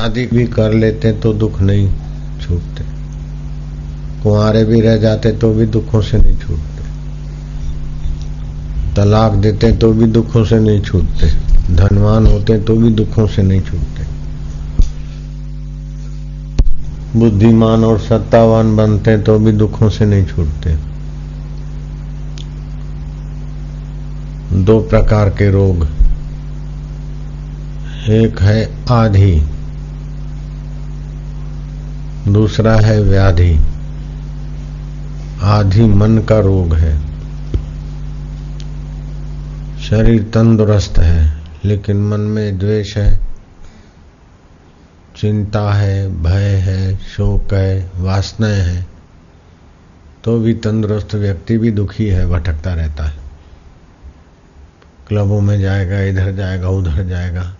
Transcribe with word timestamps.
शादी 0.00 0.24
भी 0.26 0.44
कर 0.46 0.72
लेते 0.72 1.10
तो 1.12 1.32
दुख 1.32 1.60
नहीं 1.60 1.88
छूटते। 2.40 2.84
कुंवारे 4.22 4.64
भी 4.64 4.80
रह 4.80 4.96
जाते 4.96 5.32
तो 5.32 5.52
भी 5.54 5.66
दुखों 5.66 6.00
से 6.00 6.18
नहीं 6.18 6.36
छूटते। 6.38 6.84
तलाक 8.96 9.32
देते 9.32 9.72
तो 9.72 9.92
भी 9.92 10.06
दुखों 10.06 10.44
से 10.44 10.60
नहीं 10.60 10.80
छूटते। 10.80 11.28
धनवान 11.74 12.26
होते 12.26 12.58
तो 12.60 12.76
भी 12.76 12.90
दुखों 12.94 13.26
से 13.26 13.42
नहीं 13.42 13.60
छूटते। 13.60 14.06
बुद्धिमान 17.18 17.84
और 17.84 17.98
सत्तावान 17.98 18.74
बनते 18.76 19.18
तो 19.18 19.38
भी 19.38 19.52
दुखों 19.52 19.88
से 19.90 20.06
नहीं 20.06 20.26
छूटते। 20.26 20.76
दो 24.64 24.80
प्रकार 24.80 25.30
के 25.30 25.50
रोग। 25.50 25.88
एक 28.10 28.40
है 28.40 28.68
आधि। 28.90 29.59
दूसरा 32.28 32.76
है 32.76 33.00
व्याधि। 33.00 33.60
आधि 35.42 35.84
मन 35.84 36.18
का 36.18 36.38
रोग 36.38 36.74
है। 36.74 37.10
शरीर 39.80 40.22
तंदुरुस्त 40.22 40.98
है, 40.98 41.42
लेकिन 41.64 42.08
मन 42.08 42.20
में 42.20 42.58
द्वेष 42.58 42.96
है। 42.96 43.20
चिंता 45.16 45.72
है, 45.72 46.22
भय 46.22 46.54
है, 46.54 46.96
शोक 46.96 47.54
है, 47.54 47.90
वासनाएँ 47.96 48.60
है। 48.60 48.86
तो 50.24 50.40
भी 50.40 50.54
तंदुरुस्त 50.54 51.14
व्यक्ति 51.14 51.58
भी 51.58 51.70
दुखी 51.70 52.06
है, 52.06 52.26
भटकता 52.26 52.74
रहता 52.74 53.04
है। 53.04 53.16
क्लबों 55.08 55.40
में 55.40 55.60
जाएगा, 55.60 56.00
इधर 56.00 56.32
जाएगा, 56.32 56.68
उधर 56.68 57.04
जाएगा, 57.06 57.56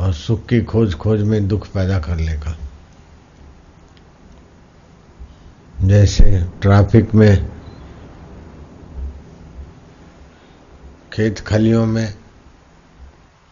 और 0.00 0.12
सुख 0.12 0.46
की 0.46 0.60
खोज 0.60 0.94
खोज 0.94 1.22
में 1.22 1.48
दुख 1.48 1.68
पैदा 1.68 1.98
कर 1.98 2.16
लेगा। 2.16 2.58
जैसे 5.84 6.44
ट्रैफ़िक 6.62 7.14
में 7.14 7.46
खेत 11.12 11.38
खलियों 11.38 11.86
में 11.86 12.14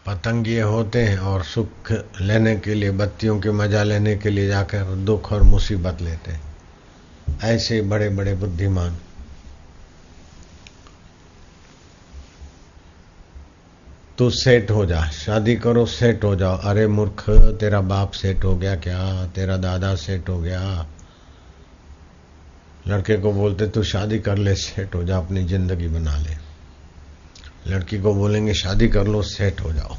पतंगिए 0.05 0.61
होते 0.61 1.03
हैं 1.03 1.17
और 1.17 1.43
सुख 1.43 1.91
लेने 2.21 2.55
के 2.55 2.73
लिए, 2.73 2.91
बत्तियों 2.91 3.39
के 3.39 3.51
मज़ा 3.51 3.83
लेने 3.83 4.15
के 4.15 4.29
लिए 4.29 4.47
जाकर 4.47 4.83
दुख 4.83 5.33
और 5.33 5.43
मुसीबत 5.43 6.01
लेते 6.01 6.31
हैं। 6.31 6.41
ऐसे 7.43 7.81
बड़े 7.81 8.09
बड़े 8.09 8.33
बुद्धिमान। 8.33 8.97
तू 14.17 14.29
सेट 14.29 14.71
हो 14.71 14.85
जा, 14.85 15.01
शादी 15.01 15.55
करो 15.55 15.85
सेट 15.85 16.23
हो 16.23 16.35
जाओ। 16.35 16.57
अरे 16.57 16.87
मूर्ख, 16.87 17.29
तेरा 17.29 17.81
बाप 17.81 18.11
सेट 18.11 18.43
हो 18.43 18.55
गया 18.55 18.75
क्या? 18.75 19.25
तेरा 19.25 19.57
दादा 19.57 19.95
सेट 19.95 20.29
हो 20.29 20.39
गया? 20.39 20.87
लड़के 22.89 23.17
को 23.17 23.31
बोलते, 23.31 23.67
तू 23.67 23.83
शादी 23.83 24.19
कर 24.19 24.37
ले, 24.37 24.53
सेट 24.55 24.95
हो 24.95 25.03
जा, 25.03 25.17
अपनी 25.17 25.43
ज़िंदगी 25.45 25.87
बना 25.87 26.17
ले। 26.17 26.35
लड़की 27.67 27.99
को 27.99 28.13
बोलेंगे, 28.13 28.53
शादी 28.53 28.87
कर 28.87 29.07
लो, 29.07 29.21
सेट 29.21 29.61
हो 29.61 29.73
जाओ। 29.73 29.97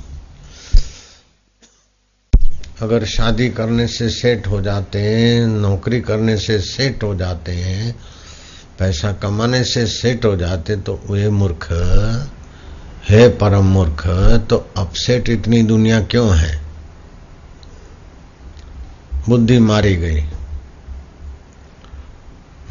अगर 2.82 3.04
शादी 3.04 3.48
करने 3.50 3.86
से 3.86 4.08
सेट 4.08 4.46
हो 4.46 4.60
जाते 4.62 5.00
हैं, 5.00 5.46
नौकरी 5.46 6.00
करने 6.00 6.36
से 6.36 6.58
सेट 6.60 7.02
हो 7.02 7.14
जाते 7.14 7.52
हैं, 7.52 7.94
पैसा 8.78 9.12
कमाने 9.12 9.62
से 9.64 9.86
सेट 9.86 10.24
हो 10.24 10.34
जाते 10.36 10.76
तो 10.76 11.00
वे 11.10 11.28
मूर्ख 11.28 11.68
है, 13.10 13.28
परम 13.38 13.64
मूर्ख 13.64 14.06
तो 14.50 14.56
अपसेट 14.76 15.28
इतनी 15.28 15.62
दुनिया 15.62 16.00
क्यों 16.02 16.36
है? 16.36 16.60
बुद्धि 19.28 19.58
मारी 19.58 19.96
गई। 19.96 20.24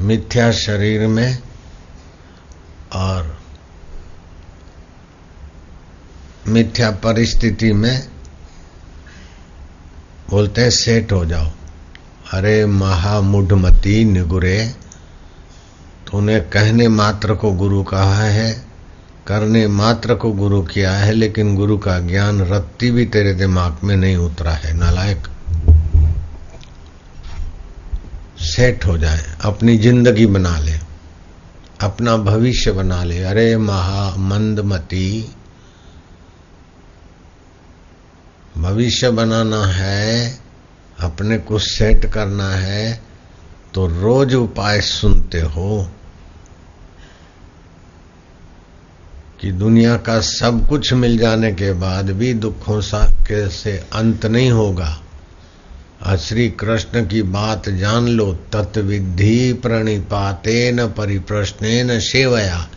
मिथ्या 0.01 0.51
शरीर 0.51 1.07
में 1.07 1.37
और 2.93 3.39
मिथ्या 6.47 6.91
परिस्थिति 6.91 7.73
में 7.73 8.07
बोलते 10.29 10.61
हैं 10.61 10.69
सेट 10.69 11.11
हो 11.11 11.25
जाओ। 11.25 11.47
अरे 12.33 12.65
महामुढ़मती 12.65 14.05
निगुरे, 14.05 14.75
तूने 16.11 16.39
कहने 16.39 16.87
मात्र 16.87 17.35
को 17.35 17.51
गुरु 17.51 17.83
कहा 17.83 18.23
है, 18.23 18.65
करने 19.27 19.67
मात्र 19.67 20.15
को 20.15 20.31
गुरु 20.31 20.61
किया 20.61 20.91
है, 20.91 21.11
लेकिन 21.11 21.55
गुरु 21.55 21.77
का 21.77 21.99
ज्ञान 21.99 22.41
रत्ती 22.41 22.91
भी 22.91 23.05
तेरे 23.05 23.33
दिमाग 23.33 23.77
में 23.83 23.95
नहीं 23.95 24.17
उतरा 24.17 24.51
है, 24.51 24.73
नालायक। 24.73 25.27
सेट 28.39 28.85
हो 28.85 28.97
जाए, 28.97 29.23
अपनी 29.43 29.77
ज़िंदगी 29.77 30.25
बना 30.27 30.57
ले, 30.59 30.73
अपना 31.81 32.15
भविष्य 32.19 32.71
बना 32.71 33.03
ले। 33.03 33.21
अरे 33.23 33.55
महामंदमती 33.57 35.09
भविष्य 38.57 39.09
बनाना 39.11 39.65
है, 39.65 40.39
अपने 40.99 41.37
को 41.39 41.59
सेट 41.59 42.05
करना 42.05 42.49
है 42.51 43.01
तो 43.73 43.85
रोज 43.87 44.33
उपाय 44.35 44.81
सुनते 44.81 45.41
हो 45.41 45.87
कि 49.41 49.51
दुनिया 49.51 49.95
का 49.97 50.19
सब 50.21 50.67
कुछ 50.69 50.91
मिल 50.93 51.17
जाने 51.17 51.51
के 51.53 51.71
बाद 51.73 52.09
भी 52.11 52.33
दुखों 52.35 52.79
सा 52.81 53.03
के 53.27 53.47
से 53.49 53.77
अंत 53.93 54.25
नहीं 54.25 54.49
होगा। 54.51 54.89
श्री 56.19 56.49
कृष्ण 56.49 57.07
की 57.07 57.21
बात 57.21 57.69
जान 57.69 58.07
लो 58.07 58.33
तत्विधि 58.33 59.53
प्रणिपाते 59.53 60.71
न 60.71 60.87
परिप्रश्न 60.87 61.99
सेवया। 61.99 62.69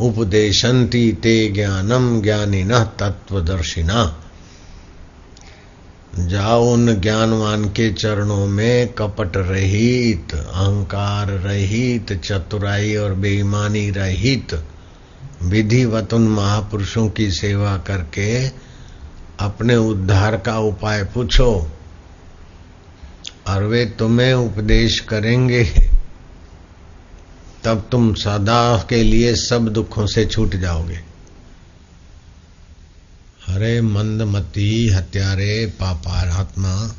उपदेशंती 0.00 1.12
ते 1.12 1.48
ज्ञानम 1.48 2.22
ज्ञानी 2.22 2.64
न 2.64 2.78
तत्वदर्शिना 2.78 4.24
जाओ 6.18 6.72
उन 6.72 7.00
ज्ञानवान 7.00 7.64
के 7.64 7.92
चरणों 7.92 8.46
में, 8.46 8.88
कपट 8.88 9.36
रहित, 9.36 10.34
अहंकार 10.34 11.26
रहित, 11.26 12.12
चतुराई 12.12 12.96
और 12.96 13.14
बेईमानी 13.14 13.90
रहित 13.90 14.64
विधिवत 15.42 16.14
उन 16.14 16.28
महापुरुषों 16.28 17.08
की 17.08 17.30
सेवा 17.30 17.76
करके 17.76 18.48
अपने 19.40 19.76
उद्धार 19.76 20.36
का 20.36 20.58
उपाय 20.58 21.04
पूछो। 21.04 21.68
और 23.48 23.64
वे 23.64 23.84
तुम्हें 23.86 24.34
उपदेश 24.34 25.00
करेंगे। 25.00 25.64
तब 27.64 27.88
तुम 27.90 28.14
सदा 28.14 28.86
के 28.88 29.02
लिए 29.02 29.34
सब 29.36 29.68
दुखों 29.68 30.06
से 30.06 30.26
छूट 30.26 30.56
जाओगे। 30.56 31.00
हरे 33.46 33.80
मंदमती 33.80 34.88
हत्यारे 34.88 35.66
पापारात्मा। 35.66 36.94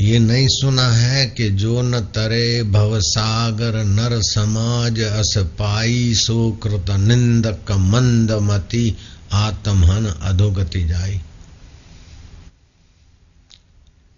ये 0.00 0.18
नहीं 0.18 0.46
सुना 0.50 0.88
है 0.92 1.26
कि 1.26 1.50
जो 1.50 1.82
न 1.82 2.00
तरे 2.00 2.62
भवसागर 2.62 3.84
नर 3.84 4.20
समाज 4.22 5.00
अस 5.00 5.34
पाई 5.38 6.14
सुकृत 6.14 6.90
निंदक 6.90 7.72
मंदमती 7.72 8.96
आत्महन 9.32 10.06
अधोगति 10.06 10.84
जाई। 10.84 11.20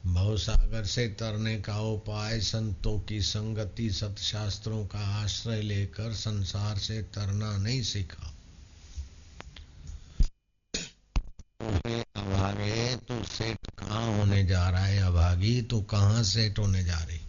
भवसागर 0.08 0.84
से 0.84 1.08
तरने 1.08 1.60
का 1.60 1.80
उपाय 1.80 2.40
संतों 2.40 3.00
की 3.00 3.22
संगति 3.22 3.90
सतशास्त्रों 3.90 4.86
का 4.86 4.98
आश्रय 4.98 5.62
लेकर 5.62 6.14
संसार 6.14 6.78
से 6.78 7.02
तरना 7.02 7.56
नहीं 7.56 7.82
सीखा। 7.82 8.34
अभागे 12.16 12.96
तू 12.96 13.24
सेट 13.24 13.58
कहाँ 13.78 14.18
होने 14.18 14.46
जा 14.46 14.70
रहा 14.70 14.86
है 14.86 14.98
अभागी? 14.98 15.62
तू 15.62 15.80
कहाँ 15.82 16.22
सेट 16.22 16.58
होने 16.58 16.84
जा 16.84 16.98
रही? 16.98 17.20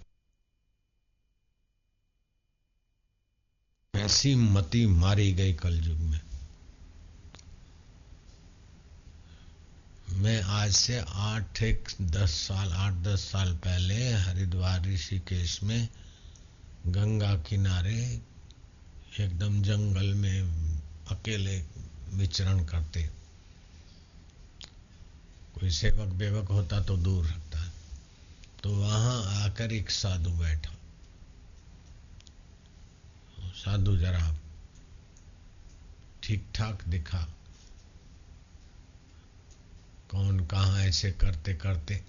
ऐसी 3.95 4.35
मती 4.35 4.85
मारी 4.85 5.33
गई 5.33 5.53
कलयुग 5.53 5.99
में। 5.99 6.28
मैं 10.13 10.41
आज 10.41 10.71
से 10.71 10.99
आठ 10.99 11.61
एक 11.63 11.89
दस 12.01 12.31
साल, 12.31 12.71
आठ 12.73 12.93
दस 12.93 13.21
साल 13.21 13.53
पहले 13.55 13.95
हरिद्वार 14.13 14.85
ऋषिकेश 14.85 15.63
में 15.63 15.89
गंगा 16.87 17.35
किनारे 17.35 18.21
एकदम 19.19 19.61
जंगल 19.61 20.13
में 20.13 20.41
अकेले 21.11 21.57
विचरण 22.13 22.65
करते। 22.65 23.03
कोई 25.55 25.69
सेवक 25.69 26.13
बेवक 26.13 26.49
होता 26.49 26.81
तो 26.81 26.97
दूर 26.97 27.25
रखता 27.25 27.71
तो 28.63 28.75
वहाँ 28.75 29.45
आकर 29.45 29.71
एक 29.71 29.89
साधु 29.89 30.29
बैठा। 30.29 30.75
साधु 33.55 33.97
जरा 33.97 34.37
ठीक 36.23 36.45
ठाक 36.55 36.83
दिखा। 36.87 37.27
कौन 40.09 40.39
कहाँ 40.45 40.79
ऐसे 40.81 41.11
करते 41.11 41.53
करते। 41.53 42.01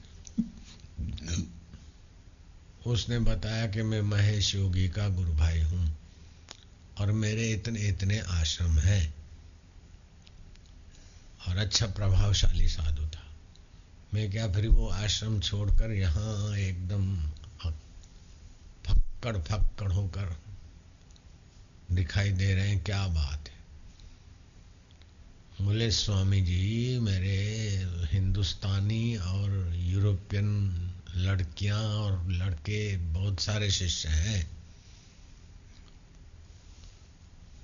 उसने 2.86 3.18
बताया 3.18 3.66
कि 3.66 3.82
मैं 3.82 4.00
महेश 4.02 4.54
योगी 4.54 4.88
का 4.88 5.08
गुरु 5.08 5.32
भाई 5.32 5.60
हूँ 5.60 5.98
और 6.98 7.12
मेरे 7.12 7.50
इतने 7.52 7.80
इतने 7.80 8.18
आश्रम 8.18 8.78
हैं। 8.78 9.14
और 11.48 11.56
अच्छा 11.56 11.86
प्रभावशाली 11.86 12.68
साधु 12.68 13.06
था। 13.06 13.26
मैं 14.14 14.30
क्या 14.30 14.48
फिर 14.52 14.68
वो 14.68 14.88
आश्रम 14.88 15.40
छोड़कर 15.40 15.92
यहाँ 15.92 16.56
एकदम 16.56 17.16
फक्कड़ 18.86 19.36
फक्कड़ 19.36 19.92
होकर 19.92 20.36
दिखाई 21.92 22.30
दे 22.30 22.54
रहे 22.54 22.68
हैं, 22.68 22.82
क्या 22.84 23.06
बात 23.06 23.48
है। 23.48 23.59
बोले, 25.60 25.90
स्वामी 25.90 26.40
जी, 26.40 26.98
मेरे 26.98 27.36
हिंदुस्तानी 28.12 29.16
और 29.16 29.72
यूरोपियन 29.76 30.46
लड़कियाँ 31.16 31.82
और 31.82 32.30
लड़के 32.30 32.96
बहुत 32.96 33.40
सारे 33.40 33.70
शिष्य 33.70 34.08
हैं। 34.08 34.50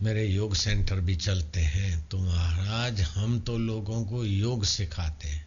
मेरे 0.02 0.26
योग 0.26 0.54
सेंटर 0.54 1.00
भी 1.00 1.16
चलते 1.16 1.60
हैं। 1.60 2.08
तो 2.08 2.18
महाराज, 2.18 3.00
हम 3.00 3.40
तो 3.40 3.58
लोगों 3.58 4.04
को 4.04 4.24
योग 4.24 4.64
सिखाते 4.64 5.28
हैं 5.28 5.46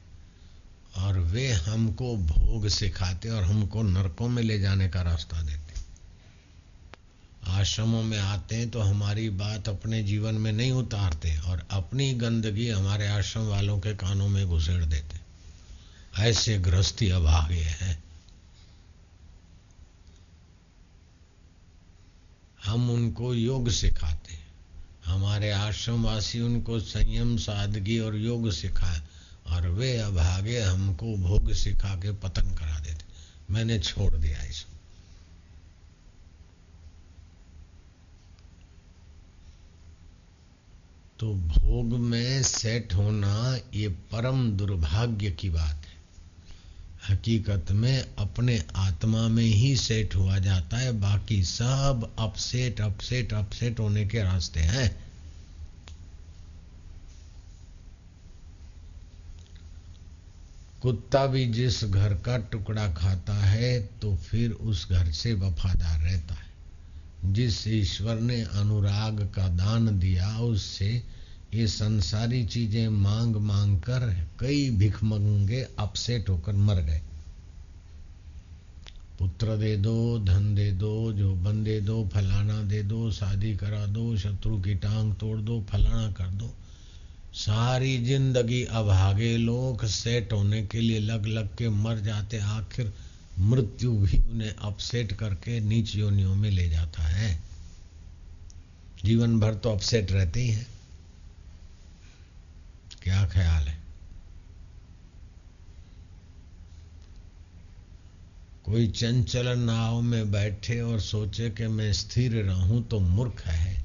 और 0.98 1.20
वे 1.20 1.52
हमको 1.52 2.18
भोग 2.18 2.68
सिखाते 2.68 3.30
और 3.30 3.44
हमको 3.44 3.84
नरकों 3.84 4.28
में 4.28 4.44
ले 4.44 4.60
जाने 4.60 4.90
का 4.90 5.02
रास्ता 5.02 5.42
देते 5.42 5.69
आश्रमों 7.50 8.04
में 8.04 8.18
आते 8.20 8.56
हैं 8.56 8.70
तो 8.70 8.80
हमारी 8.80 9.30
बात 9.30 9.70
अपने 9.70 10.04
जीवन 10.04 10.36
में 10.36 10.52
नहीं 10.52 10.72
उतारते 10.72 11.38
और 11.38 11.68
अपनी 11.72 12.14
गंदगी 12.14 12.70
हमारे 12.70 13.08
आश्रम 13.08 13.48
वालों 13.48 13.80
के 13.80 13.96
कानों 13.96 14.28
में 14.28 14.46
घुसेड़ 14.48 14.84
देते 14.86 15.20
ऐसे 16.22 16.58
गृहस्थी 16.58 17.10
गए 17.48 17.76
हैं। 17.82 18.04
हम 22.66 22.90
उनको 22.90 23.34
योग 23.34 23.70
सिखाते 23.70 24.38
हमारे 25.06 25.52
आश्रमवासी 25.52 26.40
उनको 26.42 26.80
संयम, 26.80 27.38
सादगी 27.38 28.00
और 28.00 28.16
योग 28.16 28.52
सिखाए 28.52 29.02
और 29.48 29.68
वे 29.68 29.98
अभागे 29.98 30.60
हमको 30.62 31.16
भोग 31.18 31.54
सिखा 31.54 31.96
के 31.96 32.12
पतन 32.12 32.56
करा 32.56 32.80
देते 32.80 33.06
मैंने 33.54 33.80
छोड़ 33.80 34.14
दिया 34.14 34.44
इसको। 34.44 34.79
तो 41.20 41.34
भोग 41.34 41.94
में 42.00 42.44
सेट 42.44 42.94
होना 42.94 43.58
ये 43.74 43.88
परम 44.12 44.52
दुर्भाग्य 44.52 45.32
की 45.32 45.50
बात 45.50 45.86
है। 45.86 45.98
हकीकत 47.10 47.72
में 47.72 48.16
अपने 48.20 48.58
आत्मा 48.76 49.28
में 49.28 49.44
ही 49.44 49.76
सेट 49.78 50.16
हुआ 50.16 50.38
जाता 50.38 50.78
है, 50.78 50.92
बाकी 50.92 51.44
सब 51.44 52.10
अपसेट 52.20 52.82
अपसेट 52.82 53.34
अपसेट 53.34 53.80
होने 53.80 54.06
के 54.06 54.24
रास्ते 54.24 54.60
हैं। 54.60 54.90
कुत्ता 60.82 61.26
भी 61.28 61.46
जिस 61.46 61.84
घर 61.84 62.14
का 62.16 62.38
टुकड़ा 62.52 62.88
खाता 62.94 63.34
है 63.36 63.80
तो 64.02 64.16
फिर 64.18 64.52
उस 64.52 64.90
घर 64.90 65.12
से 65.12 65.34
वफादार 65.34 66.00
रहता 66.00 66.34
है। 66.34 66.49
जिस 67.26 67.68
ईश्वर 67.68 68.16
ने 68.16 68.42
अनुराग 68.42 69.20
का 69.36 69.48
दान 69.48 70.00
दिया, 70.00 70.40
उससे 70.40 71.04
ये 71.54 71.68
संसारी 71.68 72.46
चीज़ें 72.46 72.90
मांग 72.90 73.36
मांग 73.36 73.78
कर 73.80 74.28
कई 74.40 74.70
भिखमंगे 74.70 75.68
अपसेट 75.80 76.30
होकर 76.30 76.54
मर 76.54 76.76
गए। 76.76 77.02
पुत्र 79.20 79.58
दे 79.58 79.78
दो, 79.78 80.20
धन 80.20 80.56
दे 80.56 80.72
दो 80.72 81.14
जो 81.14 81.36
दे 81.36 81.82
दो, 81.82 82.10
फलाना 82.14 82.64
दे 82.64 82.84
दो, 82.84 83.12
शादी 83.12 83.56
करा 83.56 83.86
दो, 83.86 84.18
शत्रु 84.18 84.62
की 84.62 84.76
टांग 84.76 85.14
तोड़ 85.14 85.40
दो, 85.40 85.66
फलाना 85.70 86.12
कर 86.12 86.28
दो। 86.28 86.56
सारी 87.34 87.98
ज़िंदगी 87.98 88.64
अभागे 88.64 89.38
लोग, 89.38 89.86
सेट 89.86 90.34
होने 90.34 90.66
के 90.66 90.82
लिए 90.82 91.00
लग 91.00 91.26
लग 91.26 91.56
के 91.56 91.70
मर 91.70 92.00
जाते, 92.00 92.38
आखिर 92.38 92.94
मृत्यु 93.38 93.92
भी 93.92 94.18
उन्हें 94.18 94.56
अपसेट 94.56 95.12
करके 95.12 95.60
नीच 95.60 95.96
योनियों 95.96 96.36
में 96.36 96.50
ले 96.52 96.70
जाता 96.70 97.04
है। 97.04 97.40
जीवन 99.06 99.40
भर 99.40 99.56
तो 99.56 99.72
अपसेट 99.72 100.12
रहते 100.12 100.42
ही 100.42 100.50
हैं। 100.50 100.68
क्या 103.02 103.28
ख्याल 103.28 103.68
है? 103.68 103.78
कोई 108.66 108.88
चंचल 108.88 109.48
नाव 109.60 110.02
में 110.02 110.32
बैठे 110.32 110.82
और 110.82 111.00
सोचे 111.00 111.50
कि 111.50 111.68
मैं 111.68 111.94
स्थिर 111.94 112.36
रहूँ 112.46 112.88
तो 112.88 113.00
मूर्ख 113.00 113.46
है। 113.48 113.84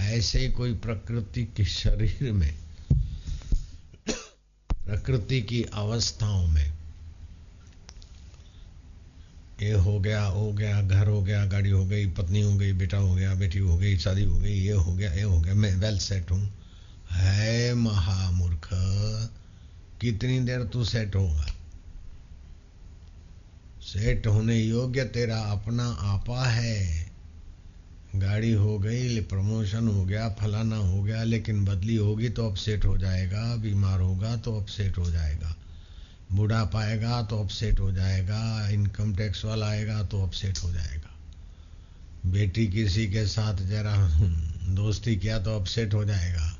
ऐसे 0.00 0.48
कोई 0.48 0.74
प्रकृति 0.74 1.44
के 1.44 1.64
शरीर 1.64 2.32
में, 2.32 2.58
प्रकृति 4.72 5.42
की 5.42 5.62
अवस्थाओं 5.62 6.46
में 6.46 6.75
ये 9.62 9.72
हो 9.72 10.00
गया 10.00 10.24
हो 10.24 10.52
गया, 10.52 10.82
घर 10.82 11.08
हो 11.08 11.22
गया, 11.22 11.46
गाड़ी 11.46 11.70
हो 11.70 11.86
गई, 11.86 12.06
पत्नी 12.06 12.40
हो 12.42 12.56
गई, 12.56 12.72
बेटा 12.72 12.96
हो 12.96 13.14
गया, 13.14 13.34
बेटी 13.34 13.58
हो 13.58 13.78
गई, 13.78 13.98
शादी 13.98 14.24
हो 14.24 14.38
गई, 14.38 14.52
ये 14.52 14.72
हो 14.72 14.94
गया, 14.94 15.12
ये 15.12 15.22
हो 15.22 15.40
गया। 15.40 15.54
मैं 15.54 15.76
वेल 15.76 15.98
सेट 15.98 16.30
हूँ। 16.30 16.54
है 17.10 17.74
महामूर्ख, 17.74 18.68
कितनी 20.00 20.40
देर 20.40 20.64
तू 20.64 20.84
सेट 20.84 21.16
होगा? 21.16 21.46
सेट 23.82 24.26
होने 24.26 24.58
योग्य 24.58 25.04
तेरा 25.04 25.38
अपना 25.38 25.84
आपा 25.84 26.48
है। 26.48 27.06
गाड़ी 28.16 28.52
हो 28.52 28.78
गई 28.78 29.20
प्रमोशन 29.20 29.88
हो 29.88 30.04
गया, 30.04 30.28
फलाना 30.28 30.76
हो 30.76 31.02
गया, 31.02 31.22
लेकिन 31.22 31.64
बदली 31.64 31.96
होगी 31.96 32.28
तो 32.28 32.50
अपसेट 32.50 32.84
हो 32.84 32.98
जाएगा, 32.98 33.56
बीमार 33.56 34.00
होगा 34.00 34.36
तो 34.36 34.60
अपसेट 34.60 34.98
हो 34.98 35.10
जाएगा। 35.10 35.56
बूढ़ा 36.32 36.64
पाएगा 36.64 37.22
तो 37.22 37.38
अपसेट 37.38 37.80
हो 37.80 37.92
जाएगा 37.92 38.68
इनकम 38.68 39.14
टैक्स 39.14 39.44
वाला 39.44 39.66
आएगा 39.66 40.02
तो 40.02 40.22
अपसेट 40.22 40.58
हो 40.58 40.72
जाएगा। 40.72 41.14
बेटी 42.30 42.66
किसी 42.66 43.06
के 43.06 43.26
साथ 43.26 43.56
जरा 43.56 43.96
दोस्ती 44.74 45.16
किया 45.16 45.38
तो 45.38 45.56
अपसेट 45.60 45.94
हो 45.94 46.04
जाएगा। 46.04 46.52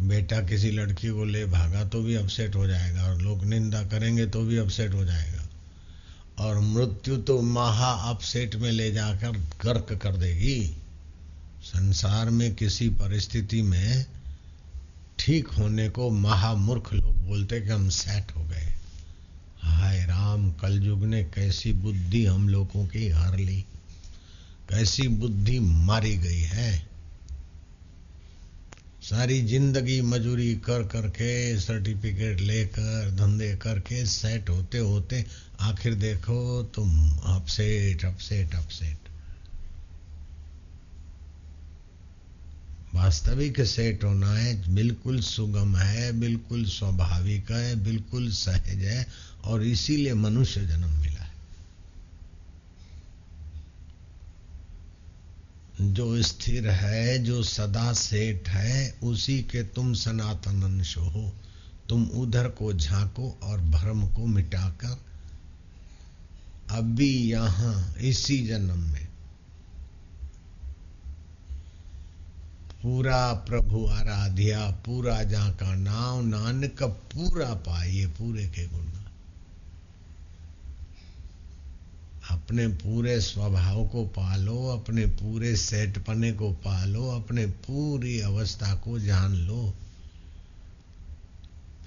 बेटा 0.00 0.40
किसी 0.40 0.70
लड़की 0.70 1.08
को 1.08 1.24
ले 1.24 1.44
भागा 1.46 1.84
तो 1.84 2.02
भी 2.02 2.14
अपसेट 2.14 2.54
हो 2.54 2.66
जाएगा 2.66 3.04
और 3.04 3.20
लोग 3.22 3.44
निंदा 3.44 3.82
करेंगे 3.82 4.26
तो 4.26 4.42
भी 4.42 4.56
अपसेट 4.56 4.94
हो 4.94 5.04
जाएगा। 5.04 5.44
और 6.38 6.60
मृत्यु 6.60 7.16
तो 7.16 7.40
महा 7.42 7.90
अपसेट 8.10 8.54
में 8.56 8.70
ले 8.72 8.90
जाकर 8.92 9.38
गर्क 9.64 9.92
कर 10.02 10.16
देगी। 10.16 10.76
संसार 11.62 12.30
में 12.30 12.54
किसी 12.54 12.88
परिस्थिति 12.88 13.62
में 13.62 14.06
ठीक 15.18 15.48
होने 15.48 15.88
को 15.88 16.10
महामूर्ख 16.10 16.92
लोग 16.92 17.16
बोलते 17.26 17.60
कि 17.60 17.68
हम 17.68 17.88
सेट 17.88 18.36
हो 18.36 18.44
गए। 18.44 18.74
हाय 19.68 20.00
राम, 20.00 20.50
कलयुग 20.52 21.04
ने 21.04 21.22
कैसी 21.24 21.72
बुद्धि 21.72 22.24
हम 22.26 22.48
लोगों 22.48 22.86
की 22.86 23.08
हार 23.08 23.36
ली। 23.36 23.64
कैसी 24.70 25.08
बुद्धि 25.08 25.58
मारी 25.60 26.16
गई 26.16 26.40
है। 26.40 26.88
सारी 29.02 29.40
ज़िंदगी 29.42 30.00
मजूरी 30.00 30.54
कर 30.54 30.82
करके, 30.82 31.60
सर्टिफिकेट 31.60 32.40
लेकर, 32.40 33.10
धंधे 33.10 33.56
करके, 33.56 34.04
सेट 34.06 34.50
होते 34.50 34.78
होते 34.78 35.24
आखिर 35.60 35.94
देखो 35.94 36.62
तुम 36.62 37.10
अपसेट 37.10 38.04
अपसेट 38.04 38.54
अपसेट। 38.54 39.07
वास्तविक 42.98 43.60
सेट 43.60 44.04
होना 44.04 44.32
है 44.32 44.74
बिल्कुल 44.74 45.20
सुगम 45.20 45.76
है, 45.76 46.12
बिल्कुल 46.12 46.64
स्वाभाविक 46.64 47.50
है, 47.50 47.84
बिल्कुल 47.84 48.30
सहज 48.30 48.82
है 48.84 49.06
और 49.44 49.62
इसीलिए 49.62 50.14
मनुष्य 50.14 50.66
जन्म 50.66 50.88
मिला 50.88 51.22
है। 51.22 51.36
जो 55.94 56.22
स्थिर 56.22 56.68
है, 56.68 57.18
जो 57.18 57.42
सदा 57.42 57.92
सेठ 57.92 58.48
है, 58.48 58.98
उसी 59.02 59.42
के 59.42 59.62
तुम 59.62 59.94
सनातन 59.94 60.62
अंश 60.62 60.96
हो। 60.98 61.32
तुम 61.88 62.04
उधर 62.04 62.48
को 62.48 62.72
झांको 62.72 63.38
और 63.42 63.60
भ्रम 63.60 64.06
को 64.06 64.26
मिटाकर 64.26 64.98
अभी 66.70 67.12
यहाँ 67.30 67.94
इसी 68.00 68.46
जन्म 68.46 68.78
में 68.78 69.07
पूरा 72.82 73.32
प्रभु 73.32 73.86
आराध्या, 73.86 74.70
पूरा 74.70 75.22
जा 75.22 75.48
का 75.48 75.74
नाम 75.74 76.26
नानक, 76.26 76.82
पूरा 76.82 77.54
पाइए 77.54 78.06
पूरे 78.06 78.48
के 78.48 78.66
गुण। 78.66 78.84
अपने 82.30 82.68
पूरे 82.68 83.20
स्वभाव 83.20 83.86
को 83.86 84.04
पालो, 84.04 84.68
अपने 84.68 85.06
पूरे 85.06 85.56
सेट 85.56 85.98
पने 85.98 86.32
को 86.32 86.50
पालो, 86.50 87.08
अपने 87.08 87.46
पूरी 87.46 88.20
अवस्था 88.20 88.74
को 88.74 88.98
जान 88.98 89.34
लो। 89.34 89.74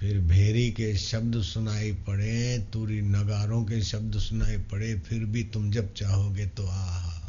फिर 0.00 0.20
भेरी 0.20 0.70
के 0.70 0.96
शब्द 0.96 1.42
सुनाई 1.42 1.92
पड़े, 1.92 2.58
तुरी 2.72 3.02
नगारों 3.02 3.64
के 3.64 3.82
शब्द 3.82 4.18
सुनाई 4.18 4.56
पड़े, 4.56 4.98
फिर 4.98 5.24
भी 5.24 5.44
तुम 5.44 5.70
जब 5.70 5.94
चाहोगे 5.94 6.46
तो 6.46 6.66
आहा। 6.66 7.21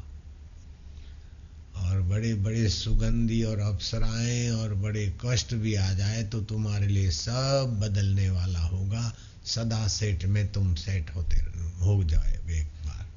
और 1.75 2.01
बड़े 2.01 2.33
बड़े 2.35 2.69
सुगंधी 2.69 3.43
और 3.43 3.59
अप्सराएँ 3.59 4.49
और 4.51 4.73
बड़े 4.73 5.05
कष्ट 5.25 5.53
भी 5.53 5.75
आ 5.75 5.93
जाए 5.93 6.23
तो 6.23 6.41
तुम्हारे 6.41 6.87
लिए 6.87 7.11
सब 7.11 7.79
बदलने 7.81 8.29
वाला 8.29 8.59
होगा। 8.59 9.13
सदा 9.45 9.87
सेठ 9.87 10.25
में 10.25 10.51
तुम 10.51 10.73
सेठ 10.75 11.15
होते 11.15 11.37
हो 11.79 12.03
जाए 12.03 12.33
एक 12.51 12.67
बार। 12.85 13.07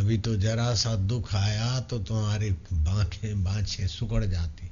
अभी 0.00 0.18
तो 0.18 0.36
जरा 0.36 0.74
सा 0.74 0.94
दुख 0.96 1.34
आया 1.34 1.80
तो 1.80 1.98
तुम्हारी 1.98 2.50
बांखें, 2.72 3.44
बाँछें 3.44 3.86
सुकड़ 3.86 4.24
जाती। 4.24 4.70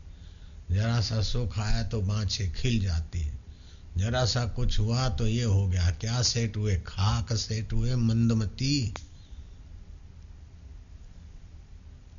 जरा 0.70 1.00
सा 1.00 1.22
सुख 1.22 1.58
आया 1.58 1.82
तो 1.82 2.00
बाँछें 2.02 2.52
खिल 2.52 2.80
जाती। 2.80 3.20
है 3.20 3.38
जरा 3.96 4.24
सा 4.24 4.44
कुछ 4.46 4.78
हुआ 4.78 5.08
तो 5.08 5.26
ये 5.26 5.44
हो 5.44 5.66
गया। 5.68 5.90
क्या 5.90 6.22
सेट 6.22 6.56
हुए? 6.56 6.76
खाक 6.76 7.32
सेट 7.32 7.72
हुए? 7.72 7.94
मंदमती। 7.94 8.94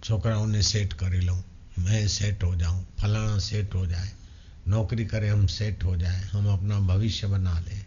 છોકરાઓને 0.06 0.60
सेट 0.62 0.92
कर 0.92 1.14
लूँ 1.22 1.42
मैं 1.78 2.06
सेट 2.08 2.42
हो 2.44 2.54
जाऊं 2.56 2.82
फलाना 3.00 3.38
सेट 3.40 3.74
हो 3.74 3.86
जाए 3.86 4.10
नौकरी 4.68 5.04
करें 5.06 5.30
हम 5.30 5.46
सेट 5.54 5.84
हो 5.84 5.96
जाए 5.96 6.20
हम 6.32 6.46
अपना 6.52 6.78
भविष्य 6.90 7.26
बना 7.26 7.58
लें 7.60 7.84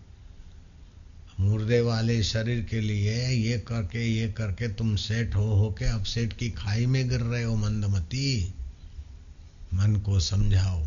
मुर्दे 1.39 1.79
वाले 1.81 2.21
शरीर 2.24 2.62
के 2.71 2.79
लिए 2.81 3.13
ये 3.29 3.57
करके 3.67 4.05
ये 4.05 4.27
करके 4.38 4.67
तुम 4.75 4.95
सेट 4.95 5.36
हो 5.36 5.45
हो 5.55 5.69
के 5.79 5.86
अब 5.89 6.03
सेट 6.13 6.33
की 6.39 6.50
खाई 6.57 6.86
में 6.86 7.07
गिर 7.09 7.21
रहे 7.21 7.43
हो 7.43 7.55
मंदमती 7.55 8.27
मन 9.74 9.95
को 10.05 10.19
समझाओ 10.19 10.83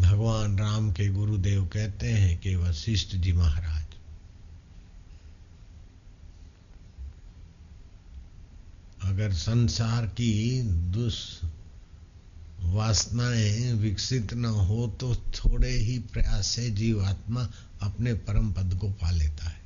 भगवान 0.00 0.58
राम 0.58 0.90
के 0.92 1.08
गुरुदेव 1.08 1.64
कहते 1.66 2.12
हैं 2.12 2.36
कि 2.38 2.54
वशिष्ठ 2.56 3.16
जी 3.16 3.32
महाराज 3.32 3.81
अगर 9.13 9.33
संसार 9.33 10.05
की 10.05 10.61
दुष् 10.63 11.45
वासनाएँ 12.59 13.73
विकसित 13.73 14.33
न 14.33 14.45
हो 14.45 14.87
तो 14.87 15.15
थोड़े 15.15 15.69
ही 15.69 15.99
प्रयास 15.99 16.47
से 16.47 16.69
जीवात्मा 16.69 17.49
अपने 17.81 18.13
परम 18.13 18.51
पद 18.51 18.77
को 18.81 18.89
पा 18.89 19.11
लेता 19.11 19.45
है। 19.45 19.61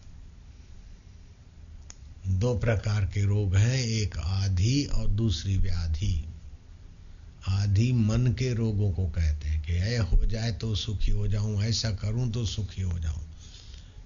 दो 2.28 2.58
प्रकार 2.58 3.06
के 3.06 3.26
रोग 3.26 3.56
हैं, 3.56 3.84
एक 3.84 4.18
आधि 4.18 4.86
और 4.86 5.08
दूसरी 5.08 5.58
व्याधि। 5.58 6.26
आधि 7.48 7.92
मन 7.92 8.28
के 8.28 8.54
रोगों 8.54 8.92
को 8.92 9.06
कहते 9.06 9.50
हैं 9.50 9.62
कि 9.62 9.74
ऐ 9.74 9.98
हो 9.98 10.26
जाए 10.26 10.52
तो 10.52 10.76
सुखी 10.76 11.12
हो 11.12 11.28
जाऊँ, 11.28 11.64
ऐसा 11.64 11.92
करूँ 11.92 12.32
तो 12.32 12.46
सुखी 12.46 12.82
हो 12.82 13.00
जाऊँ। 13.00 13.27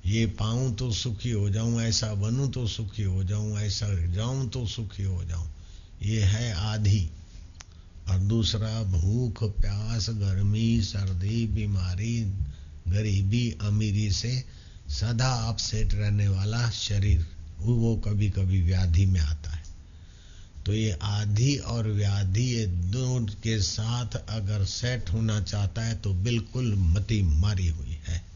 ये 0.06 0.26
पाऊँ 0.26 0.76
तो 0.76 0.92
सुखी 0.92 1.32
हो 1.32 1.50
जाऊँ, 1.50 1.82
ऐसा 1.82 2.14
बनूं 2.14 2.50
तो 2.50 2.68
सुखी 2.68 3.04
हो 3.04 3.24
जाऊँ, 3.24 3.60
ऐसा 3.60 4.08
जाऊँ 4.08 4.50
तो 4.50 4.68
सुखी 4.68 5.04
हो 5.04 5.24
जाऊँ। 5.24 5.50
ये 6.04 6.22
है 6.22 6.54
आधी। 6.54 7.10
और 8.10 8.20
दूसरा, 8.20 8.84
भूख, 8.84 9.44
प्यास, 9.44 10.10
गर्मी, 10.10 10.82
सर्दी, 10.82 11.48
बीमारी, 11.48 12.22
गरीबी, 12.88 13.58
अमीरी 13.62 14.12
से 14.12 14.44
सदा 14.90 15.34
अपसेट 15.50 15.94
रहने 15.94 16.28
वाला 16.28 16.70
शरीर, 16.70 17.28
वो 17.60 17.96
कभी 17.96 18.30
कभी 18.30 18.62
व्याधि 18.62 19.06
में 19.06 19.20
आता 19.20 19.50
है। 19.50 19.64
तो 20.66 20.74
ये 20.74 20.98
आधी 21.02 21.58
और 21.58 21.88
व्याधि 21.88 22.44
ये 22.44 22.66
दोनों 22.66 23.26
के 23.26 23.62
साथ 23.62 24.08
अगर 24.30 24.66
सेट 24.66 25.10
होना 25.10 25.42
चाहता 25.42 25.82
है 25.82 25.96
तो 25.96 26.14
बिल्कुल 26.14 26.76
मती 26.76 27.22
मारी 27.22 27.68
हुई 27.68 27.98
है। 28.08 28.31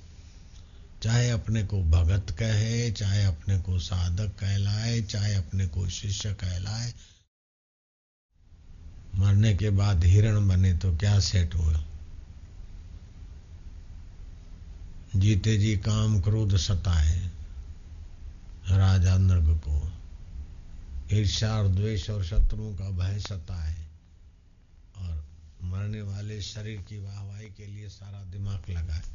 चाहे 1.05 1.29
अपने 1.29 1.63
को 1.63 1.83
भगत 1.83 2.31
कहे, 2.31 2.91
चाहे 2.91 3.24
अपने 3.24 3.59
को 3.59 3.79
साधक 3.79 4.27
कहलाए, 4.27 5.01
चाहे 5.01 5.35
अपने 5.35 5.67
को 5.67 5.89
शिष्य 5.89 6.33
कहलाए। 6.33 6.93
मरने 9.15 9.55
के 9.55 9.69
बाद 9.69 10.03
हिरण 10.03 10.47
बने 10.47 10.74
तो 10.74 10.97
क्या 10.97 11.19
सेट 11.19 11.55
हुआ? 11.55 11.85
जीते 15.15 15.57
जी 15.57 15.77
काम 15.77 16.21
क्रोध 16.21 16.57
सताए, 16.57 17.31
राजा 18.69 19.17
नृग 19.17 19.62
को। 19.67 19.91
ईर्षा 21.13 21.55
और 21.55 21.67
द्वेष 21.67 22.09
और 22.09 22.25
शत्रुओं 22.25 22.75
का 22.75 22.89
भय 22.89 23.19
सताए। 23.19 23.85
और 24.97 25.27
मरने 25.63 26.01
वाले 26.01 26.41
शरीर 26.41 26.81
की 26.81 27.00
वाहवाही 27.00 27.47
के 27.47 27.65
लिए 27.65 27.89
सारा 27.89 28.24
दिमाग 28.24 28.63
लगाए। 28.69 29.14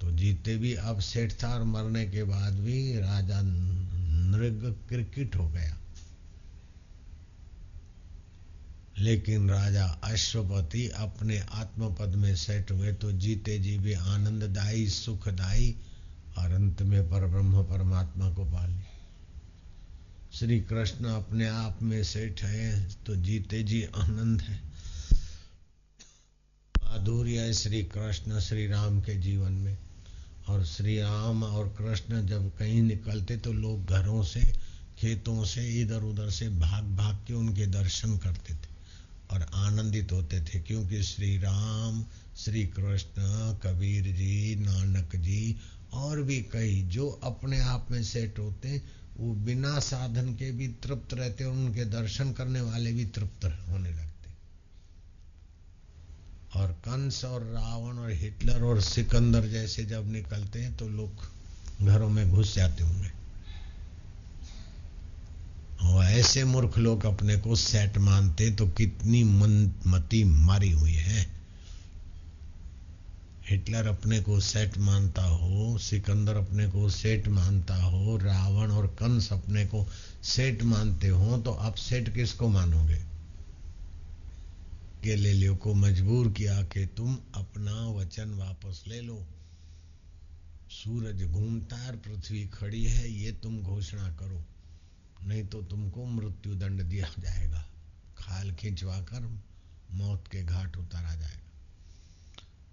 तो 0.00 0.10
जीते 0.10 0.56
भी 0.56 0.74
अब 0.74 1.00
सेठ 1.00 1.32
था 1.42 1.48
और 1.48 1.62
मरने 1.64 2.04
के 2.06 2.22
बाद 2.24 2.54
भी 2.54 2.98
राजा 3.00 3.40
नृग 3.42 4.74
क्रिकेट 4.88 5.36
हो 5.36 5.48
गया। 5.48 5.76
लेकिन 8.98 9.50
राजा 9.50 9.86
अश्वपति 10.04 10.86
अपने 10.88 11.38
आत्मपद 11.38 12.14
में 12.14 12.34
सेट 12.36 12.70
हुए 12.70 12.92
तो 12.92 13.12
जीते 13.12 13.58
जी 13.58 13.76
भी 13.78 13.92
आनंददायी, 13.92 14.88
सुखदायी 14.90 15.74
और 16.38 16.52
अंत 16.52 16.82
में 16.82 17.02
पर 17.10 17.26
ब्रह्म 17.26 17.62
परमात्मा 17.62 18.30
को 18.30 18.44
पा 18.44 18.66
ली 18.66 18.82
श्री 20.32 20.60
कृष्ण 20.60 21.04
अपने 21.04 21.46
आप 21.46 21.82
में 21.82 22.02
सेठ 22.04 22.42
है 22.42 22.88
तो 23.06 23.16
जीते 23.16 23.62
जी 23.62 23.82
आनंद 23.96 24.40
है। 24.42 24.56
माधुर्य 26.76 27.52
श्री 27.54 27.82
कृष्ण 27.84 28.40
श्री 28.40 28.66
राम 28.66 29.00
के 29.00 29.14
जीवन 29.14 29.52
में। 29.52 29.76
और 30.48 30.64
श्री 30.64 31.00
राम 31.00 31.42
और 31.42 31.68
कृष्ण 31.68 32.26
जब 32.26 32.56
कहीं 32.56 32.82
निकलते 32.82 33.36
तो 33.36 33.52
लोग 33.52 33.86
घरों 33.86 34.22
से, 34.22 34.40
खेतों 34.98 35.44
से 35.44 35.80
इधर 35.80 36.02
उधर 36.02 36.30
से 36.30 36.48
भाग 36.48 36.84
भाग 36.84 37.16
के 37.26 37.34
उनके 37.34 37.66
दर्शन 37.66 38.16
करते 38.16 38.54
थे 38.54 38.74
और 39.30 39.46
आनंदित 39.54 40.12
होते 40.12 40.40
थे 40.40 40.60
क्योंकि 40.60 41.02
श्री 41.02 41.36
राम, 41.38 42.04
श्री 42.36 42.66
कृष्ण, 42.66 43.22
कबीर 43.62 44.02
जी, 44.02 44.56
नानक 44.56 45.16
जी 45.16 45.56
और 45.92 46.22
भी 46.22 46.40
कई 46.42 46.82
जो 46.82 47.08
अपने 47.08 47.60
आप 47.60 47.88
में 47.90 48.02
सेट 48.02 48.38
होते, 48.38 48.82
वो 49.16 49.34
बिना 49.34 49.78
साधन 49.80 50.34
के 50.34 50.52
भी 50.52 50.68
तृप्त 50.68 51.14
रहते 51.14 51.44
और 51.44 51.52
उनके 51.52 51.84
दर्शन 51.84 52.32
करने 52.32 52.60
वाले 52.60 52.92
भी 52.92 53.04
तृप्त 53.04 53.44
होने 53.44 53.90
लगते 53.90 54.15
और 56.54 56.72
कंस 56.72 57.24
और 57.24 57.42
रावण 57.42 57.98
और 57.98 58.10
हिटलर 58.10 58.62
और 58.62 58.80
सिकंदर 58.80 59.46
जैसे 59.46 59.84
जब 59.84 60.12
निकलते 60.12 60.58
हैं 60.58 60.76
तो 60.76 60.88
लोग 60.88 61.86
घरों 61.86 62.08
में 62.08 62.30
घुस 62.30 62.54
जाते 62.54 62.84
होंगे। 62.84 63.10
और 65.82 66.04
ऐसे 66.04 66.44
मूर्ख 66.44 66.78
लोग 66.78 67.06
अपने 67.06 67.36
को 67.36 67.56
सेट 67.56 67.98
मानते 67.98 68.50
तो 68.50 68.66
कितनी 68.66 69.24
मन 69.24 69.72
मती 69.86 70.24
मारी 70.24 70.70
हुई 70.70 70.94
है। 70.94 71.26
हिटलर 73.50 73.86
अपने 73.86 74.20
को 74.20 74.40
सेट 74.40 74.78
मानता 74.78 75.22
हो, 75.22 75.78
सिकंदर 75.78 76.36
अपने 76.36 76.66
को 76.66 76.88
सेट 76.88 77.28
मानता 77.28 77.74
हो, 77.74 78.16
रावण 78.16 78.70
और 78.70 78.86
कंस 78.86 79.32
अपने 79.32 79.66
को 79.66 79.86
सेट 80.22 80.62
मानते 80.62 81.08
हो 81.08 81.38
तो 81.38 81.52
आप 81.52 81.74
सेट 81.74 82.14
किसको 82.14 82.48
मानोगे? 82.48 83.15
ले 85.14 85.56
को 85.56 85.74
मजबूर 85.74 86.32
किया 86.32 86.62
कि 86.62 86.86
तुम 86.86 87.18
अपना 87.34 87.88
वचन 87.88 88.30
वापस 88.30 88.84
ले 88.86 89.00
लो। 89.00 89.26
सूरज 90.70 91.24
घूमता 91.24 91.76
है 91.76 91.96
पृथ्वी 91.96 92.46
खड़ी 92.46 92.84
है, 92.84 93.10
ये 93.10 93.32
तुम 93.32 93.62
घोषणा 93.62 94.12
करो, 94.12 94.44
नहीं 95.24 95.44
तो 95.44 95.62
तुमको 95.62 96.04
मृत्यु 96.04 96.54
दंड 96.54 96.82
दिया 96.82 97.12
जाएगा। 97.18 97.68
खाल 98.18 98.54
खिंचवा 98.54 99.00
कर 99.00 99.42
मौत 99.90 100.28
के 100.32 100.42
घाट 100.42 100.76
उतारा 100.76 101.14
जाएगा। 101.14 101.46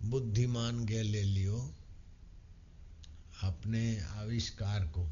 बुद्धिमान 0.10 0.86
गे 0.86 1.02
अपने 3.44 4.00
आविष्कार 4.00 4.86
को। 4.86 5.10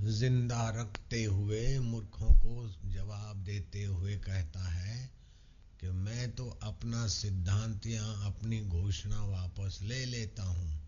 ज़िंदा 0.00 0.68
रखते 0.70 1.24
हुए 1.24 1.78
मूर्खों 1.78 2.30
को 2.34 2.68
जवाब 2.90 3.36
देते 3.36 3.84
हुए 3.84 4.16
कहता 4.16 4.60
है 4.68 5.10
कि 5.80 5.88
मैं 5.88 6.30
तो 6.32 6.48
अपना 6.62 7.06
सिद्धांत 7.06 7.86
या 7.86 8.04
अपनी 8.26 8.60
घोषणा 8.60 9.24
वापस 9.24 9.78
ले 9.82 10.04
लेता 10.04 10.42
हूँ 10.42 10.80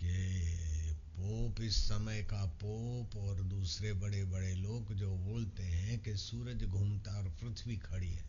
कि 0.00 0.94
पोप, 1.18 1.60
इस 1.60 1.76
समय 1.76 2.22
का 2.22 2.44
पोप 2.44 3.16
और 3.16 3.42
दूसरे 3.42 3.92
बड़े 3.92 4.24
बड़े 4.24 4.54
लोग 4.54 4.94
जो 4.94 5.16
बोलते 5.16 5.62
हैं 5.62 5.98
कि 5.98 6.16
सूरज 6.16 6.64
घूमता 6.64 7.18
और 7.18 7.28
पृथ्वी 7.28 7.76
खड़ी 7.76 8.10
है। 8.10 8.24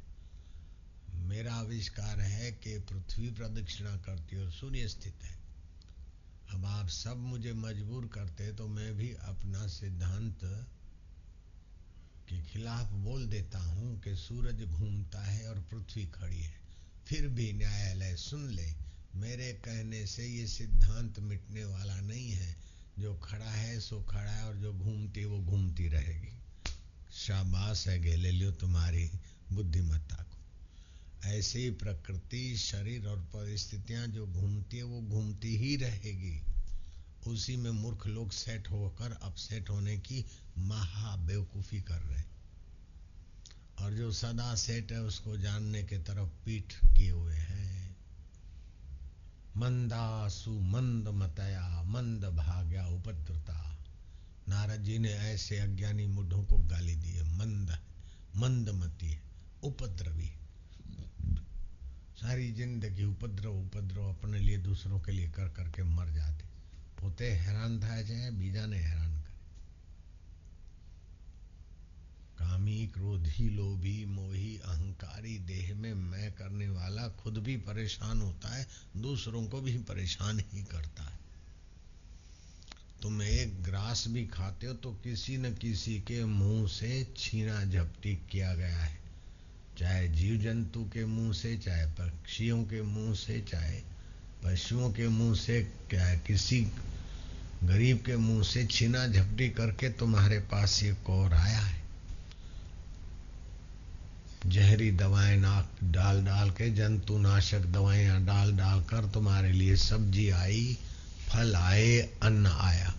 मेरा 1.14 1.54
आविष्कार 1.54 2.20
है 2.20 2.52
कि 2.52 2.80
पृथ्वी 2.80 3.30
प्रदक्षिणा 3.32 3.98
करती 3.98 4.38
और 4.38 4.52
सूर्य 4.52 4.88
स्थित 4.88 5.24
है। 5.24 5.39
अब 6.50 6.66
आप 6.66 6.88
सब 6.88 7.18
मुझे 7.18 7.54
मजबूर 7.54 8.06
करते 8.06 8.52
तो 8.54 8.68
मैं 8.68 8.98
भी 8.98 9.10
अपना 9.14 9.68
सिद्धांत 9.68 10.40
के 12.30 12.42
खिलाफ 12.42 12.92
बोल 12.92 13.26
देता 13.26 13.60
हूँ 13.60 14.00
कि 14.02 14.16
सूरज 14.16 14.64
घूमता 14.64 15.22
है 15.22 15.50
और 15.50 15.60
पृथ्वी 15.60 16.06
खड़ी 16.06 16.42
है। 16.42 16.60
फिर 17.08 17.28
भी 17.28 17.54
न्यायालय 17.54 18.16
सुन 18.16 18.50
ले, 18.50 18.74
मेरे 19.16 19.54
कहने 19.54 20.06
से 20.06 20.28
ये 20.28 20.48
सिद्धांत 20.48 21.20
मिटने 21.20 21.66
वाला 21.66 22.02
नहीं 22.02 22.30
है। 22.30 22.56
जो 23.00 23.14
खड़ा 23.16 23.52
है, 23.52 23.80
सो 23.80 24.02
खड़ा 24.02 24.32
है, 24.32 24.46
और 24.46 24.56
जो 24.56 24.74
घूमती 24.74 25.26
वो 25.26 25.40
घूमती 25.40 25.88
रहेगी। 25.88 26.38
शाबाश 27.12 27.88
है 27.88 28.00
गेले 28.00 28.32
लियो 28.32 28.52
तुम्हारी 28.52 29.12
बुद्धिमत्ता 29.54 30.24
ऐसे 31.26 31.60
ही 31.60 31.70
प्रकृति, 31.70 32.58
शरीर 32.58 33.08
और 33.08 33.20
परिस्थितियाँ 33.20 34.08
जो 34.08 34.28
घूमती 34.28 34.78
है, 34.78 34.84
वो 34.84 35.02
घूमती 35.02 35.58
ही 35.58 35.76
रहेगी। 35.76 36.42
उसी 37.28 37.58
में 37.58 37.72
मूर्ख 37.72 38.08
लोग 38.08 38.32
सेट 38.32 38.72
होकर 38.72 39.12
अपसेट 39.12 39.70
होने 39.70 39.98
की 39.98 40.26
महा 40.58 41.16
बेवकूफ़ी 41.16 41.82
कर 41.82 42.00
रहे 42.00 42.24
और 43.84 43.94
जो 43.94 44.12
सदा 44.12 44.56
सेट 44.56 44.92
है, 44.92 45.02
उसको 45.02 45.38
जानने 45.38 45.84
के 45.84 45.98
तरफ़ 45.98 46.30
पीठ 46.46 46.74
किए 46.86 47.12
हुए 47.12 47.36
हैं। 47.36 47.98
मंदासु 49.58 50.52
मंद 50.52 51.08
मतया, 51.08 51.84
मंद 51.84 52.26
भाग्या 52.26 52.88
उपद्रता। 52.88 53.78
नारद 54.50 54.84
जी 54.84 55.00
ने 55.00 55.14
ऐसे 55.14 55.60
अज्ञानी 55.60 56.06
मुढ़ों 56.06 56.44
को 56.44 56.58
गाली 56.58 56.96
दी 56.96 57.10
है। 57.10 57.38
मंद 57.38 57.78
मंद 58.36 58.70
मती 58.70 59.12
है, 59.12 59.22
उपद्रवी 59.64 60.39
सारी 62.19 62.51
जिंदगी 62.53 63.05
उपद्रव 63.07 63.59
उपद्रव 63.59 64.09
अपने 64.09 64.39
लिए 64.41 64.59
दूसरों 64.63 65.01
के 65.01 65.13
लिए 65.13 65.29
कर 65.31 65.49
करके 65.53 65.83
मर 65.91 66.11
जाते 66.13 66.45
પોતે 66.99 67.27
હેરાન 67.39 67.73
થાય 67.81 68.03
છે 68.05 68.19
બીજાને 68.33 68.79
હેરાન 68.83 69.13
કરે 69.17 69.33
कामी 72.39 72.77
क्रोधी 72.87 73.45
लोभी 73.51 73.93
मोही 74.07 74.49
अहंकारी 74.65 75.35
देह 75.43 75.69
में 75.75 75.95
मैं 76.05 76.31
करने 76.33 76.69
वाला 76.71 77.05
खुद 77.21 77.39
भी 77.39 77.57
परेशान 77.69 78.21
होता 78.21 78.55
है 78.55 78.65
दूसरों 78.99 79.43
को 79.47 79.61
भी 79.61 79.75
परेशान 79.91 80.41
ही 80.49 80.63
करता 80.65 81.05
है 81.05 81.19
तुम 83.03 83.23
एक 83.25 83.55
ग्रास 83.63 84.05
भी 84.09 84.25
खाते 84.29 84.67
हो 84.67 84.75
तो 84.85 84.93
किसी 85.05 85.37
न 85.37 85.55
किसी 85.57 85.97
के 86.03 86.25
मुंह 86.33 86.67
से 86.71 86.93
छीना 87.17 87.63
झपटी 87.67 88.15
किया 88.31 88.55
गया 88.55 88.83
है 88.83 88.98
चाहे 89.80 90.08
जीव 90.08 90.42
जंतु 90.42 90.84
के 90.84 91.06
मुँह 91.06 91.34
से, 91.34 91.58
चाहे 91.58 91.86
पक्षियों 91.86 92.64
के 92.64 92.82
मुँह 92.82 93.14
से, 93.14 93.40
चाहे 93.42 93.82
पशुओं 94.44 94.92
के 94.92 95.08
मुँह 95.08 95.36
से 95.36 95.62
क्या 95.90 96.16
किसी 96.16 96.68
गरीब 97.64 97.98
के 97.98 98.16
मुँह 98.16 98.44
से 98.44 98.66
छीना 98.66 99.08
झपटी 99.08 99.50
करके 99.50 99.90
तुम्हारे 99.90 100.40
पास 100.40 100.84
ये 100.84 100.94
कौर 100.94 101.34
आया 101.34 101.60
है। 101.60 101.80
जहरी 104.46 104.92
दवाएँ 104.92 105.38
नाक 105.38 105.72
डाल 105.84 106.26
डाल 106.26 106.50
के 106.50 106.70
जंतु 106.70 107.18
नाशक 107.18 107.60
दवाएँ 107.60 108.26
डाल 108.26 108.58
डाल 108.58 108.82
कर 108.82 109.06
तुम्हारे 109.06 109.52
लिए 109.52 109.76
सब्ज़ी 109.76 110.30
आई, 110.30 110.78
फल 111.30 111.56
आए, 111.56 112.10
अन्न 112.24 112.48
आया। 112.48 112.94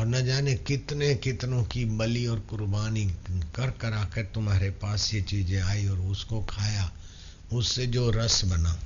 और 0.00 0.06
न 0.06 0.24
जाने 0.26 0.54
कितने 0.54 1.14
कितनों 1.14 1.64
की 1.64 1.84
बलि 1.84 2.26
और 2.26 2.40
कुर्बानी 2.40 3.06
कर 3.30 3.70
करा 3.70 4.04
कर 4.04 4.22
तुम्हारे 4.22 4.70
पास 4.70 5.14
ये 5.14 5.22
चीज़ें 5.22 5.62
आई 5.62 5.86
और 5.86 5.98
उसको 5.98 6.40
खाया, 6.40 6.92
उससे 7.52 7.86
जो 7.86 8.10
रस 8.10 8.44
बना। 8.44 8.78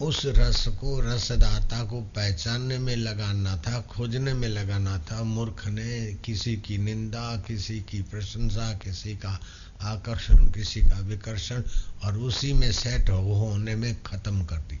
उस 0.00 0.22
रस 0.26 0.66
को, 0.68 1.00
रसदाता 1.00 1.84
को 1.84 2.00
पहचानने 2.00 2.78
में 2.78 2.96
लगाना 2.96 3.56
था, 3.56 3.80
खोजने 3.80 4.34
में 4.34 4.48
लगाना 4.48 4.98
था। 4.98 5.22
मूर्ख 5.22 5.66
ने 5.66 6.14
किसी 6.24 6.56
की 6.56 6.78
निंदा, 6.78 7.36
किसी 7.36 7.80
की 7.80 8.02
प्रशंसा, 8.02 8.72
किसी 8.72 9.14
का 9.16 9.40
आकर्षण, 9.80 10.50
किसी 10.50 10.80
का 10.80 10.98
विकर्षण 10.98 11.62
और 12.04 12.18
उसी 12.18 12.52
में 12.52 12.72
सेट 12.72 13.10
होने 13.10 13.74
में 13.74 14.02
खत्म 14.02 14.44
कर 14.44 14.56
दी। 14.56 14.80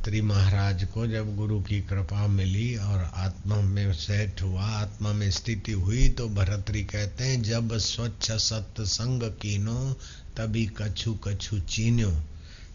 भरतरी 0.00 0.20
महाराज 0.20 0.84
को 0.84 1.06
जब 1.06 1.34
गुरु 1.36 1.58
की 1.60 1.80
कृपा 1.80 2.26
मिली 2.26 2.76
और 2.76 3.00
आत्मा 3.14 3.56
में 3.60 3.92
सेट 3.92 4.42
हुआ, 4.42 4.62
आत्मा 4.62 5.12
में 5.12 5.30
स्थिति 5.30 5.72
हुई 5.72 6.08
तो 6.08 6.28
भरतरी 6.28 6.84
कहते 6.84 7.24
हैं, 7.24 7.42
जब 7.42 7.76
स्वच्छ 7.76 8.30
सत्संग 8.32 9.22
कीनो, 9.42 9.92
तभी 10.36 10.64
कछु 10.78 11.14
कछु 11.14 11.58
चीन्यो। 11.68 12.10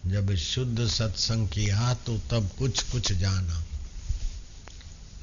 जब 0.05 0.33
शुद्ध 0.35 0.87
सत्संग 0.87 1.47
किया 1.47 1.93
तो 2.05 2.17
तब 2.31 2.49
कुछ 2.59 2.81
कुछ 2.91 3.11
जाना। 3.11 3.63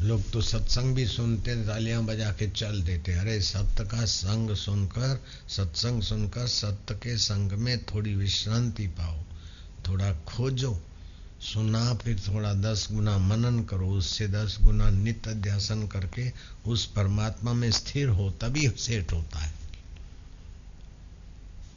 लोग 0.02 0.30
तो 0.30 0.40
सत्संग 0.42 0.94
भी 0.94 1.06
सुनते, 1.06 1.56
तालियाँ 1.66 2.04
बजा 2.04 2.32
के 2.32 2.50
चल 2.50 2.82
देते। 2.82 3.12
अरे 3.12 3.40
सत्य 3.40 3.84
का 3.84 4.04
संग 4.04 4.56
सुनकर, 4.56 5.20
सत्संग 5.48 6.02
सुनकर 6.02 6.46
सत्य 6.50 6.94
के 6.94 7.16
संग 7.16 7.52
में 7.52 7.78
थोड़ी 7.84 8.14
विश्रांति 8.14 8.86
पाओ, 8.86 9.22
थोड़ा 9.88 10.12
खोजो। 10.28 10.80
सुना, 11.42 11.94
फिर 11.94 12.20
थोड़ा 12.28 12.52
दस 12.54 12.88
गुना 12.92 13.18
मनन 13.18 13.64
करो, 13.64 13.88
उससे 13.88 14.28
दस 14.28 14.56
गुना 14.60 14.90
नित्य 14.90 15.30
अध्यासन 15.30 15.86
करके 15.86 16.32
उस 16.66 16.86
परमात्मा 16.86 17.52
में 17.52 17.70
स्थिर 17.70 18.08
हो, 18.08 18.30
तभी 18.30 18.68
सेठ 18.68 19.12
होता 19.12 19.38
है। 19.38 19.52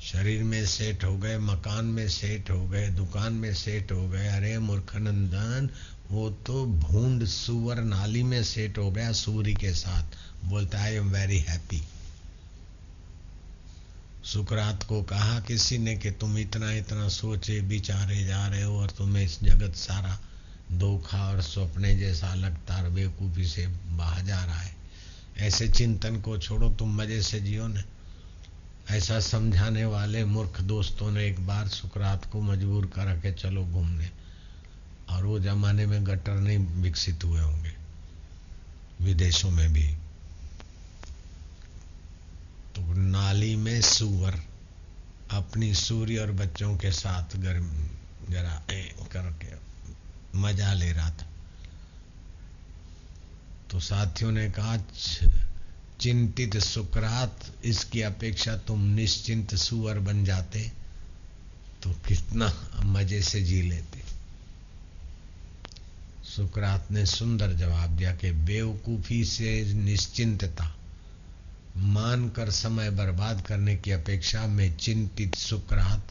शरीर 0.02 0.44
में 0.44 0.66
सेठ 0.66 1.04
हो 1.04 1.18
गए, 1.18 1.38
मकान 1.38 1.86
में 1.86 2.10
सेठ 2.10 2.52
हो 2.52 2.68
गए, 2.68 2.90
दुकान 2.90 3.34
में 3.34 3.54
सेठ 3.54 3.92
हो 3.92 4.10
गए, 4.10 4.28
अरे 4.28 4.60
मूर्खनंदन, 4.60 5.70
वो 6.12 6.30
तो 6.30 6.66
भूंड 6.66 7.26
सुवर 7.26 7.76
नाली 7.76 8.24
में 8.24 8.44
सेठ 8.44 8.78
हो 8.78 8.92
गया 8.92 9.12
सूर्य 9.12 9.54
के 9.54 9.74
साथ, 9.74 10.04
बोलता 10.46 10.78
है 10.78 10.86
आई 10.86 10.96
एम 10.96 11.10
वेरी 11.10 11.40
हैप्पी 11.40 11.82
सुकरात 14.26 14.84
को 14.84 15.02
कहा 15.04 15.40
किसी 15.40 15.78
ने 15.78 15.96
कि 15.96 16.12
तुम 16.12 16.38
इतना 16.38 16.72
इतना 16.72 17.08
सोचे, 17.10 17.62
बिचारे 17.62 18.24
जा 18.24 18.48
रहे 18.48 18.64
हो 18.64 18.80
और 18.80 18.90
तुम्हें 18.90 19.24
इस 19.24 19.40
जगत 19.44 19.76
सारा 19.76 20.20
धोखा 20.72 21.30
और 21.30 21.42
सपने 21.42 21.96
जैसा 21.96 22.34
लगता 22.36 22.76
और 22.76 22.90
बेवकूफ़ी 22.90 23.46
से 23.46 23.68
बहा 23.68 24.20
जा 24.20 24.44
रहा 24.46 24.60
है। 24.60 24.76
ऐसे 25.38 25.68
चिंतन 25.68 26.22
को 26.22 26.38
छोड़ो, 26.38 26.70
तुम 26.70 26.96
मज़े 26.96 27.22
से 27.22 27.40
जियो 27.40 27.68
न। 27.68 27.84
ऐसा 28.90 29.20
समझाने 29.20 29.86
वाले 29.86 30.26
मूर्ख 30.26 30.62
दोस्तों 30.62 31.12
ने 31.12 31.28
एक 31.28 31.48
बार 31.48 31.68
सुकरात 31.68 32.26
को 32.32 32.42
मजबूर 32.42 32.86
कर 32.86 33.20
के 33.20 33.32
चलो 33.32 33.64
घूमने। 33.64 34.10
और 35.10 35.26
वो 35.26 35.40
जमाने 35.40 35.86
में 35.86 36.06
गटर 36.06 36.34
नहीं 36.34 36.58
विकसित 36.58 37.24
हुए 37.24 37.42
होंगे, 37.42 37.72
विदेशों 39.02 39.52
में 39.52 39.74
भी। 39.74 39.98
तो 42.76 42.82
नाली 42.94 43.56
में 43.56 43.82
सुअर 43.82 44.40
अपनी 45.32 45.74
सूर्य 45.74 46.18
और 46.18 46.32
बच्चों 46.32 46.78
के 46.78 46.92
साथ 46.92 47.38
गर्म 47.38 47.70
जरा 48.30 48.62
करके 49.12 49.48
मज़ा 50.40 50.74
ले 50.74 50.92
रहा 50.92 51.10
था। 51.10 51.28
तो 53.72 53.80
साथियों 53.80 54.32
ने 54.32 54.50
कहा, 54.50 54.78
चिंतित 56.00 56.58
सुकरात, 56.58 57.52
इसकी 57.66 58.02
अपेक्षा 58.02 58.58
तुम 58.58 58.84
निश्चिंत 58.84 59.56
सुअर 59.56 60.00
बन 60.00 60.26
जाते 60.26 60.72
तो 61.84 61.92
कितना 62.08 62.54
मज़े 62.84 63.22
से 63.22 63.42
जी 63.42 63.62
लेते। 63.62 64.04
सुकरात 66.26 66.92
ने 66.92 67.06
सुंदर 67.06 67.54
जवाब 67.54 67.90
दिया 67.90 68.16
कि 68.16 68.32
बेवकूफ़ी 68.32 69.24
से 69.26 69.74
निश्चिंतता 69.74 70.75
मानकर 71.78 72.50
समय 72.50 72.90
बर्बाद 72.90 73.42
करने 73.42 73.76
की 73.76 73.92
अपेक्षा 73.92 74.48
मैं 74.48 74.78
चिंतित 74.78 75.36
सुकरात, 75.36 76.08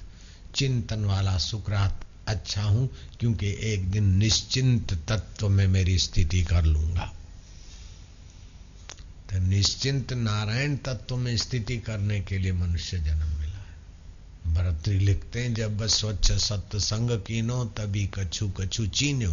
चिंतन 0.55 1.05
वाला 1.05 1.39
सुकरात 1.39 2.01
अच्छा 2.27 2.63
हूँ, 2.63 2.91
क्योंकि 3.21 3.57
एक 3.61 3.91
दिन 3.91 4.05
निश्चिंत 4.05 4.95
तत्व 5.09 5.49
में 5.49 5.67
मेरी 5.67 5.99
स्थिति 5.99 6.43
कर 6.43 6.65
लूँगा। 6.65 7.15
तो 9.31 9.39
निश्चिंत 9.39 10.13
नारायण 10.13 10.77
तत्व 10.77 11.17
में 11.17 11.37
स्थिति 11.37 11.79
करने 11.79 12.21
के 12.21 12.39
लिए 12.39 12.53
मनुष्य 12.53 12.99
जन्म 12.99 13.27
मिला 13.27 13.59
है। 13.59 13.75
भरतरी 14.55 14.99
लिखते 14.99 15.41
हैं, 15.41 15.55
जब 15.55 15.87
स्वच्छ 15.87 16.33
सत्संग 16.33 17.11
कीनो, 17.11 17.65
तभी 17.65 18.11
कछु 18.15 18.49
कछु 18.49 18.87
चीन्यो। 18.87 19.33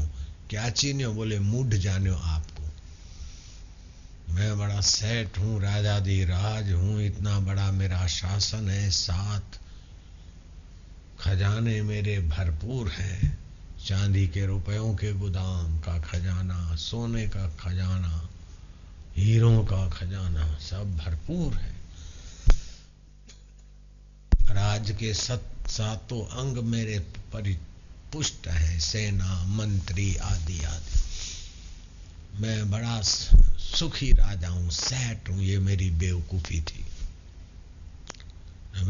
क्या 0.49 0.69
चीन्यो? 0.69 1.13
बोले, 1.13 1.39
मूढ़ 1.39 1.73
जानो 1.73 2.15
आपको 2.15 2.50
मैं 4.31 4.57
बड़ा 4.57 4.81
सेठ 4.81 5.37
हूँ 5.37 5.61
राजादी 5.61 6.23
राज 6.23 6.71
हूँ, 6.71 7.01
इतना 7.01 7.39
बड़ा 7.39 7.71
मेरा 7.71 8.07
शासन 8.07 8.69
है 8.69 8.89
साथ 8.89 9.59
खजाने 11.19 11.81
मेरे 11.81 12.19
भरपूर 12.19 12.89
हैं, 12.89 13.37
चांदी 13.85 14.27
के 14.27 14.45
रुपयों 14.45 14.93
के 14.95 15.13
गोदाम 15.13 15.79
का 15.79 15.99
खजाना, 15.99 16.75
सोने 16.75 17.27
का 17.27 17.47
खजाना, 17.59 18.29
हीरों 19.17 19.65
का 19.65 19.89
खजाना, 19.89 20.57
सब 20.59 20.97
भरपूर 20.97 21.53
है। 21.53 21.75
राज 24.55 24.95
के 24.99 25.13
सत, 25.13 25.45
सातों 25.67 26.21
अंग 26.25 26.57
मेरे 26.57 26.99
परि 26.99 27.57
पुष्ट 28.13 28.47
है, 28.47 28.79
सेना, 28.79 29.43
मंत्री, 29.43 30.15
आदि 30.15 30.63
आदि। 30.63 31.10
मैं 32.33 32.69
बड़ा 32.71 33.01
सुखी 33.01 34.11
राजा 34.11 34.47
हूँ, 34.47 34.69
सैट 34.69 35.29
हूँ, 35.29 35.41
ये 35.41 35.59
मेरी 35.59 35.89
बेवकूफ़ी 35.91 36.61
थी। 36.61 36.85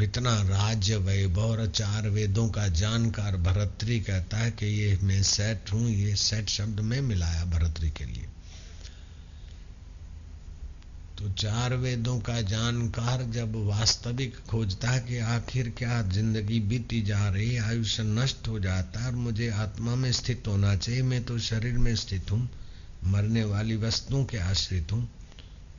इतना 0.03 0.31
राज्य 0.41 0.95
वैभव 0.97 1.65
चार 1.67 2.07
वेदों 2.09 2.47
का 2.49 2.67
जानकार 2.67 3.35
भरतरी 3.37 3.99
कहता 3.99 4.37
है 4.37 4.51
कि 4.51 4.65
ये 4.65 4.97
मैं 5.03 5.21
सेट 5.23 5.71
हूँ, 5.73 5.89
ये 5.89 6.15
सेट 6.15 6.49
शब्द 6.49 6.79
में 6.79 7.01
मिलाया 7.01 7.45
भरतरी 7.45 7.89
के 7.89 8.05
लिए। 8.05 8.27
तो 11.17 11.29
चार 11.33 11.75
वेदों 11.75 12.19
का 12.19 12.41
जानकार 12.41 13.23
जब 13.23 13.55
वास्तविक 13.67 14.37
खोजता 14.49 14.89
है 14.89 14.99
कि 14.99 15.17
आखिर 15.17 15.69
क्या 15.69 16.01
ज़िंदगी 16.01 16.59
बीती 16.59 17.01
जा 17.01 17.27
रही 17.29 17.57
आयुष्य 17.57 18.03
नष्ट 18.03 18.47
हो 18.47 18.59
जाता 18.59 18.99
है 18.99 19.07
और 19.07 19.15
मुझे 19.17 19.49
आत्मा 19.49 19.95
में 19.95 20.11
स्थित 20.11 20.47
होना 20.47 20.75
चाहिए, 20.75 21.01
मैं 21.01 21.23
तो 21.23 21.39
शरीर 21.39 21.77
में 21.77 21.95
स्थित 21.95 22.31
हूँ। 22.31 22.49
मरने 23.03 23.43
वाली 23.43 23.75
वस्तुओं 23.75 24.25
के 24.25 24.37
आश्रित 24.37 24.91
हूँ। 24.91 25.09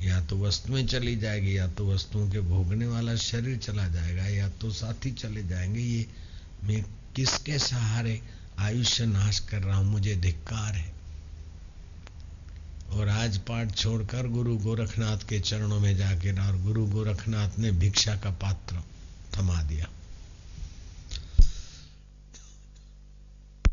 या 0.03 0.21
तो 0.21 0.39
वस्तुएँ 0.39 0.85
चली 0.85 1.17
जाएगी, 1.17 1.59
या 1.59 1.69
तो 1.69 1.95
वस्तुओं 1.95 2.31
के 2.31 2.41
भोगने 2.41 2.87
वाला 2.87 3.17
शरीर 3.17 3.59
चला 3.59 3.89
जाएगा, 3.89 4.27
या 4.27 4.49
तो 4.49 4.71
साथी 4.71 5.11
चले 5.11 5.43
जाएँगे। 5.43 5.81
ये 5.81 6.07
मैं 6.65 6.85
किसके 7.17 7.59
सहारे 7.59 8.23
आयुष्य 8.59 9.07
नाश 9.07 9.39
कर 9.39 9.63
रहा 9.63 9.77
हूँ? 9.77 9.87
मुझे 9.87 10.17
धिक्कार 10.17 10.75
है। 10.75 10.93
और 12.91 13.09
आज 13.09 13.39
पाठ 13.39 13.75
छोड़कर 13.75 14.29
गुरु 14.29 14.59
गोरखनाथ 14.59 15.19
के 15.19 15.41
चरणों 15.41 15.81
में 15.81 15.97
जाकर 15.97 16.41
और 16.41 16.63
गुरु 16.63 16.87
गोरखनाथ 16.87 17.51
ने 17.59 17.71
भिक्षा 17.73 18.17
का 18.17 18.31
पात्र 18.31 18.77
थमा 19.37 19.63
दिया। 19.63 19.87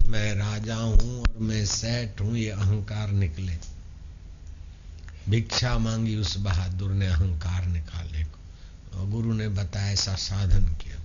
मैं 0.09 0.35
राजा 0.35 0.75
हूँ 0.75 1.21
और 1.21 1.37
मैं 1.37 1.65
सेठ 1.65 2.21
हूँ, 2.21 2.37
ये 2.37 2.49
अहंकार 2.49 3.11
निकले। 3.11 3.57
भिक्षा 5.29 5.77
मांगी 5.77 6.15
उस 6.15 6.37
बहादुर 6.37 6.91
ने 6.91 7.07
अहंकार 7.07 7.65
निकालने 7.65 8.23
को। 8.23 8.39
और 8.99 9.09
गुरु 9.09 9.33
ने 9.33 9.47
बताया, 9.47 9.91
ऐसा 9.91 10.15
साधन 10.15 10.65
किया। 10.65 10.95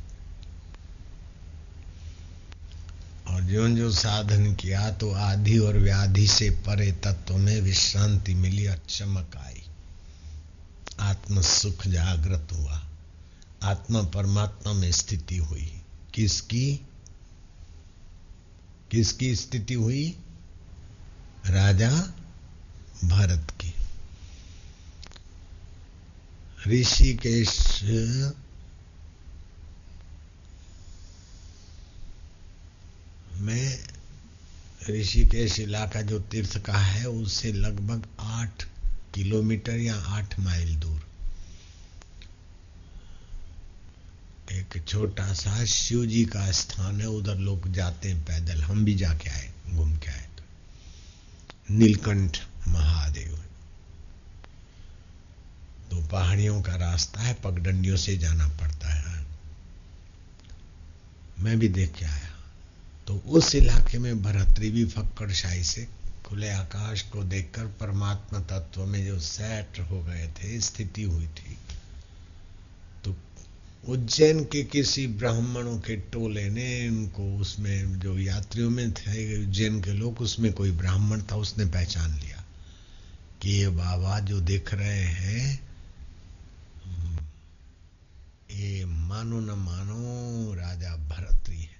और 3.34 3.42
जो 3.42 3.68
जो 3.68 3.90
साधन 3.90 4.54
किया 4.54 4.90
तो 4.90 5.12
आधि 5.12 5.58
और 5.58 5.78
व्याधि 5.78 6.26
से 6.26 6.50
परे 6.50 6.92
तत्व 6.92 7.36
में 7.36 7.60
विश्रांति 7.60 8.34
मिली 8.34 8.66
और 8.66 8.78
चमक 8.88 9.36
आई। 9.36 9.62
आत्म 11.00 11.40
सुख 11.40 11.86
जागृत 11.86 12.48
हुआ। 12.52 12.82
आत्मा 13.62 14.02
परमात्मा 14.02 14.72
में 14.72 14.92
स्थिति 14.92 15.36
हुई। 15.36 15.82
किसकी? 16.14 16.86
किसकी 18.94 19.36
स्थिति 19.36 19.74
हुई? 19.74 20.18
राजा 21.46 21.90
भारत 23.04 23.52
की। 23.60 23.74
ऋषिकेश 26.66 27.80
में 33.34 33.84
ऋषिकेश 34.90 35.60
इलाका 35.60 36.02
जो 36.02 36.18
तीर्थ 36.18 36.58
का 36.58 36.78
है, 36.78 37.08
उससे 37.08 37.52
लगभग 37.52 38.08
आठ 38.20 38.64
किलोमीटर 39.14 39.76
या 39.76 39.96
आठ 39.96 40.40
माइल 40.40 40.76
दूर। 40.76 41.13
एक 44.54 44.84
छोटा 44.88 45.32
सा 45.32 45.64
शिव 45.64 46.06
जी 46.06 46.24
का 46.24 46.50
स्थान 46.50 47.00
है, 47.00 47.06
उधर 47.06 47.34
लोग 47.34 47.72
जाते 47.72 48.08
हैं 48.08 48.24
पैदल, 48.24 48.62
हम 48.62 48.84
भी 48.84 48.94
जाके 48.94 49.30
आए, 49.30 49.52
घूम 49.68 49.96
के 49.96 50.10
आए 50.10 50.28
तो। 50.38 50.42
नीलकंठ 51.74 52.38
महादेव 52.68 53.40
तो 55.90 56.02
पहाड़ियों 56.02 56.62
का 56.62 56.76
रास्ता 56.76 57.20
है, 57.20 57.34
पगडंडियों 57.34 57.96
से 57.96 58.16
जाना 58.16 58.48
पड़ता 58.48 58.88
है। 58.88 59.26
मैं 61.38 61.58
भी 61.58 61.68
देख 61.68 61.92
के 61.92 62.04
आया। 62.04 62.30
तो 63.06 63.16
उस 63.16 63.54
इलाके 63.54 63.98
में 63.98 64.22
भरतरी 64.22 64.70
भी 64.70 64.84
फक्कड़ 64.84 65.32
शाही 65.32 65.64
से 65.64 65.88
खुले 66.26 66.50
आकाश 66.50 67.02
को 67.02 67.22
देखकर 67.24 67.66
परमात्मा 67.66 68.40
तत्व 68.40 68.86
में 68.86 69.06
जो 69.06 69.20
सेट 69.20 69.80
हो 69.80 70.02
गए 70.02 70.28
थे, 70.28 70.60
स्थिति 70.60 71.02
हुई 71.02 71.26
थी 71.26 71.58
उज्जैन 73.88 74.44
के 74.44 74.64
किसी 74.64 75.06
ब्राह्मणों 75.06 75.78
के 75.78 75.96
टोले 75.96 76.50
ने 76.50 76.88
उनको 76.88 77.36
उसमें 77.36 77.98
जो 77.98 78.18
यात्रियों 78.18 78.70
में 78.70 78.92
थे, 78.92 79.44
उज्जैन 79.44 79.82
के 79.82 79.92
लोग, 79.92 80.20
उसमें 80.20 80.52
कोई 80.52 80.70
ब्राह्मण 80.70 81.22
था, 81.22 81.36
उसने 81.36 81.64
पहचान 81.64 82.20
लिया 82.20 82.44
कि 83.42 83.50
ये 83.50 83.68
बाबा 83.68 84.20
जो 84.20 84.40
दिख 84.40 84.74
रहे 84.74 85.04
हैं, 85.04 85.68
ये 88.50 88.84
मानो 88.84 89.40
न 89.40 89.50
मानो 89.50 90.54
राजा 90.54 90.96
भरतरी 90.96 91.62
है। 91.62 91.76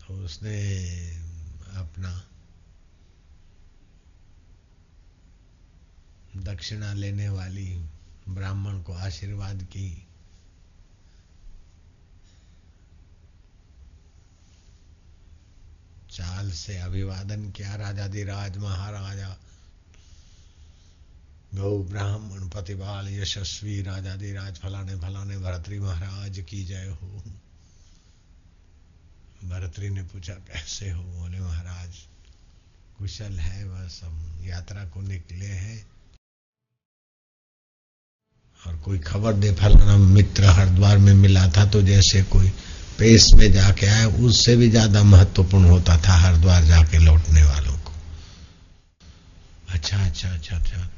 तो 0.00 0.14
उसने 0.14 0.76
अपना 1.76 2.24
दक्षिणा 6.36 6.92
लेने 6.92 7.28
वाली 7.28 7.84
ब्राह्मण 8.28 8.82
को 8.82 8.92
आशीर्वाद 8.92 9.62
की। 9.62 10.07
चाल 16.18 16.50
से 16.50 16.78
अभिवादन 16.78 17.50
किया 17.50 17.74
राजाधिराज 17.76 18.56
महाराजा। 18.56 19.28
गौ 21.54 21.78
ब्राह्मण 21.82 22.48
प्रतिपाल 22.48 23.08
यशस्वी 23.08 23.82
राजाधिराज 23.82 24.56
फलाने 24.56 24.96
फलाने 24.96 25.38
भरतरी 25.38 25.78
महाराज 25.78 26.44
की 26.48 26.64
जय 26.64 26.88
हो। 27.02 27.08
भरतरी 29.44 29.88
ने 29.88 30.02
पूछा, 30.02 30.32
कैसे 30.32 30.90
हो? 30.90 31.02
बोले, 31.02 31.40
महाराज, 31.40 31.94
कुशल 32.98 33.38
है 33.38 33.64
बस, 33.64 34.00
हम 34.04 34.44
यात्रा 34.44 34.84
को 34.84 35.00
निकले 35.00 35.46
हैं। 35.46 35.86
और 38.66 38.76
कोई 38.76 38.98
खबर 38.98 39.32
दे, 39.32 39.54
फलाना 39.54 39.96
मित्र 39.96 40.44
हरिद्वार 40.44 40.98
में 40.98 41.14
मिला 41.14 41.48
था 41.48 41.64
तो 41.66 41.82
जैसे 41.82 42.22
कोई 42.22 42.52
पेश 42.98 43.32
में 43.34 43.52
जाके 43.52 43.86
आए, 43.86 44.04
उससे 44.04 44.56
भी 44.56 44.68
ज़्यादा 44.70 45.02
महत्वपूर्ण 45.02 45.64
होता 45.64 45.96
था 45.96 46.12
हरिद्वार 46.12 46.64
जाके 46.64 46.98
लौटने 46.98 47.42
वालों 47.42 47.76
को। 47.78 47.92
अच्छा 49.68 50.04
अच्छा 50.04 50.28
अच्छा 50.28 50.56
अच्छा। 50.56 50.88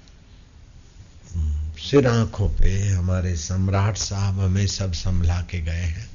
सिर 1.80 2.06
आँखों 2.06 2.48
पे 2.48 2.88
हमारे 2.88 3.36
सम्राट 3.36 3.96
साहब 3.96 4.40
हमें 4.40 4.66
सब 4.66 4.92
संभला 4.92 5.40
के 5.40 5.60
गए 5.60 5.72
हैं। 5.72 6.10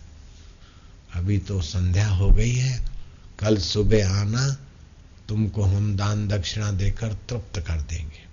अभी 1.16 1.38
तो 1.38 1.62
संध्या 1.62 2.08
हो 2.08 2.30
गई 2.32 2.52
है, 2.52 2.80
कल 3.40 3.58
सुबह 3.58 4.10
आना, 4.10 4.58
तुमको 5.30 5.64
हम 5.64 5.96
दान 5.96 6.28
दक्षिणा 6.28 6.72
देकर 6.72 7.14
तृप्त 7.30 7.60
कर 7.60 7.82
देंगे। 7.82 8.24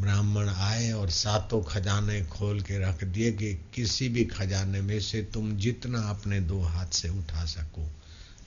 ब्राह्मण 0.00 0.48
आए 0.48 0.92
और 0.92 1.10
सातों 1.10 1.62
खजाने 1.62 2.24
खोल 2.24 2.60
के 2.60 2.78
रख 2.78 3.04
दिए 3.04 3.32
कि 3.32 3.54
किसी 3.54 4.08
भी 4.08 4.24
खजाने 4.24 4.80
में 4.80 5.00
से 5.00 5.22
तुम 5.22 5.56
जितना 5.56 6.00
अपने 6.00 6.40
दो 6.40 6.60
हाथ 6.60 6.86
से 6.86 7.08
उठा 7.08 7.44
सको 7.44 7.90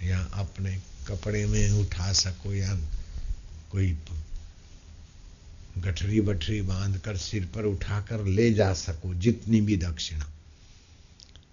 या 0.03 0.23
अपने 0.23 0.81
कपड़े 1.07 1.45
में 1.45 1.71
उठा 1.71 2.13
सको 2.13 2.53
या 2.53 2.75
कोई 3.71 3.97
गठरी 5.77 6.21
बठरी 6.21 6.61
बाँध 6.61 6.97
कर 6.97 7.17
सिर 7.17 7.45
पर 7.45 7.65
उठाकर 7.65 8.25
ले 8.25 8.53
जा 8.53 8.73
सको, 8.73 9.13
जितनी 9.13 9.61
भी 9.61 9.77
दक्षिणा, 9.77 10.25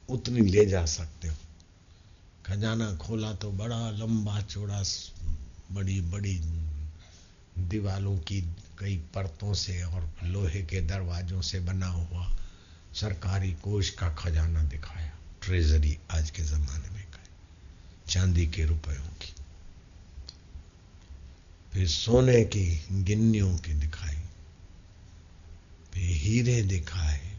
उतनी 0.09 0.41
ले 0.41 0.67
जा 0.67 0.87
सकते 0.87 1.29
हो। 1.29 1.37
खजाना 2.47 2.95
खोला 2.97 3.33
तो 3.33 3.51
बड़ा 3.53 3.91
लंबा 3.91 4.41
चौड़ा 4.41 4.83
बड़ी 5.73 6.01
बड़ी 6.01 6.41
दीवालों 7.59 8.19
की 8.19 8.41
कई 8.81 8.97
परतों 8.97 9.55
से 9.55 9.83
और 9.83 10.13
लोहे 10.23 10.63
के 10.63 10.81
दरवाजों 10.81 11.43
से 11.43 11.61
बना 11.61 11.87
हुआ 11.87 12.37
सरकारी 12.95 13.53
कोष 13.53 13.91
का 13.91 14.15
खजाना 14.15 14.63
दिखाया। 14.65 15.19
ट्रेजरी 15.43 15.99
आज 16.11 16.31
के 16.31 16.43
जमाने 16.43 16.91
में 16.91 17.05
कहे 17.05 17.29
चांदी 18.09 18.47
के 18.47 18.65
रुपयों 18.65 19.07
की। 19.07 19.35
फिर 21.73 21.89
सोने 21.89 22.45
की 22.45 22.87
गिन्नियों 22.93 23.59
की 23.59 23.75
दिखाई। 23.75 24.17
फिर 25.95 26.17
हीरे 26.17 26.63
दिखाए। 26.63 27.39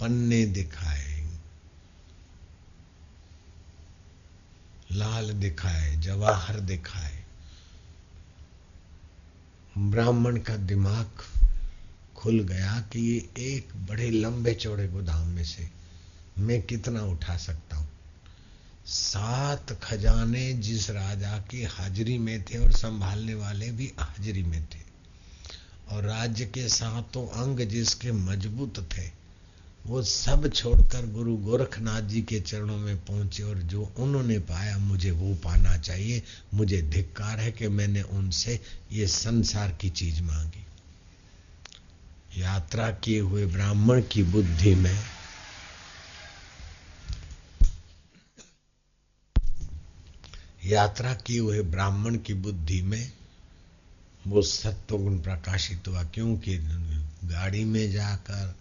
पन्ने 0.00 0.46
दिखाए। 0.46 1.38
लाल 4.92 5.32
दिखाए, 5.32 5.96
जवाहर 5.96 6.60
दिखाए। 6.60 7.25
ब्राह्मण 9.78 10.36
का 10.36 10.56
दिमाग 10.56 11.10
खुल 12.16 12.40
गया 12.40 12.80
कि 12.92 13.00
ये 13.00 13.44
एक 13.46 13.68
बड़े 13.76 14.10
लंबे 14.10 14.54
चौड़े 14.54 14.88
गोदाम 14.88 15.28
में 15.28 15.44
से 15.44 15.70
मैं 16.38 16.62
कितना 16.62 17.02
उठा 17.02 17.36
सकता 17.36 17.76
हूँ? 17.76 17.88
सात 18.86 19.80
खजाने 19.82 20.52
जिस 20.52 20.90
राजा 20.90 21.38
की 21.38 21.64
हाजिरी 21.64 22.18
में 22.18 22.42
थे 22.42 22.58
और 22.58 22.72
संभालने 22.72 23.34
वाले 23.34 23.70
भी 23.70 23.92
हाजिरी 23.98 24.42
में 24.42 24.64
थे। 24.64 24.86
और 25.88 26.04
राज्य 26.04 26.44
के 26.44 26.68
सातों 26.68 27.26
अंग 27.26 27.60
जिसके 27.60 28.12
मज़बूत 28.12 28.88
थे 28.92 29.15
वो 29.86 30.02
सब 30.02 30.52
छोड़कर 30.52 31.06
गुरु 31.06 31.36
गोरखनाथ 31.36 32.02
जी 32.02 32.22
के 32.22 32.40
चरणों 32.40 32.76
में 32.76 33.04
पहुँचे 33.04 33.42
और 33.42 33.58
जो 33.58 33.92
उन्होंने 33.96 34.38
पाया, 34.38 34.78
मुझे 34.78 35.10
वो 35.10 35.34
पाना 35.34 35.76
चाहिए। 35.76 36.22
मुझे 36.54 36.82
धिक्कार 36.82 37.40
है 37.40 37.52
कि 37.52 37.68
मैंने 37.68 38.02
उनसे 38.02 38.60
ये 38.92 39.06
संसार 39.06 39.72
की 39.72 39.90
चीज़ 39.90 40.22
मांगी। 40.22 40.66
यात्रा 42.42 42.90
किए 42.90 43.20
हुए 43.20 43.46
ब्राह्मण 43.46 44.02
की 44.02 44.22
बुद्धि 44.22 44.74
में 44.74 45.04
यात्रा 50.64 51.14
किए 51.14 51.38
हुए 51.38 51.62
ब्राह्मण 51.62 52.16
की 52.16 52.34
बुद्धि 52.34 52.82
में 52.82 53.12
वो 54.26 54.42
सत्व 54.42 54.98
गुण 54.98 55.18
प्रकाशित 55.18 55.88
हुआ। 55.88 56.02
क्योंकि 56.04 56.58
गाड़ी 57.24 57.64
में 57.64 57.92
जाकर 57.92 58.54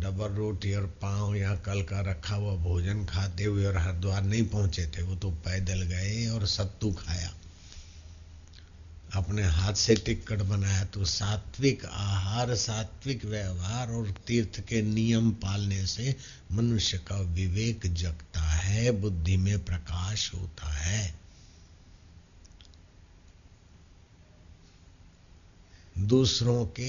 डबल 0.00 0.28
रोटी 0.28 0.74
और 0.74 0.86
पाँव 1.02 1.34
या 1.36 1.54
कल 1.54 1.82
का 1.82 2.00
रखा 2.00 2.34
हुआ 2.34 2.54
भोजन 2.54 3.04
खाते 3.04 3.44
हुए 3.44 3.64
और 3.66 3.76
हरिद्वार 3.76 4.22
नहीं 4.22 4.42
पहुँचे 4.42 4.86
थे, 4.86 5.02
वो 5.02 5.16
तो 5.16 5.30
पैदल 5.30 5.82
गए 5.82 6.28
और 6.28 6.46
सत्तू 6.46 6.92
खाया। 6.92 7.34
अपने 9.14 9.42
हाथ 9.42 9.74
से 9.74 9.94
टिकट 9.96 10.38
बनाया 10.38 10.84
तो 10.84 11.04
सात्विक 11.04 11.84
आहार, 11.84 12.54
सात्विक 12.54 13.24
व्यवहार 13.24 13.90
और 13.90 14.14
तीर्थ 14.26 14.60
के 14.60 14.82
नियम 14.82 15.30
पालने 15.30 15.86
से 15.86 16.16
मनुष्य 16.52 16.98
का 16.98 17.20
विवेक 17.20 17.94
जगता 17.94 18.40
है, 18.40 18.90
बुद्धि 18.90 19.36
में 19.36 19.64
प्रकाश 19.64 20.34
होता 20.34 20.72
है। 20.72 21.18
दूसरों 26.00 26.64
के 26.66 26.88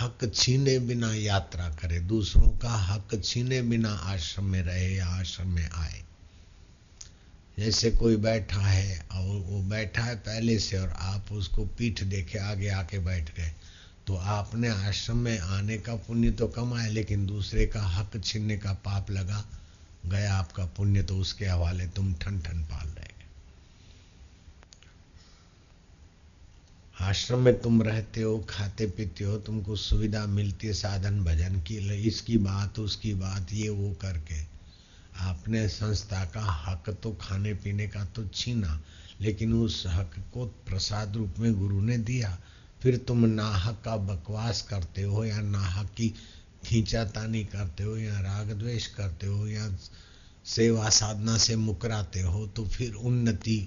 हक 0.00 0.30
छीने 0.34 0.78
बिना 0.78 1.12
यात्रा 1.14 1.68
करे, 1.70 1.98
दूसरों 2.00 2.48
का 2.58 2.70
हक 2.70 3.20
छीने 3.24 3.60
बिना 3.62 3.90
आश्रम 3.90 4.44
में 4.44 4.62
रहे 4.62 4.88
या 4.94 5.06
आश्रम 5.06 5.48
में 5.48 5.68
आए। 5.68 6.02
जैसे 7.58 7.90
कोई 7.90 8.16
बैठा 8.16 8.60
है 8.60 8.98
और 9.12 9.36
वो 9.40 9.60
बैठा 9.62 10.02
है 10.02 10.16
पहले 10.16 10.58
से 10.58 10.78
और 10.78 10.88
आप 10.88 11.32
उसको 11.32 11.64
पीठ 11.78 12.02
देखे, 12.02 12.38
आगे 12.38 12.68
आके 12.68 12.98
बैठ 12.98 13.36
गए 13.36 13.52
तो 14.06 14.16
आपने 14.16 14.68
आश्रम 14.68 15.18
में 15.18 15.38
आने 15.38 15.78
का 15.78 15.94
पुण्य 15.94 16.30
तो 16.30 16.46
कमाया, 16.48 16.88
लेकिन 16.88 17.26
दूसरे 17.26 17.66
का 17.66 17.82
हक 17.82 18.20
छीनने 18.24 18.56
का 18.58 18.72
पाप 18.72 19.10
लगा, 19.10 19.44
गया 20.06 20.34
आपका 20.34 20.64
पुण्य 20.66 21.02
तो 21.02 21.18
उसके 21.18 21.46
हवाले, 21.46 21.86
तुम 21.86 22.14
ठन 22.14 22.40
ठन 22.40 22.62
पाल 22.64 22.88
रहे। 22.88 23.17
आश्रम 27.00 27.38
में 27.38 27.60
तुम 27.60 27.82
रहते 27.82 28.22
हो, 28.22 28.38
खाते 28.48 28.86
पीते 28.86 29.24
हो, 29.24 29.36
तुमको 29.38 29.76
सुविधा 29.76 30.26
मिलती 30.26 30.66
है, 30.66 30.72
साधन 30.72 31.20
भजन 31.24 31.60
की 31.60 31.76
इसकी 31.94 32.38
बात, 32.38 32.78
उसकी 32.78 33.14
बात, 33.14 33.52
ये, 33.52 33.68
वो 33.68 33.90
करके। 33.94 34.40
आपने 35.20 35.68
संस्था 35.68 36.24
का 36.24 36.40
हक 36.40 36.90
तो 37.02 37.12
खाने 37.12 37.54
पीने 37.54 37.86
का 37.86 38.04
तो 38.04 38.26
छीना, 38.26 38.80
लेकिन 39.20 39.52
उस 39.52 39.84
हक 39.86 40.14
को 40.34 40.46
प्रसाद 40.46 41.16
रूप 41.16 41.34
में 41.38 41.54
गुरु 41.54 41.80
ने 41.80 41.98
दिया। 41.98 42.38
फिर 42.82 42.96
तुम 42.96 43.24
नाहक 43.24 43.82
का 43.84 43.96
बकवास 43.96 44.62
करते 44.62 45.02
हो, 45.02 45.24
या 45.24 45.40
नाहक 45.40 45.86
की 45.86 46.14
खींचातानी 46.66 47.44
करते 47.44 47.84
हो, 47.84 47.96
या 47.96 48.20
राग 48.20 48.52
द्वेष 48.52 48.86
करते 48.86 49.26
हो, 49.26 49.46
या 49.48 49.70
सेवा 50.44 50.88
साधना 50.88 51.38
से 51.38 51.56
मुकराते 51.56 52.20
हो 52.20 52.46
तो 52.46 52.64
फिर 52.66 52.94
उन्नति 52.94 53.58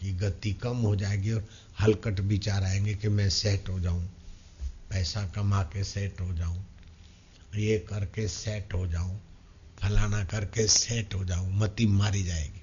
की 0.00 0.12
गति 0.12 0.52
कम 0.52 0.76
हो 0.76 0.96
जाएगी 0.96 1.32
और 1.32 1.48
हलकट 1.82 2.20
विचार 2.20 2.64
आएँगे 2.64 2.94
कि 2.94 3.08
मैं 3.08 3.28
सेट 3.30 3.68
हो 3.68 3.78
जाऊँ, 3.80 4.02
पैसा 4.90 5.22
कमा 5.26 5.62
के 5.62 5.84
सेट 5.84 6.20
हो 6.20 6.32
जाऊँ, 6.34 6.64
ये 7.56 7.78
करके 7.90 8.26
सेट 8.28 8.74
हो 8.74 8.86
जाऊँ, 8.86 9.20
फलाना 9.82 10.24
करके 10.24 10.66
सेट 10.66 11.14
हो 11.14 11.24
जाऊँ, 11.24 11.52
मती 11.52 11.86
मारी 11.86 12.22
जाएगी। 12.22 12.58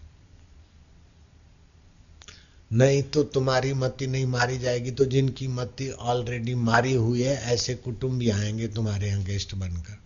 नहीं 2.72 3.02
तो 3.04 3.24
तुम्हारी 3.24 3.74
मती 3.74 4.08
नहीं 4.08 4.26
मारी 4.26 4.58
जाएगी 4.58 4.92
तो 4.92 5.06
जिनकी 5.06 5.48
मती 5.48 5.90
ऑलरेडी 5.90 6.56
मारी 6.56 6.94
हुई 6.94 7.22
है, 7.22 7.36
ऐसे 7.44 7.76
कुटुंब 7.76 8.20
भी 8.20 8.30
आएँगे 8.30 8.68
तुम्हारे 8.68 9.08
यहाँ 9.08 9.24
गेस्ट 9.24 9.56
बनकर। 9.56 9.98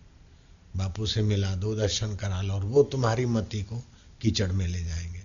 बापू 0.76 1.06
से 1.06 1.22
मिला 1.22 1.54
दो, 1.54 1.74
दर्शन 1.76 2.16
करा 2.16 2.42
लो, 2.42 2.54
और 2.54 2.64
वो 2.64 2.82
तुम्हारी 2.82 3.26
मती 3.26 3.62
को 3.62 3.82
कीचड़ 4.20 4.50
में 4.52 4.66
ले 4.68 4.84
जाएँगे। 4.84 5.22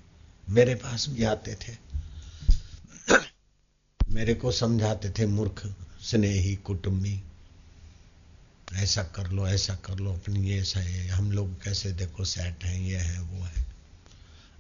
मेरे 0.47 0.75
पास 0.75 1.05
भी 1.09 1.23
आते 1.23 1.53
थे। 1.53 1.86
मेरे 4.17 4.33
को 4.33 4.51
समझाते 4.51 5.09
थे 5.09 5.25
मूर्ख 5.25 5.61
स्नेही 6.01 6.55
कुटुंबी 6.55 7.23
ऐसा 8.73 9.03
कर 9.03 9.27
लो 9.31 9.47
ऐसा 9.47 9.75
कर 9.75 9.99
लो 9.99 10.13
अपनी 10.13 10.49
ये 10.49 10.63
सही 10.63 11.07
हम 11.07 11.31
लोग 11.31 11.63
कैसे 11.63 11.91
देखो 11.91 12.25
सेट 12.25 12.63
हैं 12.63 12.79
ये 12.81 12.97
है 12.97 13.21
वो 13.21 13.43
है। 13.43 13.65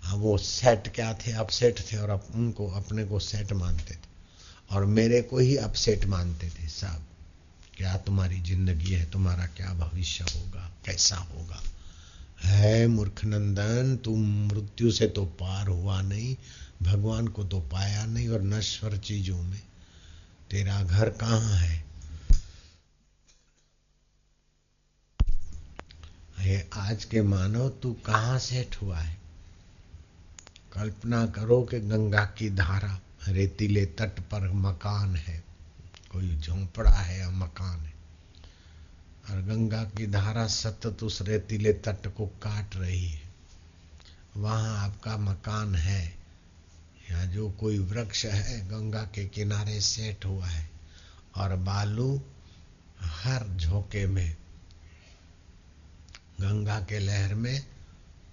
हाँ 0.01 0.15
वो 0.15 0.37
सेट 0.37 0.87
क्या 0.87 1.13
थे? 1.13 1.31
अपसेट 1.31 1.79
थे 1.79 1.97
और 1.97 2.09
अप, 2.09 2.27
उनको 2.35 2.67
अपने 2.71 3.05
को 3.05 3.19
सेट 3.19 3.53
मानते 3.53 3.93
थे। 3.93 4.05
और 4.71 4.85
मेरे 4.85 5.21
को 5.21 5.37
ही 5.37 5.57
अपसेट 5.57 6.05
मानते 6.05 6.49
थे 6.49 6.67
साहब। 6.67 7.05
क्या 7.77 7.97
तुम्हारी 7.97 8.39
ज़िंदगी 8.41 8.93
है? 8.93 9.11
तुम्हारा 9.11 9.45
क्या 9.45 9.73
भविष्य 9.73 10.25
होगा? 10.35 10.71
कैसा 10.85 11.15
होगा? 11.15 11.63
है 12.43 12.87
मूर्ख 12.87 13.25
नंदन 13.25 13.97
तुम 13.97 14.47
मृत्यु 14.47 14.91
से 14.91 15.07
तो 15.07 15.25
पार 15.25 15.67
हुआ 15.67 16.01
नहीं। 16.01 16.35
भगवान 16.81 17.27
को 17.27 17.43
तो 17.43 17.59
पाया 17.59 18.05
नहीं 18.05 18.29
और 18.29 18.41
नश्वर 18.41 18.97
चीज़ों 18.97 19.43
में। 19.43 19.61
तेरा 20.51 20.83
घर 20.83 21.09
कहाँ 21.09 21.57
है? 21.57 21.85
ये 26.39 26.69
आज 26.73 27.05
के 27.05 27.21
मानव, 27.21 27.69
तू 27.69 27.93
कहाँ 27.93 28.39
सेठ 28.39 28.81
हुआ 28.81 28.99
है? 28.99 29.17
कल्पना 30.73 31.27
करो 31.27 31.61
कि 31.61 31.79
गंगा 31.79 32.25
की 32.25 32.49
धारा 32.49 32.99
रेतीले 33.27 33.85
तट 33.85 34.19
पर 34.19 34.51
मकान 34.51 35.15
है। 35.15 35.43
कोई 36.11 36.37
झोंपड़ा 36.37 36.91
है 36.91 37.19
या 37.19 37.29
मकान 37.29 37.79
है। 37.79 37.93
और 39.29 39.41
गंगा 39.41 39.83
की 39.83 40.07
धारा 40.07 40.47
सतत 40.47 41.03
उस 41.03 41.21
रेतीले 41.21 41.73
तट 41.73 42.15
को 42.17 42.27
काट 42.27 42.75
रही 42.75 43.09
है। 43.09 43.21
वहाँ 44.37 44.89
आपका 44.89 45.17
मकान 45.17 45.75
है। 45.75 46.26
या 47.11 47.25
जो 47.25 47.49
कोई 47.49 47.79
वृक्ष 47.79 48.25
है, 48.25 48.67
गंगा 48.67 49.03
के 49.03 49.25
किनारे 49.25 49.81
सेट 49.81 50.25
हुआ 50.25 50.47
है 50.47 50.69
और 51.35 51.55
बालू 51.55 52.21
हर 52.99 53.57
झोंके 53.57 54.05
में, 54.07 54.35
गंगा 56.41 56.79
के 56.79 56.99
लहर 56.99 57.35
में 57.35 57.65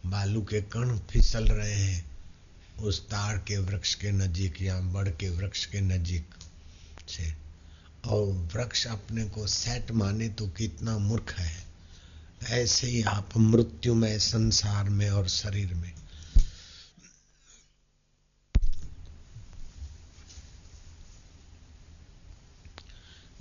बालू 0.07 0.43
के 0.43 0.61
कण 0.63 0.99
फिसल 0.99 1.45
रहे 1.45 1.75
हैं। 1.75 2.11
उस 2.81 3.07
ताड़ 3.07 3.39
के 3.39 3.59
वृक्ष 3.59 3.95
के 3.95 4.11
नजीक 4.11 4.63
या 4.63 4.81
बड़ 4.81 5.09
के 5.09 5.29
वृक्ष 5.29 5.67
के 5.67 5.81
नजीक 5.81 6.35
से। 7.09 7.35
और 8.07 8.27
वृक्ष 8.27 8.87
अपने 8.87 9.25
को 9.25 9.47
सेट 9.47 9.91
माने 9.91 10.29
तो 10.29 10.49
कितना 10.49 10.99
मूर्ख 10.99 11.35
है। 11.39 11.65
ऐसे 12.43 12.87
ही 12.87 13.03
आप 13.03 13.37
मृत्यु 13.37 13.95
में, 13.95 14.19
संसार 14.19 14.85
में 14.85 15.11
और 15.11 15.29
शरीर 15.29 15.75
में 15.75 15.93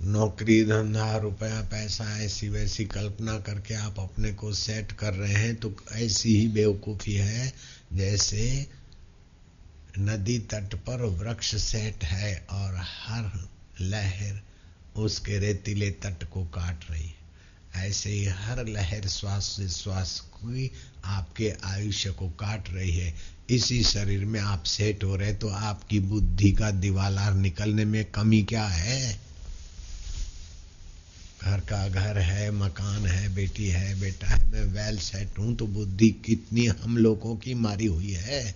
नौकरी, 0.00 0.64
धंधा, 0.64 1.16
रुपया, 1.16 1.60
पैसा 1.62 2.04
ऐसी 2.22 2.48
वैसी 2.48 2.84
कल्पना 2.84 3.38
करके 3.40 3.74
आप 3.74 4.00
अपने 4.00 4.32
को 4.32 4.52
सेट 4.52 4.92
कर 4.92 5.14
रहे 5.14 5.34
हैं 5.34 5.54
तो 5.56 5.74
ऐसी 5.92 6.36
ही 6.36 6.48
बेवकूफ़ी 6.48 7.14
है 7.14 7.52
जैसे 7.92 8.66
नदी 9.98 10.38
तट 10.50 10.74
पर 10.74 11.04
वृक्ष 11.18 11.54
सेट 11.62 12.04
है 12.04 12.46
और 12.50 12.76
हर 12.76 13.30
लहर 13.80 14.40
उसके 14.96 15.38
रेतीले 15.38 15.90
तट 15.90 16.24
को 16.24 16.44
काट 16.44 16.90
रही 16.90 17.06
है। 17.06 17.86
ऐसे 17.86 18.10
ही 18.10 18.24
हर 18.24 18.64
लहर 18.66 19.08
श्वास 19.08 19.44
से 19.46 19.68
श्वास 19.68 20.18
की 20.36 20.70
आपके 21.04 21.52
आयुष्य 21.64 22.10
को 22.10 22.28
काट 22.30 22.70
रही 22.70 22.96
है। 22.96 23.14
इसी 23.50 23.82
शरीर 23.82 24.24
में 24.24 24.40
आप 24.40 24.64
सेट 24.64 25.04
हो 25.04 25.16
रहे 25.16 25.34
तो 25.34 25.48
आपकी 25.48 26.00
बुद्धि 26.00 26.52
का 26.52 26.70
दीवालार 26.70 27.34
निकलने 27.34 27.84
में 27.84 28.04
कमी 28.04 28.42
क्या 28.42 28.66
है? 28.66 29.20
घर 31.44 31.60
का 31.60 31.88
घर 31.88 32.18
है, 32.18 32.50
मकान 32.50 33.06
है, 33.06 33.34
बेटी 33.34 33.68
है, 33.68 34.00
बेटा 34.00 34.26
है, 34.26 34.50
मैं 34.50 34.64
वेल 34.64 34.98
सेट 34.98 35.38
हूँ 35.38 35.56
तो 35.56 35.66
बुद्धि 35.66 36.10
कितनी 36.10 36.66
हम 36.66 36.96
लोगों 36.96 37.36
की 37.36 37.54
मारी 37.54 37.86
हुई 37.86 38.12
है। 38.12 38.54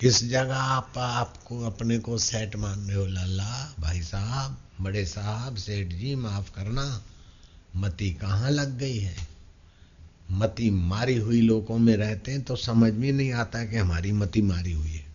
किस 0.00 0.24
जगह 0.24 0.56
आप 0.56 0.92
आपको 0.98 1.60
अपने 1.60 1.98
को 1.98 2.18
सेट 2.18 2.56
मान 2.56 2.78
रहे 2.78 2.96
हो, 2.96 3.06
लाला, 3.06 3.74
भाई 3.80 4.02
साहब, 4.02 4.58
बड़े 4.80 5.04
साहब, 5.04 5.56
सेठ 5.56 5.88
जी, 5.88 6.14
माफ़ 6.14 6.50
करना, 6.50 7.02
मति 7.76 8.10
कहाँ 8.10 8.50
लग 8.50 8.78
गई 8.78 8.98
है? 8.98 9.16
मती 10.30 10.70
मारी 10.70 11.16
हुई 11.16 11.40
लोगों 11.40 11.78
में 11.78 11.96
रहते 11.96 12.32
हैं 12.32 12.42
तो 12.42 12.56
समझ 12.56 12.92
में 12.92 13.12
नहीं 13.12 13.32
आता 13.32 13.64
कि 13.64 13.76
हमारी 13.76 14.12
मति 14.12 14.42
मारी 14.42 14.72
हुई 14.72 14.90
है। 14.90 15.07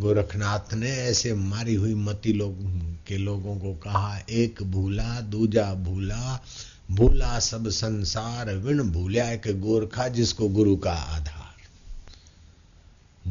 गोरखनाथ 0.00 0.74
ने 0.74 0.90
ऐसे 0.90 1.34
मारी 1.34 1.74
हुई 1.74 1.94
मती 1.94 2.32
लोग 2.32 2.56
के 3.06 3.16
लोगों 3.16 3.56
को 3.56 3.74
कहा, 3.74 4.18
एक 4.30 4.62
भूला, 4.62 5.20
दूजा 5.20 5.74
भूला 5.74 6.44
भूला 6.90 7.38
सब 7.38 7.68
संसार, 7.68 8.54
विण 8.54 8.82
भूलिया 8.82 9.30
एक 9.30 9.60
गोरखा 9.60 10.08
जिसको 10.08 10.48
गुरु 10.48 10.76
का 10.76 10.92
आधार। 10.92 11.48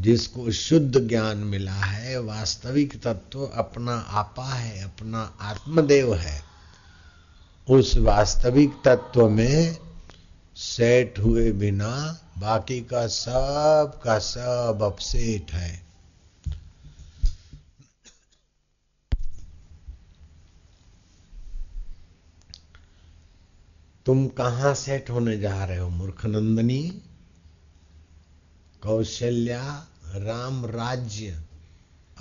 जिसको 0.02 0.52
शुद्ध 0.52 1.08
ज्ञान 1.08 1.38
मिला 1.38 1.74
है, 1.74 2.22
वास्तविक 2.22 3.04
तत्व 3.04 3.46
अपना 3.46 3.94
आपा 3.94 4.54
है, 4.54 4.84
अपना 4.84 5.38
आत्मदेव 5.42 6.16
है, 6.16 6.42
उस 7.70 7.98
वास्तविक 7.98 8.74
तत्व 8.86 9.30
में 9.30 9.78
सेट 10.56 11.20
हुए 11.20 11.52
बिना 11.52 12.20
बाकी 12.38 12.80
का 12.80 13.08
सब 13.08 14.00
का 14.04 14.20
सब 14.20 14.80
अपसेट 14.84 15.52
है। 15.52 15.87
तुम 24.08 24.28
कहाँ 24.28 24.76
सेट 24.76 25.10
होने 25.10 25.38
जा 25.38 25.66
रहे 25.66 25.78
हो, 25.78 25.90
मूर्खनंदनी? 25.90 27.02
कौशल्या 28.82 29.88
राम 30.16 30.66
राज्य 30.66 31.42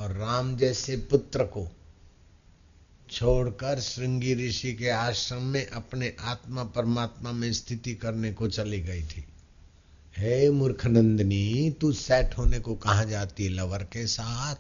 और 0.01 0.11
राम 0.13 0.57
जैसे 0.57 0.97
पुत्र 0.97 1.45
को 1.45 1.69
छोड़कर 3.11 3.81
श्रृंगी 3.81 4.49
ऋषि 4.49 4.75
के 4.75 4.89
आश्रम 4.89 5.43
में 5.43 5.67
अपने 5.67 6.17
आत्मा 6.21 6.65
परमात्मा 6.65 7.33
में 7.33 7.53
स्थिति 7.53 7.95
करने 7.95 8.33
को 8.33 8.49
चली 8.49 8.81
गई 8.81 9.03
थी। 9.03 9.25
हे 10.17 10.51
मूर्खनंदनी, 10.51 11.71
तू 11.81 11.93
सेट 11.93 12.39
होने 12.39 12.59
को 12.59 12.75
कहा 12.75 13.05
जाती 13.05 13.49
लवर 13.49 13.83
के 13.83 14.07
साथ 14.07 14.57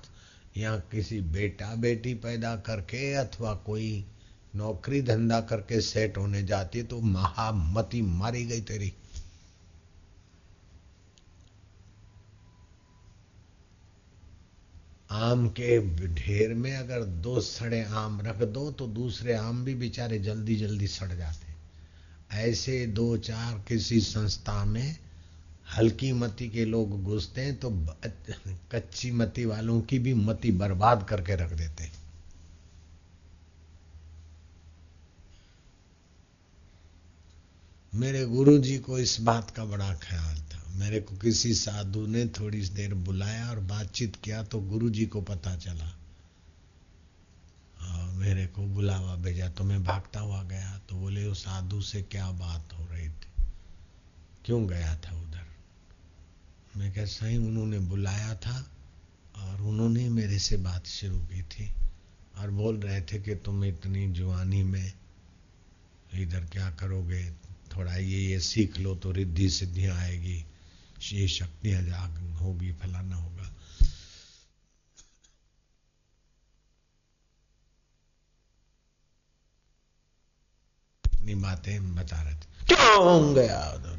या 0.57 0.77
किसी 0.77 1.21
बेटा 1.21 1.75
बेटी 1.75 2.15
पैदा 2.15 2.57
करके 2.57 3.15
अथवा 3.15 3.55
कोई 3.55 4.05
नौकरी 4.57 5.01
धंधा 5.03 5.41
करके 5.43 5.81
सेट 5.83 6.17
होने 6.19 6.43
जाती 6.45 6.83
तो 6.83 7.01
महामती 7.01 8.03
मारी 8.03 8.45
गई 8.47 8.61
तेरी। 8.63 8.93
आम 15.11 15.49
के 15.51 15.79
ढेर 16.15 16.55
में 16.55 16.77
अगर 16.77 17.03
दो 17.23 17.41
सड़े 17.41 17.83
आम 17.95 18.21
रख 18.21 18.43
दो 18.45 18.71
तो 18.71 18.87
दूसरे 18.87 19.35
आम 19.35 19.65
भी 19.65 19.75
बेचारे 19.75 20.19
जल्दी 20.19 20.57
जल्दी 20.57 20.87
सड़ 20.87 21.13
जाते। 21.13 21.55
ऐसे 22.39 22.87
दो 22.87 23.17
चार 23.19 23.59
किसी 23.69 24.01
संस्था 24.01 24.65
में 24.65 24.97
हल्की 25.69 26.13
मती 26.13 26.49
के 26.49 26.65
लोग 26.65 27.03
घुसते 27.03 27.41
हैं 27.41 27.55
तो 27.57 27.71
कच्ची 28.73 29.11
मती 29.13 29.45
वालों 29.45 29.81
की 29.81 29.99
भी 29.99 30.15
मती 30.15 30.53
बर्बाद 30.55 31.07
करके 31.09 31.37
रख 31.37 31.53
देते 31.53 31.85
हैं। 31.85 31.93
मेरे 37.97 38.25
गुरु 38.27 38.59
जी 38.59 38.79
को 38.79 38.99
इस 38.99 39.21
बात 39.21 39.51
का 39.51 39.65
बड़ा 39.65 39.95
ख्याल 39.95 40.39
था। 40.39 40.63
मेरे 40.71 41.01
को 41.01 41.17
किसी 41.17 41.55
साधु 41.55 42.07
ने 42.07 42.27
थोड़ी 42.27 42.61
देर 42.69 42.95
बुलाया 42.95 43.51
और 43.51 43.61
बातचीत 43.61 44.17
किया 44.17 44.43
तो 44.43 44.61
गुरु 44.61 44.91
जी 44.91 45.07
को 45.07 45.21
पता 45.21 45.57
चला। 45.57 45.87
और 47.83 48.11
मेरे 48.11 48.47
को 48.47 48.63
बुलावा 48.63 49.15
भेजा 49.17 49.49
तो 49.49 49.65
मैं 49.65 49.85
भागता 49.85 50.21
हुआ 50.21 50.43
गया 50.43 50.81
तो 50.89 50.97
बोले 50.97 51.25
उस 51.25 51.45
साधु 51.45 51.81
से 51.83 52.03
क्या 52.03 52.31
बात 52.31 52.73
हो 52.73 52.85
रही 52.85 53.09
थी? 53.09 53.45
क्यों 54.45 54.69
गया 54.69 54.95
था 54.97 55.17
उधर? 55.17 55.47
मैं 56.77 56.93
कह, 56.93 57.05
सही, 57.05 57.37
उन्होंने 57.37 57.79
बुलाया 57.79 58.35
था 58.35 58.71
और 59.37 59.63
उन्होंने 59.63 60.09
मेरे 60.09 60.39
से 60.39 60.57
बात 60.57 60.87
शुरू 60.87 61.19
की 61.19 61.43
थी 61.43 61.73
और 62.39 62.51
बोल 62.51 62.77
रहे 62.77 63.01
थे 63.01 63.19
कि 63.19 63.35
तुम 63.35 63.65
इतनी 63.65 64.13
जवानी 64.13 64.63
में 64.63 64.93
इधर 66.15 66.45
क्या 66.45 66.71
करोगे? 66.71 67.46
थोड़ा 67.77 67.97
ये 67.97 68.19
ये 68.19 68.41
सीख 68.41 68.79
लो 68.79 68.95
तो 68.95 69.11
रिद्धि 69.11 69.51
सिद्धियाँ 69.51 69.97
आएगी। 69.97 70.45
ये 71.13 71.29
शक्तियाँ 71.29 71.83
जाग 71.83 72.33
होगी, 72.33 72.73
फलाना 72.73 73.17
होगा। 73.17 73.57
अपनी 81.05 81.35
बातें 81.35 81.95
बता 81.95 82.23
रहे 82.23 82.35
थे। 82.35 82.39
क्यों 82.39 83.35
गया 83.35 83.73
उधर? 83.73 83.97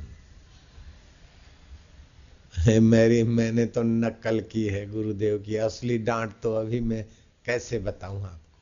मेरी, 2.79 3.23
मैंने 3.23 3.65
तो 3.65 3.83
नकल 3.83 4.41
की 4.41 4.67
है 4.67 4.89
गुरुदेव 4.89 5.39
की। 5.39 5.55
असली 5.55 5.97
डांट 5.97 6.39
तो 6.43 6.53
अभी 6.53 6.79
मैं 6.79 7.05
कैसे 7.45 7.79
बताऊँ 7.79 8.23
आपको? 8.23 8.57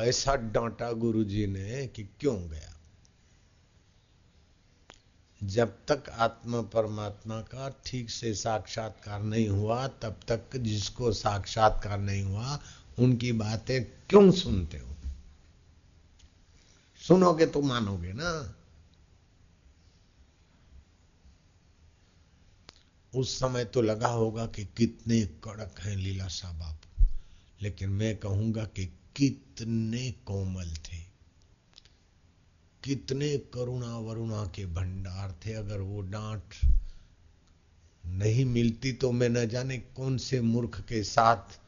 ऐसा 0.00 0.36
डांटा 0.36 0.92
गुरुजी 0.92 1.46
ने 1.46 1.86
कि 1.86 2.02
क्यों 2.02 2.48
गया? 2.48 2.75
जब 5.46 5.68
तक 5.68 6.10
आत्मा 6.10 6.62
परमात्मा 6.62 7.40
का 7.40 7.82
ठीक 7.86 8.10
से 8.10 8.34
साक्षात्कार 8.34 9.22
नहीं 9.22 9.48
हुआ, 9.48 9.88
तब 9.88 10.20
तक 10.28 10.56
जिसको 10.56 11.12
साक्षात्कार 11.12 11.98
नहीं 11.98 12.22
हुआ, 12.22 12.60
उनकी 12.98 13.32
बातें 13.32 13.84
क्यों 13.84 14.30
सुनते 14.30 14.78
हो? 14.78 14.96
सुनोगे 16.96 17.46
तो 17.46 17.62
मानोगे 17.62 18.12
ना। 18.12 18.54
उस 23.14 23.38
समय 23.40 23.64
तो 23.64 23.82
लगा 23.82 24.08
होगा 24.08 24.46
कि 24.46 24.64
कितने 24.64 25.20
कड़क 25.20 25.74
हैं 25.80 25.96
लीला 25.96 26.28
बापू 26.52 27.06
लेकिन 27.62 27.90
मैं 27.90 28.16
कहूँगा 28.16 28.64
कि 28.64 28.86
कितने 29.16 30.10
कोमल 30.10 30.70
थे। 30.70 31.05
कितने 32.86 33.36
करुणा 33.54 33.96
वरुणा 33.98 34.44
के 34.46 34.66
भंडार 34.66 35.34
थे। 35.46 35.52
अगर 35.52 35.80
वो 35.80 36.00
डांट 36.00 36.54
नहीं 38.04 38.44
मिलती 38.44 38.92
तो 38.92 39.12
मैं 39.12 39.28
न 39.28 39.46
जाने 39.48 39.78
कौन 39.96 40.16
से 40.18 40.40
मूर्ख 40.40 40.80
के 40.80 41.02
साथ 41.02 41.58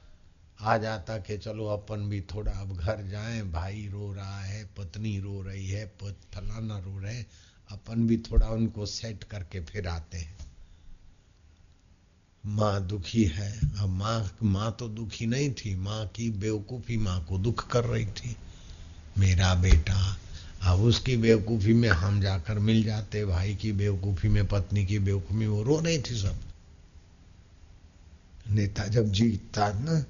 आ 0.60 0.76
जाता 0.78 1.18
कि 1.18 1.38
चलो 1.38 1.66
अपन 1.66 2.08
भी 2.08 2.20
थोड़ा 2.20 2.52
अब 2.52 2.76
घर 2.76 3.02
जाएँ, 3.08 3.42
भाई 3.42 3.88
रो 3.88 4.12
रहा 4.12 4.40
है, 4.40 4.64
पत्नी 4.78 5.18
रो 5.20 5.42
रही 5.42 5.68
है, 5.68 5.84
पत 6.02 6.16
फलाना 6.34 6.78
रो 6.78 6.98
रहे 6.98 7.22
अपन 7.70 8.06
भी 8.06 8.16
थोड़ा 8.16 8.48
उनको 8.48 8.86
सेट 8.86 9.24
करके 9.24 9.60
फिर 9.60 9.86
आते 9.86 10.18
हैं। 10.18 10.36
माँ 12.46 12.86
दुखी 12.86 13.24
है। 13.24 13.50
अब 13.78 13.88
माँ 13.88 14.36
माँ 14.42 14.76
तो 14.78 14.88
दुखी 14.88 15.26
नहीं 15.26 15.50
थी, 15.52 15.74
माँ 15.74 16.06
की 16.06 16.30
बेवकूफ़ी 16.30 16.96
माँ 16.96 17.24
को 17.28 17.38
दुख 17.38 17.66
कर 17.70 17.84
रही 17.84 18.06
थी। 18.06 18.36
मेरा 19.18 19.54
बेटा 19.54 20.16
अब 20.62 20.80
उसकी 20.80 21.16
बेवकूफ़ी 21.16 21.72
में 21.72 21.88
हम 21.88 22.20
जाकर 22.20 22.58
मिल 22.58 22.82
जाते, 22.84 23.24
भाई 23.24 23.54
की 23.54 23.72
बेवकूफ़ी 23.72 24.28
में, 24.28 24.46
पत्नी 24.46 24.86
की 24.86 24.98
बेवकूफ़ी 24.98 25.46
वो 25.46 25.62
रो 25.62 25.78
रही 25.80 25.98
थी 25.98 26.18
सब। 26.20 26.40
नेता 28.50 28.86
जब 28.86 29.12
जीतता 29.12 29.72
ना, 29.72 30.04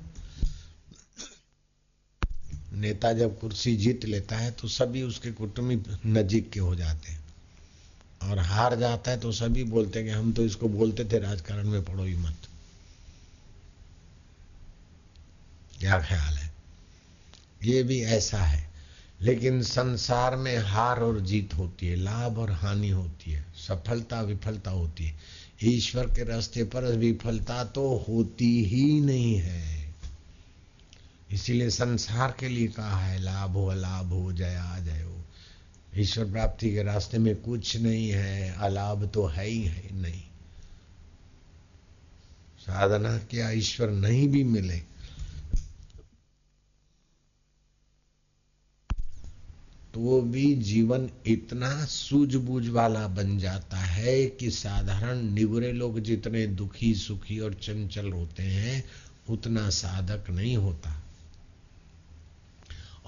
नेता 2.73 3.13
जब 3.13 3.39
कुर्सी 3.41 3.77
जीत 3.77 4.05
लेता 4.05 4.37
है 4.37 4.51
तो 4.51 4.69
सभी 4.69 5.03
उसके 5.03 5.33
कुटुंबी 5.33 5.77
नजीक 6.07 6.51
के 6.51 6.61
हो 6.61 6.75
जाते 6.75 7.13
हैं। 7.13 7.21
और 8.23 8.39
हार 8.39 8.77
जाता 8.77 9.11
है 9.11 9.21
तो 9.21 9.33
सभी 9.33 9.65
बोलते 9.65 9.99
हैं 9.99 10.09
कि 10.09 10.15
हम 10.15 10.33
तो 10.33 10.45
इसको 10.45 10.69
बोलते 10.69 11.05
थे, 11.05 11.19
राजकारण 11.19 11.69
में 11.69 11.85
पढ़ो 11.85 12.05
ही 12.05 12.17
मत। 12.17 12.37
क्या 15.81 16.01
ख्याल 16.01 16.35
है? 16.35 16.53
ये 17.65 17.83
भी 17.83 18.01
ऐसा 18.03 18.43
है। 18.43 18.68
लेकिन 19.23 19.63
संसार 19.63 20.37
में 20.37 20.59
हार 20.59 21.01
और 21.01 21.21
जीत 21.21 21.55
होती 21.55 21.87
है, 21.87 21.97
लाभ 21.97 22.39
और 22.39 22.51
हानि 22.51 22.89
होती 22.89 23.31
है, 23.31 23.47
सफलता 23.69 24.21
विफलता 24.21 24.71
होती 24.71 25.05
है। 25.05 25.19
ईश्वर 25.65 26.07
के 26.07 26.25
रास्ते 26.25 26.65
पर 26.65 26.85
विफलता 26.85 27.65
तो 27.65 28.07
होती 28.09 28.65
ही 28.65 29.01
नहीं 29.01 29.35
है। 29.35 29.95
इसीलिए 31.31 31.71
संसार 31.71 32.37
के 32.41 32.49
लिए 32.49 32.69
कहा 32.69 32.99
है, 32.99 33.19
लाभ 33.19 33.51
हो, 33.51 33.67
अलाभ 33.67 34.07
हो, 34.07 34.33
जया 34.33 34.79
जय 34.79 35.03
हो। 35.03 35.25
ईश्वर 35.97 36.25
प्राप्ति 36.25 36.71
के 36.71 36.83
रास्ते 36.83 37.19
में 37.19 37.37
कुछ 37.37 37.77
नहीं 37.77 38.11
है, 38.11 38.55
अलाभ 38.59 39.11
तो 39.15 39.27
है 39.27 39.47
ही 39.47 39.63
है, 39.63 39.89
नहीं। 39.93 40.23
साधना 42.61 43.19
क्या 43.19 43.51
ईश्वर 43.51 43.91
नहीं 43.91 44.29
भी 44.29 44.45
मिले? 44.45 44.88
तो 49.95 50.21
भी 50.23 50.55
जीवन 50.55 51.11
इतना 51.27 51.85
सूझबूझ 51.85 52.69
वाला 52.69 53.09
बन 53.09 53.39
जाता 53.39 53.77
है 53.77 54.27
कि 54.27 54.51
साधारण 54.51 55.23
निगुरे 55.35 55.73
लोग 55.73 56.01
जितने 56.01 56.47
दुखी 56.47 56.95
सुखी 56.95 57.39
और 57.39 57.55
चंचल 57.55 58.13
होते 58.13 58.43
हैं, 58.43 58.85
उतना 59.31 59.71
साधक 59.71 60.31
नहीं 60.31 60.57
होता। 60.57 61.08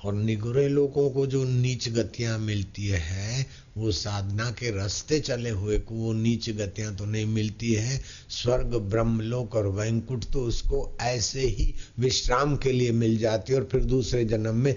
और 0.05 0.15
निगुरे 0.15 0.69
लोगों 0.69 1.11
को 1.11 1.27
जो 1.27 1.45
नीच 1.45 1.89
गतियाँ 1.89 2.39
मिलती 2.39 2.87
है, 2.87 3.47
वो 3.77 3.91
साधना 3.93 4.51
के 4.51 4.71
रास्ते 4.71 5.21
चले 5.21 5.51
हुए 5.51 5.79
को 5.79 5.95
वो 5.95 6.13
नीच 6.13 6.51
गतियाँ 6.51 6.95
तो 6.97 7.05
नहीं 7.05 7.27
मिलती 7.27 7.73
है। 7.75 8.01
स्वर्ग, 8.31 8.75
ब्रह्मलोक 8.75 9.55
और 9.55 9.67
वैंकुट 9.67 10.25
तो 10.25 10.43
उसको 10.43 10.97
ऐसे 11.01 11.41
ही 11.41 11.75
विश्राम 11.99 12.57
के 12.57 12.73
लिए 12.73 12.93
मिल 12.93 13.19
जाती 13.19 13.53
है। 13.53 13.59
और 13.59 13.69
फिर 13.73 13.85
दूसरे 13.85 14.25
जन्म 14.25 14.55
में 14.55 14.77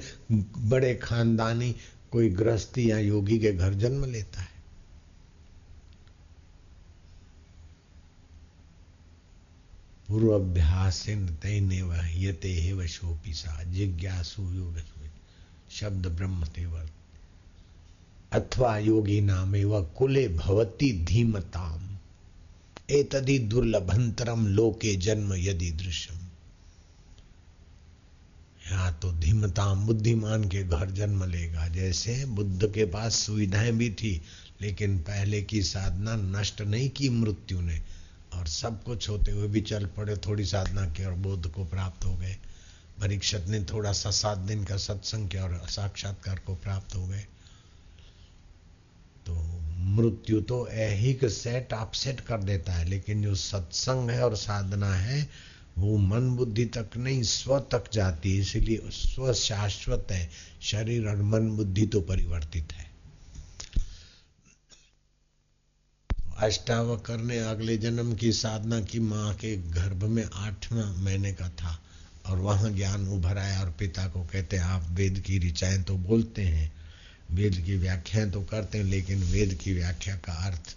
बड़े 0.70 0.96
खानदानी, 0.96 1.76
कोई 2.12 2.30
गृहस्थी 2.30 2.92
या 2.92 2.98
योगी 2.98 3.40
के 3.40 3.52
घर 3.52 3.74
जन्म 3.74 4.06
लेता 4.06 4.42
है। 4.42 4.52
पूर्वाभ्यास 10.08 11.06
तैने 11.10 11.82
वहते 11.82 12.54
हे 12.54 12.74
वशोपी 12.74 13.34
सा 13.34 13.64
जिज्ञासु 13.64 14.42
योग 14.42 14.78
शब्द 15.74 16.06
ब्रह्म 16.06 16.46
तेवर 16.46 16.90
अथवा 18.34 18.78
योगी 18.78 19.22
नाम 19.22 19.56
व 19.56 19.84
कुले 19.98 20.28
भवती 20.28 21.06
धीमताम। 21.06 21.98
एतदि 22.90 23.40
दुर्लभंतरम 23.40 24.48
लोके 24.48 24.96
जन्म 24.96 25.34
यदि 25.34 25.72
दृश्यम। 25.72 26.18
या 28.72 28.92
तो 28.92 29.12
धीमताम 29.12 29.88
बुद्धिमान 29.88 30.44
के 30.44 30.64
घर 30.64 30.92
जन्म 30.92 31.24
लेगा। 31.24 31.68
जैसे 31.68 32.26
बुद्ध 32.26 32.74
के 32.74 32.86
पास 32.86 33.16
सुविधाएँ 33.16 33.72
भी 33.72 33.90
थी, 33.90 34.22
लेकिन 34.62 35.00
पहले 35.00 35.42
की 35.42 35.64
साधना 35.64 36.16
नष्ट 36.16 36.62
नहीं 36.62 36.90
की 36.90 37.10
मृत्यु 37.10 37.62
ने, 37.62 37.82
और 38.34 38.48
सब 38.48 38.84
कुछ 38.84 39.10
होते 39.10 39.32
हुए 39.32 39.48
भी 39.48 39.62
चल 39.62 39.86
पड़े 39.86 40.18
थोड़ी 40.18 40.46
साधना 40.46 40.90
की 40.90 41.06
और 41.06 41.14
बोध 41.14 41.52
को 41.52 41.66
प्राप्त 41.66 42.06
हो 42.06 42.16
गए। 42.16 42.38
परीक्षित 43.04 43.48
ने 43.48 43.64
थोड़ा 43.64 43.92
सा 43.92 44.12
सात 44.12 44.38
दिन 44.38 44.64
का 44.64 44.78
सत्संग 44.78 45.30
किया 45.30 45.44
और 45.44 45.68
साक्षात्कार 45.70 46.40
को 46.40 46.56
प्राप्त 46.56 46.96
हो 46.96 47.08
गए। 47.08 47.26
तो 49.26 49.36
मृत्यु 49.78 50.42
तो 50.42 50.68
ऐहिक 50.68 51.26
सेट 51.26 51.74
अपसेट 51.74 52.20
कर 52.20 52.38
देता 52.38 52.74
है, 52.74 52.86
लेकिन 52.86 53.22
जो 53.22 53.36
सत्संग 53.36 54.10
है 54.10 54.26
और 54.26 54.36
साधना 54.36 54.96
है, 54.96 55.30
वो 55.78 55.98
मन 55.98 56.30
बुद्धि 56.30 56.66
तक 56.66 56.90
नहीं, 56.98 57.24
स्व 57.24 57.60
तक 57.60 57.84
जाती 57.94 58.36
है, 58.36 58.42
इसलिए 58.42 58.82
स्व 58.86 59.34
शाश्वत 59.34 60.08
है, 60.12 60.30
शरीर 60.62 61.08
और 61.08 61.16
मन 61.16 61.50
बुद्धि 61.58 61.86
तो 61.86 62.02
परिवर्तित 62.02 62.74
है। 62.74 62.92
अष्टावकर 66.38 67.18
ने 67.18 67.40
अगले 67.40 67.78
जन्म 67.78 68.16
की 68.16 68.32
साधना 68.32 68.82
की, 68.82 69.00
माँ 69.00 69.34
के 69.34 69.58
गर्भ 69.58 70.04
में 70.04 70.26
आठवां 70.34 71.04
महीने 71.04 71.34
का 71.34 71.50
था। 71.50 71.83
और 72.26 72.40
वहाँ 72.40 72.72
ज्ञान 72.72 73.08
उभर 73.08 73.38
आया 73.38 73.62
और 73.62 73.72
पिता 73.72 74.08
को 74.08 74.24
कहते 74.24 74.58
हैं, 74.58 74.64
आप 74.64 74.88
वेद 74.90 75.20
की 75.20 75.40
ऋचाएँ 75.40 75.82
तो 75.84 75.98
बोलते 75.98 76.42
हैं, 76.42 76.72
वेद 77.32 77.62
की 77.66 77.78
व्याख्याएँ 77.78 78.32
तो 78.32 78.42
करते 78.42 78.78
हैं, 78.78 78.86
लेकिन 78.86 79.24
वेद 79.24 79.54
की 79.54 79.74
व्याख्या 79.74 80.16
का 80.16 80.34
अर्थ 80.34 80.76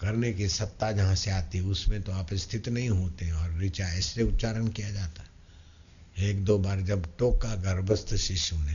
करने 0.00 0.32
की 0.32 0.48
सत्ता 0.48 0.92
जहाँ 0.92 1.14
से 1.14 1.30
आती 1.30 1.58
है, 1.58 1.64
उसमें 1.64 2.02
तो 2.02 2.12
आप 2.12 2.34
स्थित 2.34 2.68
नहीं 2.68 2.88
होते 2.88 3.30
और 3.30 3.58
ऋचा 3.58 3.88
ऐसे 3.88 4.22
उच्चारण 4.22 4.68
किया 4.68 4.90
जाता 4.90 5.22
एक 6.18 6.44
दो 6.44 6.58
बार 6.58 6.80
जब 6.80 7.16
टोका 7.18 7.54
गर्भस्थ 7.54 8.14
शिशु 8.14 8.56
ने 8.56 8.74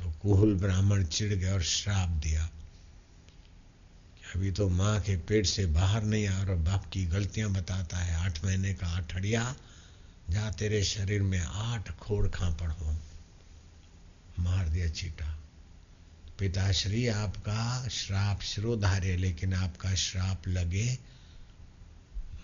तो 0.00 0.12
कुहुल 0.22 0.54
ब्राह्मण 0.54 1.04
चिड़ 1.04 1.32
गए 1.34 1.52
और 1.52 1.62
श्राप 1.62 2.08
दिया। 2.08 2.48
अभी 4.34 4.50
तो 4.50 4.68
माँ 4.68 4.98
के 5.00 5.16
पेट 5.18 5.46
से 5.46 5.64
बाहर 5.66 6.02
नहीं 6.02 6.26
आ 6.28 6.38
और 6.40 6.54
बाप 6.60 6.84
की 6.92 7.04
गलतियाँ 7.06 7.50
बताता 7.52 7.96
है। 7.96 8.14
आठ 8.16 8.44
महीने 8.44 8.72
का 8.74 8.86
आठड़िया 8.88 9.54
जा 10.30 10.50
तेरे 10.50 10.82
शरीर 10.84 11.22
में 11.22 11.40
आठ 11.40 11.90
खोड़ 11.98 12.26
खापड़ 12.28 12.70
हो, 12.70 12.94
मार 14.40 14.68
दिया 14.68 14.88
चीटा। 14.90 15.26
पिताश्री, 16.38 17.06
आपका 17.08 17.88
श्राप 17.88 18.40
शिरोधार्य 18.42 19.16
लेकिन 19.16 19.54
आपका 19.54 19.94
श्राप 19.94 20.48
लगे। 20.48 20.98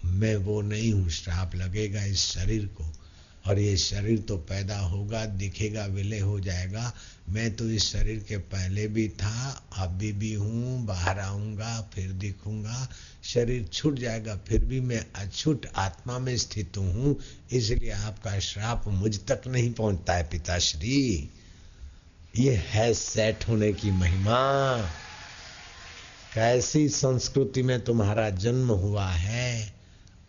मैं 0.05 0.37
वो 0.37 0.61
नहीं 0.63 0.93
हूँ, 0.93 1.09
श्राप 1.11 1.55
लगेगा 1.55 2.05
इस 2.05 2.25
शरीर 2.27 2.67
को। 2.67 2.85
और 3.47 3.59
ये 3.59 3.77
शरीर 3.77 4.19
तो 4.19 4.37
पैदा 4.37 4.79
होगा, 4.79 5.27
दिखेगा, 5.27 5.87
विलय 5.87 6.19
हो 6.19 6.41
जाएगा। 6.41 6.95
मैं 7.29 7.57
तो 7.57 7.71
इस 7.71 7.93
शरीर 7.93 8.19
के 8.19 8.37
पहले 8.37 8.89
भी 8.89 9.09
था, 9.09 9.67
अभी 9.77 10.13
भी 10.13 10.35
हूँ, 10.35 10.87
बाहर 10.87 11.19
आऊँगा, 11.19 11.91
फिर 11.95 12.11
दिखूँगा। 12.11 12.89
शरीर 13.25 13.65
छूट 13.65 13.99
जाएगा, 13.99 14.37
फिर 14.37 14.65
भी 14.65 14.81
मैं 14.81 15.07
अछूट 15.15 15.67
आत्मा 15.77 16.19
में 16.19 16.37
स्थित 16.37 16.73
हूँ। 16.77 17.19
इसलिए 17.53 17.91
आपका 17.91 18.39
श्राप 18.39 18.89
मुझ 18.89 19.19
तक 19.19 19.43
नहीं 19.47 19.73
पहुँचता 19.73 20.15
है, 20.15 20.23
पिताश्री। 20.23 21.31
ये 22.37 22.55
है 22.55 22.95
सेट 22.95 23.49
होने 23.49 23.73
की 23.73 23.91
महिमा। 23.91 24.79
कैसी 26.35 26.89
संस्कृति 26.89 27.63
में 27.63 27.81
तुम्हारा 27.81 28.31
जन्म 28.31 28.71
हुआ 28.71 29.11
है? 29.11 29.80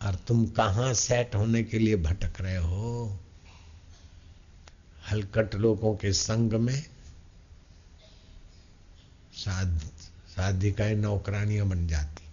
और 0.01 0.15
तुम 0.15 0.45
कहाँ 0.47 0.93
सेट 0.93 1.35
होने 1.35 1.63
के 1.63 1.79
लिए 1.79 1.95
भटक 1.95 2.41
रहे 2.41 2.57
हो? 2.57 3.19
हलकट 5.11 5.55
लोगों 5.55 5.95
के 5.95 6.13
संग 6.13 6.53
में 6.53 6.85
साध, 9.33 9.79
साधिकाएँ 10.27 10.95
नौकरानियाँ 10.95 11.67
बन 11.67 11.87
जाती, 11.87 12.23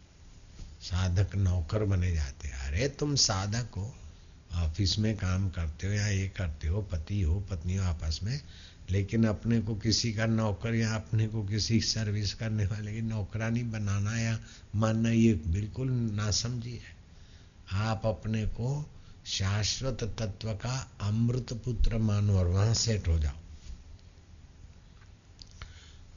साधक 0.81 1.35
नौकर 1.37 1.85
बने 1.85 2.13
जाते। 2.13 2.49
अरे 2.49 2.89
तुम 2.89 3.15
साधक 3.15 3.75
हो, 3.77 3.95
ऑफ़िस 4.55 4.99
में 4.99 5.17
काम 5.17 5.49
करते 5.51 5.87
हो 5.87 5.93
या 5.93 6.09
ये 6.09 6.29
करते 6.29 6.69
हो, 6.69 6.83
पति 6.83 7.23
हो 7.23 7.41
पत्नी 7.41 7.77
हो 7.77 7.85
आपस 7.85 8.21
में, 8.23 8.41
लेकिन 8.91 9.27
अपने 9.27 9.61
को 9.61 9.75
किसी 9.75 10.13
का 10.13 10.27
नौकर 10.27 10.75
या 10.75 10.95
अपने 10.95 11.29
को 11.29 11.43
किसी 11.45 11.81
सर्विस 11.81 12.35
करने 12.35 12.67
वाले 12.67 12.95
की 12.95 13.03
नौकरानी 13.03 13.63
बनाना 13.63 14.19
या 14.19 14.39
मानना, 14.75 15.11
ये 15.11 15.35
बिल्कुल 15.35 15.91
नासमझी 15.91 16.73
है। 16.73 16.98
आप 17.73 18.03
अपने 18.07 18.45
को 18.47 18.91
शाश्वत 19.27 20.03
तत्व 20.19 20.53
का 20.53 20.77
अमृत 21.01 21.53
पुत्र 21.65 21.99
मानो 21.99 22.39
और 22.39 22.47
वहाँ 22.47 22.75
सेट 22.75 23.09
हो 23.09 23.19
जाओ। 23.19 23.37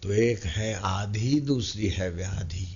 तो 0.04 0.14
एक 0.14 0.46
है 0.46 0.74
आधी, 0.74 1.40
दूसरी 1.42 1.90
है 1.90 2.10
व्याधि। 2.12 2.68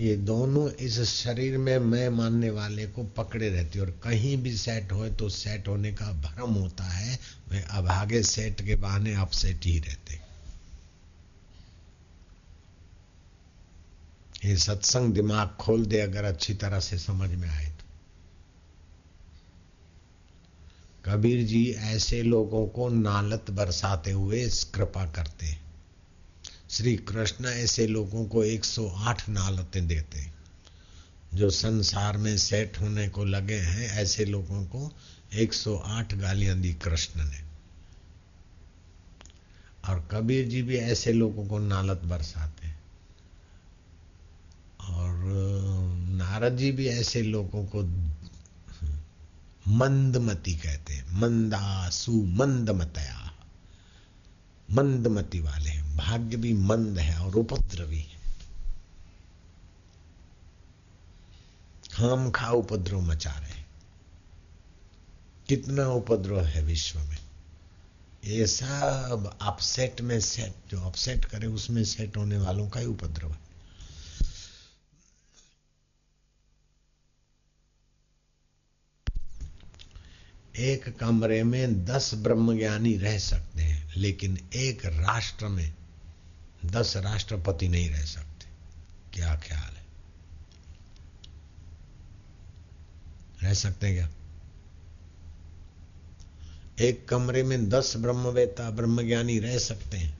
ये 0.00 0.16
दोनों 0.16 0.70
इस 0.70 1.00
शरीर 1.02 1.58
में 1.58 1.78
मैं 1.78 2.08
मानने 2.08 2.50
वाले 2.50 2.86
को 2.86 3.04
पकड़े 3.04 3.48
रहती 3.48 3.78
और 3.78 3.90
कहीं 4.04 4.36
भी 4.36 4.56
सेट 4.56 4.92
हो 4.92 5.08
तो 5.08 5.28
सेट 5.28 5.68
होने 5.68 5.92
का 5.92 6.12
भ्रम 6.12 6.54
होता 6.54 6.84
है। 6.84 7.18
वे 7.50 7.60
अभागे 7.70 8.22
सेट 8.22 8.60
के 8.60 8.76
बहाने 8.76 9.14
अपसेट 9.14 9.66
ही 9.66 9.78
रहते 9.78 10.19
ये 14.44 14.56
सत्संग 14.56 15.14
दिमाग 15.14 15.48
खोल 15.48 15.86
दे 15.86 16.00
अगर 16.00 16.24
अच्छी 16.24 16.54
तरह 16.54 16.80
से 16.80 16.98
समझ 16.98 17.30
में 17.30 17.48
आए 17.48 17.66
तो। 17.66 17.84
कबीर 21.04 21.46
जी 21.46 21.70
ऐसे 21.70 22.22
लोगों 22.22 22.66
को 22.66 22.88
नालत 22.88 23.50
बरसाते 23.50 24.10
हुए 24.10 24.50
कृपा 24.74 25.06
करते 25.06 25.56
श्री 26.70 26.96
कृष्ण 26.96 27.44
ऐसे 27.44 27.86
लोगों 27.86 28.24
को 28.24 28.44
108 28.44 29.28
नालतें 29.28 29.88
देते 29.88 30.30
जो 31.34 31.50
संसार 31.50 32.16
में 32.16 32.38
सेट 32.38 32.80
होने 32.80 33.08
को 33.08 33.24
लगे 33.24 33.54
हैं, 33.54 33.88
ऐसे 33.88 34.24
लोगों 34.24 34.64
को 34.64 34.92
108 35.32 36.14
गालियाँ 36.14 36.58
दी 36.58 36.74
कृष्ण 36.74 37.24
ने। 37.24 37.42
और 39.88 40.08
कबीर 40.10 40.48
जी 40.48 40.62
भी 40.62 40.76
ऐसे 40.76 41.12
लोगों 41.12 41.46
को 41.46 41.58
नालत 41.58 42.00
बरसाते 42.04 42.69
और 44.94 45.24
नारद 45.96 46.56
जी 46.56 46.72
भी 46.72 46.86
ऐसे 46.86 47.22
लोगों 47.22 47.66
को 47.66 47.82
मंदमती 49.68 50.54
कहते 50.54 50.94
हैं। 50.94 51.20
मंदासु, 51.20 52.12
मंदमतया। 52.12 53.32
मंदमती 54.72 55.40
वाले 55.40 55.70
हैं। 55.70 55.96
भाग्य 55.96 56.36
भी 56.36 56.54
मंद 56.54 56.98
है 56.98 57.18
और 57.18 57.34
उपद्रवी 57.34 58.00
है। 58.00 58.20
खाम 61.92 62.30
खा 62.30 62.50
उपद्रव 62.50 63.00
मचा 63.00 63.30
रहे 63.30 63.50
हैं। 63.50 63.66
कितना 65.48 65.88
उपद्रव 65.88 66.40
है 66.44 66.62
विश्व 66.62 67.00
में। 67.00 67.18
ये 68.24 68.46
सब 68.46 69.38
अपसेट 69.42 70.00
में 70.00 70.20
सेट 70.20 70.70
जो 70.70 70.80
अपसेट 70.80 71.24
करे, 71.24 71.46
उसमें 71.46 71.84
सेट 71.84 72.16
होने 72.16 72.38
वालों 72.38 72.68
का 72.68 72.80
ही 72.80 72.86
उपद्रव 72.86 73.32
है। 73.32 73.49
एक 80.58 80.98
कमरे 80.98 81.42
में 81.42 81.84
दस 81.84 82.14
ब्रह्मज्ञानी 82.14 82.96
रह 82.96 83.18
सकते 83.18 83.62
हैं, 83.62 83.92
लेकिन 83.96 84.38
एक 84.54 84.86
राष्ट्र 84.86 85.46
में 85.46 85.74
दस 86.66 86.96
राष्ट्रपति 86.96 87.68
नहीं 87.68 87.90
रह 87.90 88.04
सकते। 88.04 88.46
क्या 89.12 89.36
ख्याल 89.36 89.76
है? 89.76 89.84
रह 93.42 93.54
सकते 93.54 93.86
हैं 93.86 93.96
क्या? 93.96 94.08
एक 96.80 97.08
कमरे 97.08 97.42
में 97.42 97.68
दस 97.68 97.96
ब्रह्मवेता, 97.96 98.70
ब्रह्मज्ञानी 98.70 99.38
रह 99.38 99.58
सकते 99.58 99.96
हैं, 99.96 100.18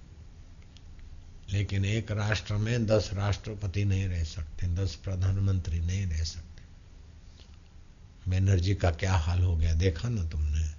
लेकिन 1.52 1.84
एक 1.84 2.10
राष्ट्र 2.10 2.54
में 2.54 2.86
दस 2.86 3.10
राष्ट्रपति 3.12 3.84
नहीं 3.84 4.08
रह 4.08 4.24
सकते, 4.24 4.66
दस 4.66 4.94
प्रधानमंत्री 4.94 5.80
नहीं 5.80 6.06
रह 6.06 6.24
सकते। 6.24 6.49
बैनर्जी 8.30 8.74
का 8.74 8.90
क्या 8.90 9.14
हाल 9.14 9.40
हो 9.40 9.56
गया? 9.56 9.74
देखा 9.74 10.08
ना 10.08 10.24
तुमने? 10.24 10.70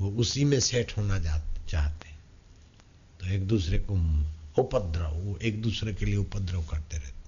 वो 0.00 0.10
उसी 0.10 0.44
में 0.44 0.60
सेट 0.60 0.96
होना 0.96 1.18
चाहते। 1.66 2.08
तो 3.20 3.26
एक 3.26 3.48
दूसरे 3.48 3.78
को 3.78 3.94
उपद्रव, 4.62 5.14
वो 5.14 5.36
एक 5.36 5.62
दूसरे 5.62 5.94
के 5.94 6.04
लिए 6.04 6.16
उपद्रव 6.16 6.64
करते 6.64 6.96
रहते। 6.96 7.18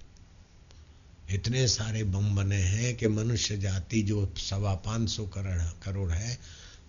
इतने 1.35 1.67
सारे 1.67 2.03
बम 2.03 2.35
बने 2.35 2.55
हैं 2.55 2.95
कि 2.95 3.07
मनुष्य 3.07 3.57
जाति 3.57 4.01
जो 4.01 4.33
सवा 4.37 4.73
पाँच 4.75 5.09
सौ 5.09 5.25
करोड़ 5.35 6.11
है, 6.11 6.39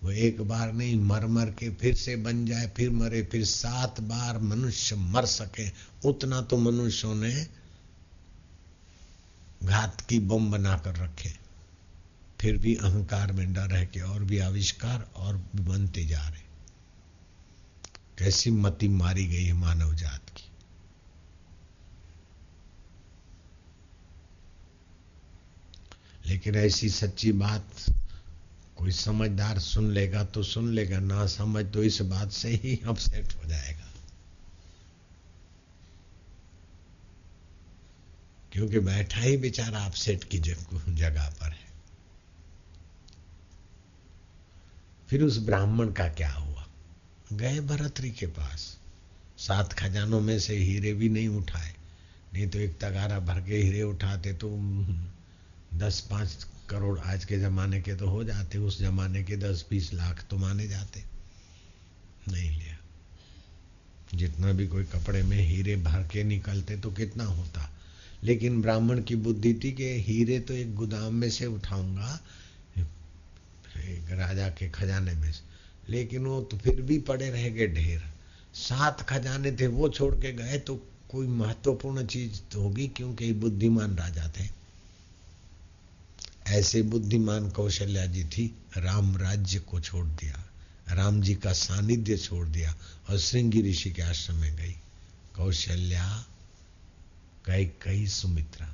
वो 0.03 0.11
एक 0.11 0.41
बार 0.41 0.73
नहीं, 0.73 0.95
मर 0.95 1.25
मर 1.25 1.45
के 1.45 1.69
फिर 1.69 1.95
से 1.95 2.15
बन 2.15 2.45
जाए, 2.45 2.67
फिर 2.77 2.89
मरे, 2.89 3.21
फिर 3.21 3.45
सात 3.45 4.01
बार 4.01 4.39
मनुष्य 4.39 4.95
मर 4.95 5.25
सके। 5.25 5.69
उतना 6.05 6.41
तो 6.41 6.57
मनुष्यों 6.57 7.15
ने 7.15 7.62
घात 9.65 10.01
की 10.01 10.19
बम 10.19 10.51
बनाकर 10.51 10.95
रखे। 10.95 11.33
फिर 12.41 12.57
भी 12.57 12.75
अहंकार 12.75 13.31
में 13.31 13.53
डर 13.53 13.75
है 13.75 13.85
कि 13.85 13.99
और 13.99 14.23
भी 14.23 14.37
आविष्कार 14.37 15.09
और 15.15 15.37
भी 15.37 15.63
बनते 15.63 16.05
जा 16.05 16.27
रहे। 16.27 16.43
कैसी 18.17 18.51
मति 18.51 18.87
मारी 18.87 19.27
गई 19.27 19.45
है 19.45 19.53
मानव 19.53 19.93
जात 19.93 20.29
की। 20.29 20.43
लेकिन 26.25 26.55
ऐसी 26.55 26.89
सच्ची 26.89 27.31
बात 27.31 27.69
कोई 28.75 28.91
समझदार 28.91 29.59
सुन 29.59 29.91
लेगा 29.91 30.23
तो 30.23 30.43
सुन 30.43 30.69
लेगा, 30.69 30.99
ना 30.99 31.27
समझ 31.27 31.65
तो 31.65 31.83
इस 31.83 32.01
बात 32.01 32.31
से 32.31 32.49
ही 32.49 32.81
अपसेट 32.87 33.33
हो 33.33 33.49
जाएगा। 33.49 33.92
क्योंकि 38.53 38.79
बैठा 38.79 39.19
ही 39.19 39.37
बेचारा 39.37 39.79
अपसेट 39.79 40.23
की 40.23 40.39
जगह 40.39 41.29
पर 41.41 41.49
है। 41.49 41.71
फिर 45.09 45.23
उस 45.23 45.37
ब्राह्मण 45.37 45.91
का 45.91 46.07
क्या 46.07 46.31
हुआ? 46.31 46.67
गए 47.33 47.59
भरतरी 47.59 48.11
के 48.11 48.25
पास। 48.25 48.77
सात 49.37 49.73
खजानों 49.73 50.21
में 50.21 50.39
से 50.39 50.57
हीरे 50.57 50.93
भी 50.93 51.09
नहीं 51.09 51.27
उठाए। 51.27 51.73
नहीं 52.33 52.47
तो 52.47 52.59
एक 52.59 52.79
तगारा 52.79 53.19
भर 53.19 53.41
के 53.41 53.57
हीरे 53.57 53.83
उठाते 53.83 54.33
तो 54.33 54.57
दस 55.73 55.99
पाँच 56.11 56.47
करोड़ 56.69 56.99
आज 56.99 57.25
के 57.25 57.39
जमाने 57.39 57.81
के 57.81 57.95
तो 57.95 58.09
हो 58.09 58.23
जाते, 58.23 58.57
उस 58.57 58.79
जमाने 58.79 59.23
के 59.23 59.37
दस 59.37 59.65
बीस 59.69 59.93
लाख 59.93 60.25
तो 60.29 60.37
माने 60.37 60.67
जाते। 60.67 61.03
नहीं 62.31 62.49
लिया। 62.59 62.77
जितना 64.15 64.51
भी 64.51 64.67
कोई 64.67 64.83
कपड़े 64.83 65.23
में 65.23 65.37
हीरे 65.37 65.75
भर 65.75 66.07
के 66.07 66.23
निकलते 66.23 66.77
तो 66.77 66.91
कितना 66.91 67.23
होता? 67.23 67.69
लेकिन 68.23 68.61
ब्राह्मण 68.61 69.01
की 69.01 69.15
बुद्धि 69.15 69.53
थी 69.53 69.71
कि 69.71 69.89
हीरे 70.01 70.39
तो 70.39 70.53
एक 70.53 70.75
गोदाम 70.75 71.13
में 71.13 71.29
से 71.29 71.45
उठाऊँगा, 71.45 72.19
एक 73.77 74.11
राजा 74.11 74.47
के 74.49 74.69
खजाने 74.69 75.13
में 75.13 75.31
से। 75.31 75.41
लेकिन 75.89 76.25
वो 76.25 76.41
तो 76.41 76.57
फिर 76.57 76.81
भी 76.81 76.99
पड़े 76.99 77.29
रह 77.29 77.49
गए 77.49 77.67
ढेर। 77.67 78.03
सात 78.53 79.01
खजाने 79.01 79.51
थे, 79.51 79.67
वो 79.67 79.89
छोड़ 79.89 80.13
के 80.15 80.31
गए 80.31 80.57
तो 80.59 80.75
कोई 81.11 81.27
महत्वपूर्ण 81.27 82.05
चीज़ 82.05 82.39
तो 82.51 82.61
होगी, 82.61 82.87
क्योंकि 82.87 83.31
बुद्धिमान 83.33 83.95
राजा 83.95 84.31
थे। 84.39 84.47
ऐसे 86.47 86.81
बुद्धिमान 86.81 87.49
कौशल्या 87.49 88.05
जी 88.05 88.23
थी, 88.23 88.45
राम 88.77 89.17
राज्य 89.17 89.59
को 89.59 89.79
छोड़ 89.79 90.05
दिया, 90.05 90.43
राम 90.89 91.21
जी 91.21 91.35
का 91.35 91.53
सानिध्य 91.53 92.17
छोड़ 92.17 92.47
दिया 92.47 92.75
और 93.09 93.17
श्रृंगी 93.19 93.61
ऋषि 93.61 93.91
के 93.91 94.01
आश्रम 94.01 94.35
में 94.35 94.55
गई। 94.55 94.75
कौशल्या 95.35 96.25
कई 97.45 97.65
कई 97.81 98.05
सुमित्रा। 98.07 98.67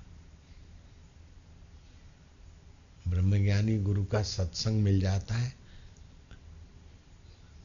ब्रह्मज्ञानी 3.07 3.77
गुरु 3.77 4.03
का 4.05 4.21
सत्संग 4.23 4.81
मिल 4.81 4.99
जाता 5.01 5.35
है। 5.35 5.53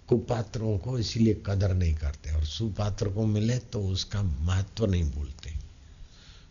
कुपात्रों 0.09 0.77
को 0.79 0.99
इसीलिए 0.99 1.43
कदर 1.47 1.75
नहीं 1.75 1.95
करते 1.95 2.35
और 2.35 2.45
सुपात्र 2.45 3.09
को 3.09 3.27
मिले 3.27 3.59
तो 3.59 3.81
उसका 3.83 4.23
महत्व 4.23 4.87
नहीं 4.87 5.11
भूलते 5.11 5.53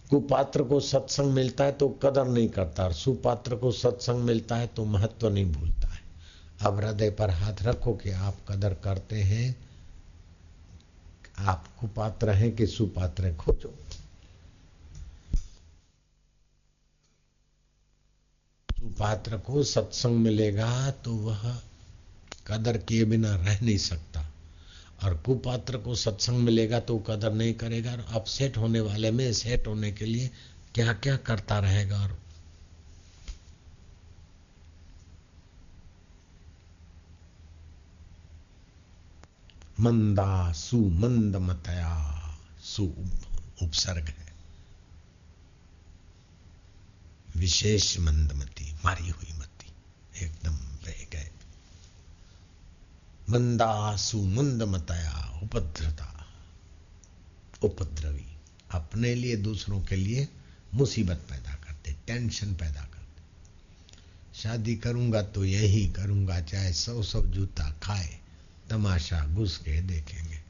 कुपात्र 0.09 0.63
को 0.63 0.79
सत्संग 0.79 1.33
मिलता 1.33 1.63
है 1.63 1.71
तो 1.71 1.87
कदर 2.03 2.25
नहीं 2.25 2.47
करता 2.49 2.83
और 2.83 2.93
सुपात्र 2.93 3.55
को 3.55 3.71
सत्संग 3.71 4.23
मिलता 4.23 4.55
है 4.55 4.67
तो 4.67 4.85
महत्व 4.85 5.29
नहीं 5.29 5.51
भूलता 5.51 5.87
है। 5.87 6.01
अब 6.61 6.79
हृदय 6.79 7.09
पर 7.09 7.29
हाथ 7.29 7.63
रखो 7.63 7.93
कि 7.93 8.11
आप 8.11 8.37
कदर 8.49 8.73
करते 8.73 9.21
हैं, 9.21 9.55
आप 11.37 11.67
कुपात्र 11.79 12.29
हैं 12.29 12.55
कि 12.55 12.67
सुपात्र 12.67 13.25
हैं 13.25 13.35
खोजो 18.83 18.89
सुपात्र 18.89 19.37
को 19.37 19.63
सत्संग 19.63 20.17
मिलेगा 20.17 20.91
तो 21.05 21.13
वह 21.15 21.41
कदर 22.47 22.77
किए 22.77 23.05
बिना 23.05 23.35
रह 23.35 23.61
नहीं 23.61 23.77
सकता। 23.77 24.29
और 25.03 25.17
कुपात्र 25.17 25.77
को 25.77 25.95
सत्संग 25.95 26.37
मिलेगा 26.37 26.79
तो 26.79 26.97
कदर 26.97 27.33
नहीं 27.33 27.53
करेगा। 27.53 27.91
और 27.91 28.05
अपसेट 28.13 28.57
होने 28.57 28.79
वाले 28.79 29.11
में 29.11 29.33
सेट 29.33 29.67
होने 29.67 29.91
के 29.91 30.05
लिए 30.05 30.29
क्या 30.75 30.93
क्या 30.93 31.15
करता 31.17 31.59
रहेगा 31.59 32.01
और 32.01 32.17
मंदा 39.79 40.51
सुमंद 40.51 41.35
मतया 41.35 41.93
सु 42.63 42.83
उपसर्ग 43.63 44.07
है। 44.07 44.22
विशेष 47.37 47.97
मंदमती 47.97 48.73
मारी 48.85 49.09
हुई 49.09 49.33
मती, 49.33 49.73
एकदम 50.25 50.55
रह 50.87 51.05
गए। 51.13 51.29
मंदासु 53.29 54.21
मंदमतया 54.21 55.39
उपद्रता, 55.43 56.27
उपद्रवी। 57.61 58.37
अपने 58.71 59.15
लिए, 59.15 59.35
दूसरों 59.35 59.81
के 59.81 59.95
लिए 59.95 60.27
मुसीबत 60.73 61.25
पैदा 61.29 61.51
करते, 61.51 61.95
टेंशन 62.07 62.53
पैदा 62.53 62.81
करते। 62.81 63.21
शादी 64.41 64.75
करूँगा 64.75 65.21
तो 65.21 65.45
यही 65.45 65.87
करूँगा, 65.87 66.41
चाहे 66.41 66.73
सौ 66.73 67.03
सौ 67.03 67.21
जूता 67.21 67.69
खाए, 67.83 68.19
तमाशा 68.69 69.27
घुस 69.27 69.57
के 69.57 69.81
देखेंगे। 69.81 70.43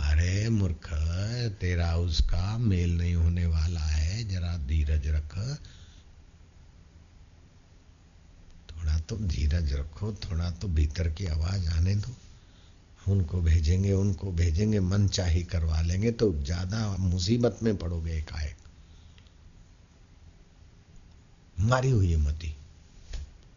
अरे 0.00 0.48
मूर्ख, 0.48 0.88
तेरा 1.60 1.96
उसका 1.96 2.58
मेल 2.58 2.98
नहीं 2.98 3.14
होने 3.14 3.46
वाला 3.46 3.80
है, 3.80 4.28
जरा 4.28 4.56
धीरज 4.56 5.06
रख। 5.06 5.58
थोड़ा 8.80 8.98
तो 9.00 9.16
धीरज 9.18 9.72
रखो, 9.72 10.12
थोड़ा 10.14 10.50
तो 10.52 10.68
भीतर 10.70 11.08
की 11.10 11.26
आवाज़ 11.28 11.68
आने 11.70 11.94
दो। 11.96 12.14
उनको 13.06 13.40
भेजेंगे 13.42 13.92
उनको 13.92 14.30
भेजेंगे, 14.32 14.80
मन 14.80 15.06
चाही 15.08 15.42
करवा 15.44 15.80
लेंगे 15.82 16.10
तो 16.12 16.32
ज़्यादा 16.34 16.96
मुसीबत 16.98 17.58
में 17.62 17.76
पड़ोगे 17.76 18.12
एकाएक। 18.12 18.56
मारी 21.60 21.90
हुई 21.90 22.10
है। 22.10 22.16
मती 22.18 22.54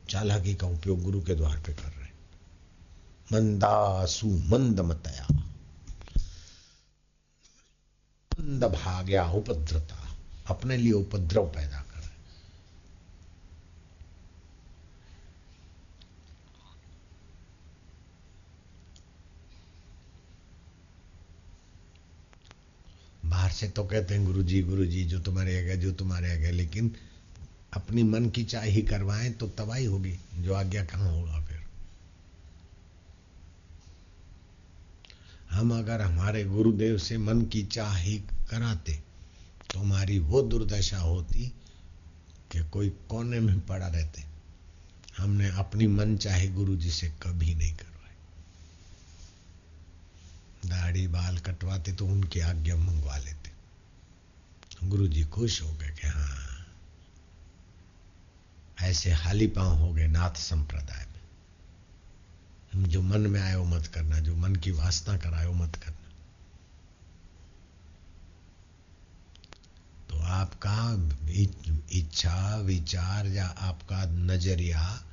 चालाकी 0.09 0.53
का 0.55 0.67
उपयोग 0.67 1.01
गुरु 1.03 1.21
के 1.21 1.35
द्वार 1.35 1.57
पे 1.57 1.73
कर 1.73 1.89
रहे 1.89 2.11
मंदासु 3.29 4.27
मंद 4.49 4.79
मतया 4.81 5.27
मंद 8.31 8.63
भाग्या 8.65 9.25
उपद्रता। 9.31 9.99
अपने 10.49 10.77
लिए 10.77 10.91
उपद्रव 10.93 11.45
पैदा 11.47 11.79
कर 11.79 11.91
बाहर 23.23 23.42
से 23.53 23.67
तो 23.69 23.83
कहते 23.83 24.13
हैं 24.13 24.25
गुरु 24.25 24.43
जी 24.43 24.61
गुरु 24.61 24.85
जी 24.85 25.03
तुम्हारे 25.19 25.57
आगे 25.59 25.75
जो 25.77 25.91
तुम्हारे 25.91 26.31
आगे 26.33 26.51
लेकिन 26.51 26.91
अपनी 27.73 28.03
मन 28.03 28.29
की 28.29 28.43
चाह 28.43 28.63
ही 28.63 28.81
करवाएँ 28.81 29.31
तो 29.31 29.47
तबाही 29.49 29.85
होगी, 29.85 30.17
जो 30.35 30.53
आज्ञा 30.53 30.83
कहाँ 30.85 31.11
होगा 31.11 31.39
फिर? 31.41 31.61
हम 35.51 35.77
अगर 35.77 36.01
हमारे 36.01 36.43
गुरुदेव 36.43 36.97
से 36.97 37.17
मन 37.17 37.41
की 37.45 37.63
चाह 37.63 37.95
ही 37.97 38.17
कराते 38.49 38.93
तो 39.73 39.79
हमारी 39.79 40.19
वो 40.19 40.41
दुर्दशा 40.41 40.97
होती 40.97 41.47
कि 42.51 42.63
कोई 42.69 42.89
कोने 43.09 43.39
में 43.39 43.59
पड़ा 43.59 43.87
रहते। 43.87 44.23
हमने 45.17 45.49
अपनी 45.49 45.87
मन 45.87 46.17
चाहे 46.17 46.47
गुरु 46.47 46.75
जी 46.75 46.91
से 46.91 47.09
कभी 47.23 47.55
नहीं 47.55 47.73
कर 47.73 47.91
दाढ़ी 50.65 51.07
बाल 51.07 51.37
कटवाते 51.37 51.91
तो 51.91 52.05
उनकी 52.07 52.39
आज्ञा 52.39 52.75
मंगवा 52.75 53.17
लेते। 53.17 53.42
गुरु 54.89 55.07
जी 55.07 55.23
खुश 55.23 55.61
हो 55.61 55.73
गए 55.73 55.89
कि 55.89 56.07
हाँ 56.07 56.39
ऐसे 58.81 59.11
हाली 59.11 59.47
पाँव 59.47 59.77
हो 59.77 59.93
गए 59.93 60.07
नाथ 60.07 60.31
संप्रदाय 60.31 61.05
में। 61.05 61.21
हम 62.73 62.85
जो 62.85 63.01
मन 63.01 63.21
में 63.21 63.41
आए 63.41 63.55
वो 63.55 63.65
मत 63.65 63.87
करना, 63.87 64.19
जो 64.19 64.35
मन 64.35 64.55
की 64.55 64.71
वासना 64.71 65.17
कराए 65.17 65.45
वो 65.45 65.53
मत 65.53 65.75
करना। 65.75 66.09
तो 70.09 70.19
आपका 70.19 71.09
इच्छा, 71.91 72.57
विचार 72.57 73.27
या 73.27 73.47
आपका 73.47 74.05
नज़रिया 74.05 75.03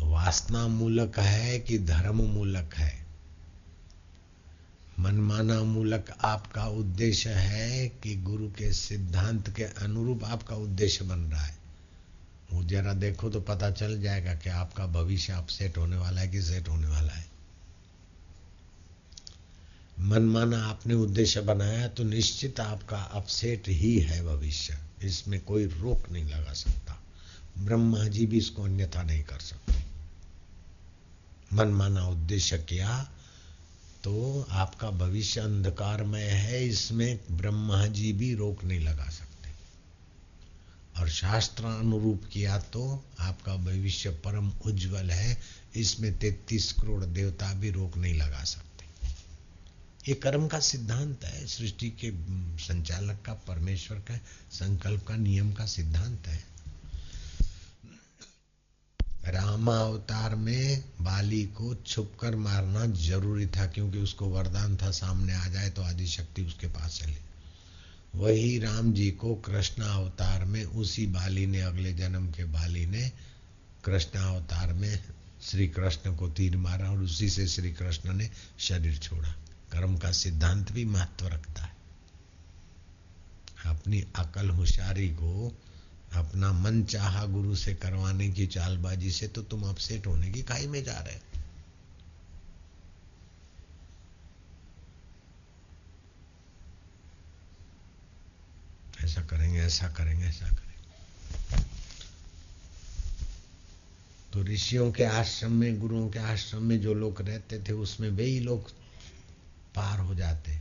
वासना 0.00 0.68
मूलक 0.68 1.18
है 1.18 1.58
कि 1.58 1.78
धर्म 1.78 2.22
मूलक 2.22 2.74
है? 2.74 3.05
मनमाना 4.98 5.62
मूलक 5.62 6.10
आपका 6.20 6.66
उद्देश्य 6.66 7.30
है 7.30 7.88
कि 8.02 8.14
गुरु 8.16 8.48
के 8.48 8.72
सिद्धांत 8.72 9.50
के 9.56 9.62
अनुरूप 9.62 10.24
आपका 10.24 10.56
उद्देश्य 10.56 11.04
बन 11.04 11.18
रहा 11.18 11.42
है। 11.42 11.58
वो 12.52 12.62
जरा 12.64 12.92
देखो 12.92 13.30
तो 13.30 13.40
पता 13.40 13.70
चल 13.70 14.00
जाएगा 14.02 14.34
कि 14.34 14.50
आपका 14.50 14.86
भविष्य 14.86 15.32
आप 15.32 15.46
सेट 15.46 15.78
होने 15.78 15.96
वाला 15.96 16.20
है 16.20 16.28
कि 16.28 16.42
सेट 16.42 16.68
होने 16.68 16.86
वाला 16.86 17.12
है। 17.12 17.26
मनमाना 20.00 20.64
आपने 20.66 20.94
उद्देश्य 20.94 21.40
बनाया 21.40 21.88
तो 21.88 22.04
निश्चित 22.04 22.60
आपका 22.60 22.96
अपसेट 22.96 23.68
ही 23.68 23.98
है 23.98 24.24
भविष्य। 24.24 24.78
इसमें 25.02 25.40
कोई 25.40 25.64
रोक 25.64 26.10
नहीं 26.10 26.24
लगा 26.24 26.52
सकता। 26.52 27.02
ब्रह्मा 27.58 28.04
जी 28.04 28.26
भी 28.26 28.38
इसको 28.38 28.62
अन्यथा 28.62 29.02
नहीं 29.02 29.22
कर 29.24 29.38
सकते। 29.38 29.84
मनमाना 31.52 32.08
उद्देश्य 32.08 32.58
किया 32.58 33.10
तो 34.06 34.46
आपका 34.50 34.90
भविष्य 34.90 35.40
अंधकारमय 35.40 36.22
है, 36.22 36.64
इसमें 36.66 37.18
ब्रह्मा 37.30 37.86
जी 37.86 38.12
भी 38.12 38.34
रोक 38.34 38.64
नहीं 38.64 38.80
लगा 38.80 39.08
सकते। 39.10 39.50
और 41.00 41.08
शास्त्र 41.08 41.64
अनुरूप 41.64 42.28
किया 42.32 42.58
तो 42.58 43.04
आपका 43.20 43.56
भविष्य 43.56 44.10
परम 44.24 44.52
उज्जवल 44.66 45.10
है, 45.10 45.36
इसमें 45.76 46.18
तैतीस 46.18 46.72
करोड़ 46.72 47.04
देवता 47.04 47.52
भी 47.54 47.70
रोक 47.70 47.96
नहीं 47.96 48.14
लगा 48.14 48.44
सकते। 48.44 49.10
ये 50.08 50.14
कर्म 50.14 50.46
का 50.48 50.60
सिद्धांत 50.60 51.24
है, 51.24 51.46
सृष्टि 51.46 51.90
के 51.90 52.10
संचालक 52.64 53.22
का, 53.26 53.32
परमेश्वर 53.32 53.98
का 53.98 54.16
संकल्प 54.52 55.04
का, 55.06 55.16
नियम 55.16 55.52
का 55.52 55.66
सिद्धांत 55.66 56.26
है। 56.26 56.55
रामा 59.26 59.76
अवतार 59.78 60.34
में 60.34 60.84
बाली 61.02 61.42
को 61.44 61.74
छुपकर 61.74 62.36
मारना 62.36 62.84
ज़रूरी 62.86 63.46
था, 63.46 63.66
क्योंकि 63.66 63.98
उसको 63.98 64.26
वरदान 64.26 64.76
था 64.76 64.90
सामने 64.90 65.34
आ 65.34 65.46
जाए 65.46 65.70
तो 65.70 65.82
आदि 65.82 66.06
शक्ति 66.06 66.42
उसके 66.42 66.66
पास 66.66 66.98
चले। 66.98 67.16
वही 68.14 68.58
राम 68.58 68.92
जी 68.92 69.10
को 69.10 69.34
कृष्ण 69.34 69.82
अवतार 69.82 70.44
में, 70.44 70.64
उसी 70.64 71.06
बाली 71.06 71.46
ने, 71.46 71.60
अगले 71.60 71.92
जन्म 71.92 72.30
के 72.30 72.44
बाली 72.44 72.86
ने 72.86 73.12
कृष्ण 73.84 74.18
अवतार 74.18 74.72
में 74.72 75.04
श्री 75.42 75.68
कृष्ण 75.68 76.14
को 76.16 76.28
तीर 76.28 76.56
मारा 76.56 76.90
और 76.90 76.98
उसी 76.98 77.28
से 77.30 77.46
श्री 77.48 77.72
कृष्ण 77.72 78.12
ने 78.12 78.30
शरीर 78.58 78.96
छोड़ा। 78.96 79.34
कर्म 79.72 79.96
का 79.96 80.12
सिद्धांत 80.12 80.72
भी 80.72 80.84
महत्व 80.84 81.26
रखता 81.26 81.62
है। 81.62 81.74
अपनी 83.66 84.04
अकल 84.16 84.50
होशियारी 84.50 85.08
को 85.08 85.58
अपना 86.16 86.52
मन 86.52 86.84
चाहा 86.84 87.26
गुरु 87.26 87.56
से 87.56 87.74
करवाने 87.74 88.28
की 88.28 88.46
चालबाजी 88.46 89.10
से 89.10 89.28
तो 89.28 89.42
तुम 89.42 89.62
अपसेट 89.62 90.06
होने 90.06 90.30
की 90.30 90.42
खाई 90.42 90.66
में 90.66 90.84
जा 90.84 90.98
रहे 90.98 91.14
हो। 91.14 91.20
ऐसा 99.04 99.22
करेंगे 99.22 99.60
ऐसा 99.60 99.88
करेंगे 99.88 100.26
ऐसा 100.26 100.46
करेंगे। 100.46 100.66
तो 104.32 104.42
ऋषियों 104.42 104.92
के 104.92 105.04
आश्रम 105.04 105.52
में, 105.52 105.80
गुरुओं 105.80 106.08
के 106.10 106.18
आश्रम 106.18 106.62
में 106.62 106.80
जो 106.80 106.94
लोग 106.94 107.22
रहते 107.22 107.58
थे, 107.58 107.72
उसमें 107.72 108.10
वे 108.10 108.24
ही 108.24 108.40
लोग 108.40 108.70
पार 109.74 109.98
हो 109.98 110.14
जाते। 110.14 110.60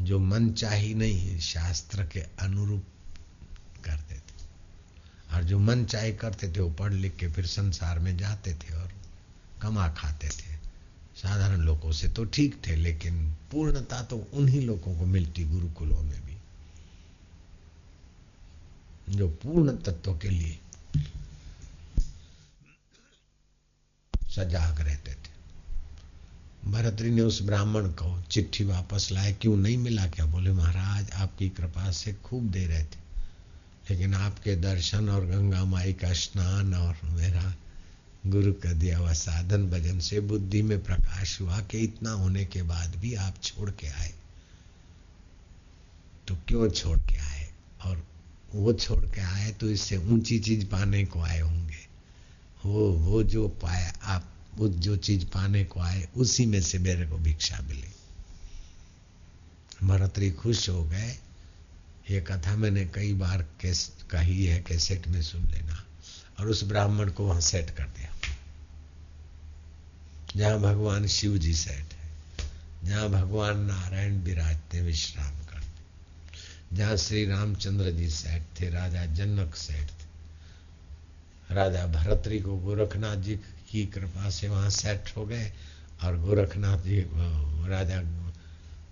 जो 0.00 0.18
मन 0.18 0.52
चाही 0.52 0.94
नहीं, 0.94 1.38
शास्त्र 1.38 2.06
के 2.06 2.20
अनुरूप 2.20 2.84
करते 3.84 4.15
और 5.32 5.42
जो 5.42 5.58
मन 5.58 5.84
चाहे 5.84 6.12
करते 6.12 6.48
थे 6.48 6.60
वो 6.60 6.70
पढ़ 6.70 6.92
लिख 6.92 7.16
के 7.16 7.28
फिर 7.28 7.46
संसार 7.46 7.98
में 7.98 8.16
जाते 8.16 8.54
थे 8.54 8.74
और 8.74 8.92
कमा 9.62 9.88
खाते 9.88 10.28
थे। 10.28 10.56
साधारण 11.16 11.60
लोगों 11.60 11.92
से 11.92 12.08
तो 12.08 12.24
ठीक 12.24 12.60
थे, 12.66 12.76
लेकिन 12.76 13.34
पूर्णता 13.52 14.02
तो 14.02 14.28
उन्हीं 14.32 14.60
लोगों 14.60 14.98
को 14.98 15.06
मिलती 15.06 15.44
गुरुकुलों 15.44 16.02
में 16.02 16.26
भी। 16.26 16.36
जो 19.16 19.28
पूर्ण 19.28 19.76
तत्व 19.76 20.18
के 20.18 20.28
लिए 20.28 20.58
सजाग 24.30 24.80
रहते 24.80 25.12
थे। 25.12 25.34
भरतरी 26.70 27.10
ने 27.10 27.22
उस 27.22 27.42
ब्राह्मण 27.42 27.88
को 27.88 28.22
चिट्ठी 28.22 28.64
वापस 28.64 29.08
लाए, 29.12 29.32
क्यों 29.32 29.56
नहीं 29.56 29.78
मिला? 29.78 30.06
क्या 30.06 30.26
बोले, 30.26 30.52
महाराज, 30.52 31.10
आपकी 31.10 31.48
कृपा 31.48 31.90
से 31.90 32.12
खूब 32.12 32.50
दे 32.50 32.66
रहे 32.66 32.84
थे। 32.84 33.05
लेकिन 33.90 34.14
आपके 34.14 34.56
दर्शन 34.56 35.08
और 35.08 35.26
गंगा 35.26 35.64
माई 35.64 35.92
का 35.92 36.12
स्नान 36.12 36.74
और 36.74 36.98
मेरा 37.04 37.54
गुरु 38.26 38.52
का 38.52 38.72
दिया 38.72 38.98
हुआ 38.98 39.12
साधन 39.12 39.66
भजन 39.66 40.00
से 40.00 40.20
बुद्धि 40.20 40.62
में 40.62 40.84
प्रकाश 40.84 41.40
हुआ 41.40 41.60
कि 41.60 41.78
इतना 41.78 42.10
होने 42.10 42.44
के 42.44 42.62
बाद 42.62 42.96
भी 42.96 43.14
आप 43.14 43.34
छोड़ 43.42 43.70
के 43.70 43.86
आए। 43.86 44.14
तो 46.28 46.36
क्यों 46.48 46.70
छोड़ 46.70 46.98
के 46.98 47.16
आए? 47.16 47.50
और 47.84 48.06
वो 48.54 48.72
छोड़ 48.72 49.04
के 49.06 49.20
आए 49.20 49.50
तो 49.50 49.70
इससे 49.70 49.96
ऊँची 49.96 50.38
चीज़ 50.38 50.66
पाने 50.66 51.04
को 51.04 51.20
आए 51.20 51.40
होंगे। 51.40 51.86
वो 52.66 52.92
वो 52.92 53.22
जो 53.22 53.48
पाया 53.48 53.92
आप, 54.02 54.34
वो 54.56 54.68
जो 54.68 54.96
चीज़ 54.96 55.24
पाने 55.24 55.64
को 55.64 55.80
आए, 55.80 56.08
उसी 56.16 56.46
में 56.46 56.60
से 56.60 56.78
मेरे 56.78 57.06
को 57.06 57.16
भिक्षा 57.16 57.60
मिली। 57.68 57.88
भरतरी 59.86 60.30
खुश 60.30 60.68
हो 60.68 60.84
गए 60.84 61.18
ये 62.10 62.20
कथा 62.20 62.56
मैंने 62.56 62.84
कई 62.84 63.12
बार 63.14 63.42
कैस 63.60 63.90
कही 64.10 64.46
है, 64.46 64.58
कैसेट 64.62 65.08
में 65.08 65.22
सुन 65.22 65.42
लेना। 65.42 65.82
और 66.40 66.48
उस 66.48 66.64
ब्राह्मण 66.64 67.10
को 67.10 67.26
वहाँ 67.26 67.40
सेट 67.40 67.70
कर 67.70 67.84
दिया। 67.84 68.10
जहाँ 70.36 70.60
भगवान 70.60 71.06
शिव 71.06 71.36
जी 71.38 71.54
सेट 71.54 71.94
है, 71.94 72.10
जहाँ 72.84 73.08
भगवान 73.08 73.60
नारायण 73.60 74.20
विराजते 74.20 74.80
विश्राम 74.80 75.34
करते 75.44 76.76
जहाँ 76.76 76.96
श्री 76.96 77.24
रामचंद्र 77.26 77.90
जी 77.90 78.10
सेट 78.10 78.42
थे, 78.60 78.70
राजा 78.70 79.04
जनक 79.06 79.54
सेट 79.54 79.88
थे। 79.88 81.54
राजा 81.54 81.86
भरतरी 81.86 82.40
को 82.40 82.56
गोरखनाथ 82.56 83.16
जी 83.16 83.36
की 83.70 83.86
कृपा 83.86 84.30
से 84.30 84.48
वहाँ 84.48 84.70
सेट 84.70 85.12
हो 85.16 85.26
गए। 85.26 85.52
और 86.04 86.16
गोरखनाथ 86.18 86.78
जी, 86.78 87.00
राजा 87.68 88.00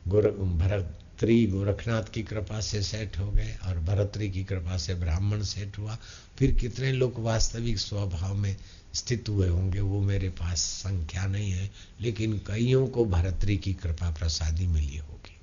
गोरख 0.08 0.34
भरत 0.34 1.00
त्रि 1.18 1.46
गोरखनाथ 1.46 2.02
की 2.02 2.22
कृपा 2.22 2.60
से 2.60 2.82
सेट 2.82 3.18
हो 3.18 3.30
गए 3.30 3.56
और 3.66 3.78
भरतरी 3.78 4.30
की 4.30 4.44
कृपा 4.44 4.76
से 4.76 4.94
ब्राह्मण 4.94 5.42
सेट 5.42 5.78
हुआ। 5.78 5.98
फिर 6.38 6.52
कितने 6.52 6.92
लोग 6.92 7.14
वास्तविक 7.18 7.78
स्वभाव 7.78 8.34
में 8.34 8.56
स्थित 8.94 9.28
हुए 9.28 9.48
होंगे 9.48 9.80
वो 9.80 10.00
मेरे 10.00 10.28
पास 10.28 10.58
संख्या 10.58 11.26
नहीं 11.26 11.50
है, 11.50 11.70
लेकिन 12.00 12.38
कईयों 12.38 12.86
को 12.86 13.04
भरतरी 13.04 13.56
की 13.56 13.72
कृपा 13.74 14.10
प्रसादी 14.10 14.66
मिली 14.66 14.96
होगी। 14.96 15.36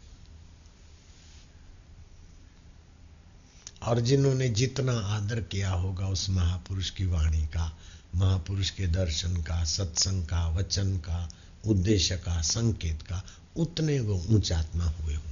और 3.84 4.00
जिन्होंने 4.00 4.50
जितना 4.50 4.94
आदर 4.94 5.42
किया 5.42 5.72
होगा 5.72 6.08
उस 6.08 6.30
महापुरुष 6.30 6.90
की 6.90 7.06
वाणी 7.06 7.42
का, 7.42 7.78
महापुरुष 8.16 8.70
के 8.70 8.88
दर्शन 8.88 9.42
का, 9.42 9.64
सत्संग 9.64 10.26
का, 10.26 10.48
वचन 10.50 10.98
का, 10.98 11.30
उद्देश्य 11.68 12.16
का, 12.16 12.42
संकेत 12.42 13.02
का, 13.02 13.24
उतने 13.58 14.00
वो 14.00 14.24
ऊंचात्मा 14.30 14.86
हुए 14.86 15.14
होंगे। 15.14 15.31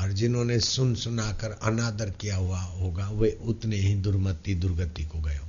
और 0.00 0.12
जिन्होंने 0.12 0.58
सुन 0.60 0.94
सुनाकर 0.94 1.50
अनादर 1.62 2.10
किया 2.10 2.36
हुआ 2.36 2.60
होगा, 2.60 3.08
वे 3.10 3.38
उतने 3.42 3.76
ही 3.76 3.94
दुर्मति, 3.94 4.54
दुर्गति 4.54 5.04
को 5.04 5.18
गए 5.18 5.36
होंगे। 5.36 5.48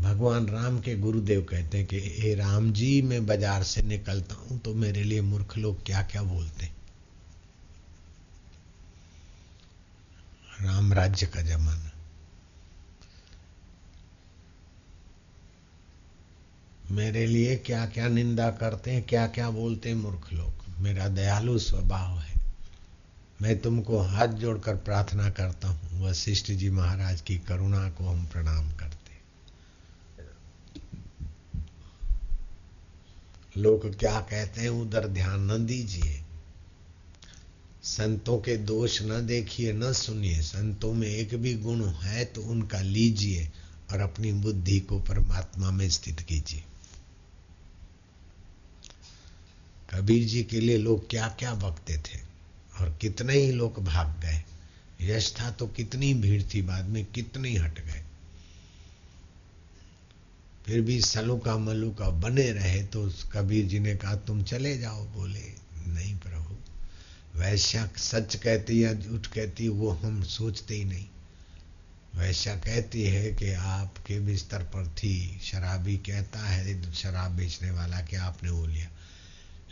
भगवान 0.00 0.46
राम 0.46 0.80
के 0.80 0.94
गुरुदेव 0.96 1.42
कहते 1.42 1.78
हैं 1.78 1.86
कि 1.86 2.00
हे 2.18 2.34
राम 2.34 2.72
जी, 2.72 3.02
मैं 3.02 3.26
बाज़ार 3.26 3.62
से 3.62 3.82
निकलता 3.82 4.34
हूँ 4.34 4.58
तो 4.60 4.74
मेरे 4.74 5.02
लिए 5.04 5.20
मूर्ख 5.20 5.56
लोग 5.58 5.84
क्या 5.86 6.02
क्या 6.02 6.22
बोलते 6.22 6.64
हैं? 6.64 6.74
राम 10.60 10.92
राज्य 10.92 11.26
का 11.26 11.42
जमाना। 11.42 11.90
मेरे 16.90 17.26
लिए 17.26 17.56
क्या 17.56 17.86
क्या 17.86 18.08
निंदा 18.08 18.50
करते 18.50 18.90
हैं 18.90 19.02
क्या 19.02 19.26
क्या 19.26 19.50
बोलते 19.50 19.88
हैं 19.88 19.96
मूर्ख 19.96 20.32
लोग? 20.32 20.80
मेरा 20.80 21.08
दयालु 21.08 21.58
स्वभाव 21.58 22.18
है। 22.18 22.40
मैं 23.42 23.58
तुमको 23.58 23.98
हाथ 23.98 24.28
जोड़कर 24.28 24.76
प्रार्थना 24.76 25.30
करता 25.30 25.68
हूँ, 25.68 26.02
वशिष्ठ 26.02 26.50
जी 26.52 26.70
महाराज 26.70 27.20
की 27.20 27.36
करुणा 27.38 27.88
को 27.90 28.04
हम 28.04 28.26
प्रणाम 28.26 28.70
करते 28.70 28.96
लोग 33.56 33.98
क्या 33.98 34.20
कहते 34.20 34.60
हैं, 34.60 34.68
उधर 34.68 35.06
ध्यान 35.08 35.52
न 35.52 35.66
दीजिए। 35.66 36.20
संतों 37.82 38.38
के 38.38 38.56
दोष 38.56 39.02
न 39.02 39.26
देखिए, 39.26 39.72
न 39.72 39.92
सुनिए। 39.92 40.40
संतों 40.42 40.92
में 40.92 41.08
एक 41.08 41.34
भी 41.34 41.54
गुण 41.54 41.84
है 41.84 42.24
तो 42.24 42.42
उनका 42.42 42.80
लीजिए 42.80 43.48
और 43.92 44.00
अपनी 44.00 44.32
बुद्धि 44.32 44.80
को 44.80 44.98
परमात्मा 45.00 45.70
में 45.70 45.88
स्थित 45.90 46.20
कीजिए। 46.20 46.64
कबीर 49.90 50.26
जी 50.28 50.42
के 50.42 50.60
लिए 50.60 50.76
लोग 50.78 51.08
क्या 51.10 51.28
क्या 51.38 51.54
बकते 51.54 51.96
थे 51.98 52.18
और 52.80 52.96
कितने 53.00 53.34
ही 53.34 53.52
लोग 53.52 53.84
भाग 53.84 54.20
गए। 54.22 54.42
यश 55.00 55.32
था 55.40 55.50
तो 55.50 55.66
कितनी 55.66 56.12
भीड़ 56.14 56.42
थी 56.54 56.62
बाद 56.62 56.84
में, 56.84 57.04
कितने 57.04 57.56
हट 57.56 57.84
गए। 57.84 58.02
फिर 60.66 60.80
भी 60.80 61.00
सलूका 61.00 61.56
मलूका 61.58 62.08
बने 62.20 62.50
रहे 62.52 62.82
तो 62.84 63.10
कबीर 63.32 63.66
जी 63.66 63.78
ने 63.78 63.94
कहा, 63.96 64.14
तुम 64.16 64.42
चले 64.42 64.76
जाओ। 64.78 65.04
बोले, 65.06 65.52
नहीं 65.88 66.16
प्रभु 66.16 66.54
वैश्या 67.40 67.88
सच 67.96 68.34
कहती 68.36 68.84
या 68.84 68.92
झूठ 68.92 69.26
कहती 69.26 69.68
वो 69.68 69.90
हम 69.92 70.22
सोचते 70.22 70.74
ही 70.74 70.84
नहीं। 70.84 71.06
वैश्या 72.14 72.54
कहती 72.56 73.02
है 73.02 73.32
कि 73.32 73.52
आपके 73.52 74.18
बिस्तर 74.20 74.62
पर 74.64 74.86
थी, 74.88 75.40
शराबी 75.42 75.96
कहता 75.96 76.46
है, 76.46 76.92
शराब 76.92 77.32
बेचने 77.32 77.70
वाला 77.70 78.00
कि 78.00 78.16
आपने 78.16 78.50
वो 78.50 78.66
लिया। 78.66 78.90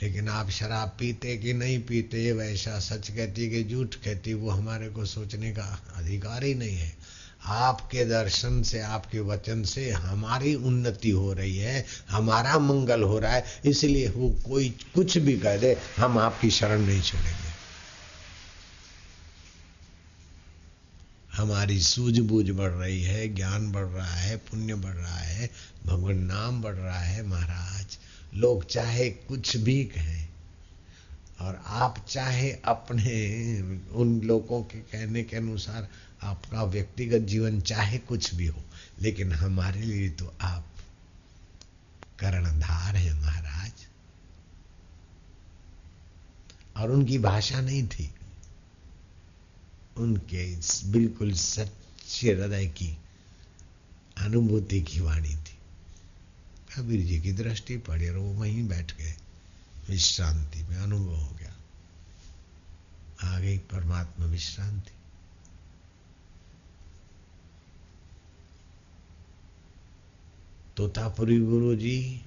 लेकिन 0.02 0.28
आप 0.28 0.50
शराब 0.50 0.96
पीते 0.98 1.36
कि 1.36 1.52
नहीं 1.52 1.78
पीते 1.78 2.32
वैसा 2.32 2.78
सच 2.78 3.08
कहती 3.08 3.50
कि 3.50 3.64
झूठ 3.64 3.94
कहती 3.94 4.34
वो 4.34 4.50
हमारे 4.50 4.88
को 4.88 5.04
सोचने 5.04 5.50
का 5.52 5.82
अधिकार 5.96 6.44
ही 6.44 6.54
नहीं 6.54 6.76
है। 6.76 6.96
आपके 7.46 8.04
दर्शन 8.04 8.62
से, 8.62 8.80
आपके 8.80 9.20
वचन 9.20 9.62
से 9.62 9.90
हमारी 9.90 10.54
उन्नति 10.54 11.10
हो 11.10 11.32
रही 11.32 11.58
है, 11.58 11.86
हमारा 12.08 12.58
मंगल 12.58 13.02
हो 13.02 13.18
रहा 13.18 13.32
है, 13.32 13.44
इसलिए 13.64 14.08
वो 14.08 14.30
कोई 14.48 14.68
कुछ 14.94 15.18
भी 15.18 15.38
कह 15.38 15.56
दे, 15.56 15.76
हम 15.96 16.18
आपकी 16.18 16.50
शरण 16.50 16.80
नहीं 16.80 17.02
छोड़ेंगे। 17.02 17.54
हमारी 21.32 21.80
सूझबूझ 21.80 22.50
बढ़ 22.50 22.70
रही 22.70 23.02
है, 23.02 23.34
ज्ञान 23.34 23.72
बढ़ 23.72 23.86
रहा 23.86 24.14
है, 24.14 24.36
पुण्य 24.36 24.74
बढ़ 24.74 24.94
रहा 24.94 25.18
है, 25.18 25.50
भगवान 25.86 26.18
नाम 26.18 26.62
बढ़ 26.62 26.74
रहा 26.74 27.00
है 27.00 27.26
महाराज। 27.26 27.98
लोग 28.36 28.64
चाहे 28.66 29.08
कुछ 29.10 29.56
भी 29.56 29.84
कहें, 29.84 30.28
और 31.40 31.62
आप 31.66 32.04
चाहे 32.08 32.50
अपने 32.64 33.12
उन 33.92 34.20
लोगों 34.20 34.62
के 34.62 34.78
कहने 34.80 35.22
के 35.22 35.36
अनुसार 35.36 35.88
आपका 36.22 36.62
व्यक्तिगत 36.64 37.26
जीवन 37.26 37.60
चाहे 37.60 37.98
कुछ 37.98 38.34
भी 38.34 38.46
हो, 38.46 38.62
लेकिन 39.00 39.32
हमारे 39.32 39.80
लिए 39.80 40.08
तो 40.10 40.32
आप 40.40 40.66
कर्णधार 42.18 42.96
हैं 42.96 43.14
महाराज। 43.14 43.72
और 46.76 46.90
उनकी 46.90 47.18
भाषा 47.18 47.60
नहीं 47.60 47.86
थी। 47.88 48.10
उनके 49.96 50.44
बिल्कुल 50.88 51.32
सच्चे 51.32 52.32
हृदय 52.32 52.66
की 52.66 52.96
अनुभूति 54.18 54.80
की 54.82 55.00
वाणी 55.00 55.34
कबीर 56.76 57.06
जी 57.06 57.20
की 57.20 57.32
दृष्टि 57.32 57.76
पड़ी 57.76 58.08
और 58.08 58.16
वो 58.16 58.32
वहीं 58.32 58.68
बैठ 58.68 58.96
गए। 58.98 59.14
विश्रांति 59.90 60.62
में 60.62 60.76
अनुभव 60.76 61.14
हो 61.14 61.36
गया। 61.40 61.54
आ 63.24 63.38
गई 63.40 63.58
परमात्मा 63.58 64.26
विश्रांति। 64.26 64.90
तोतापुरी 70.76 71.40
गुरु 71.40 71.76
जी 71.76 72.22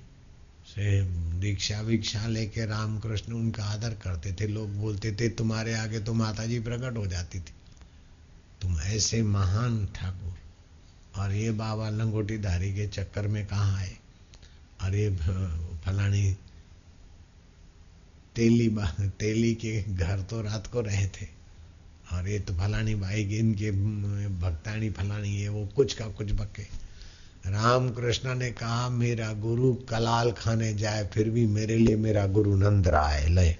से 0.67 1.01
दीक्षा 1.39 1.81
वीक्षा 1.81 2.27
लेके 2.27 2.65
रामकृष्ण 2.65 3.33
उनका 3.33 3.65
आदर 3.65 3.93
करते 3.93 4.33
थे, 4.33 4.47
लोग 4.47 4.75
बोलते 4.75 5.11
थे, 5.11 5.29
तुम्हारे 5.29 5.73
आगे 5.73 5.99
तो 5.99 6.13
माता 6.13 6.45
जी 6.45 6.59
प्रकट 6.59 6.97
हो 6.97 7.07
जाती 7.07 7.39
थी। 7.39 7.53
तुम 8.61 8.79
ऐसे 8.79 9.23
महान 9.23 9.85
ठाकुर। 9.85 10.37
और 11.21 11.31
ये 11.31 11.51
बाबा 11.51 11.89
लंगोटी 11.89 12.37
धारी 12.37 12.75
के 12.75 12.87
चक्कर 12.87 13.27
में 13.27 13.45
कहाँ 13.45 13.77
आए? 13.77 13.97
ये 14.95 15.09
फलानी 15.85 16.37
तेली 18.35 18.69
तेली 19.19 19.53
के 19.55 19.81
घर 19.83 20.21
तो 20.21 20.41
रात 20.41 20.67
को 20.67 20.81
रहे 20.81 21.05
थे। 21.07 21.27
और 22.13 22.27
ये 22.27 22.39
तो 22.39 22.53
फलानी 22.53 22.95
भाई 22.95 23.23
इनके 23.37 23.71
भक्तानी 24.39 24.89
फलानी 24.89 25.29
ये 25.29 25.47
वो 25.49 25.65
कुछ 25.75 25.93
का 25.93 26.05
कुछ 26.07 26.31
बके। 26.31 26.63
रामकृष्ण 27.45 28.35
ने 28.35 28.51
कहा, 28.51 28.89
मेरा 28.89 29.31
गुरु 29.33 29.73
कलाल 29.89 30.31
खाने 30.31 30.73
जाए, 30.73 31.07
फिर 31.07 31.29
भी 31.29 31.45
मेरे 31.47 31.77
लिए 31.77 31.95
मेरा 31.95 32.25
गुरु 32.27 32.55
नंद 32.55 32.87
राय 32.87 33.27
ले। 33.27 33.51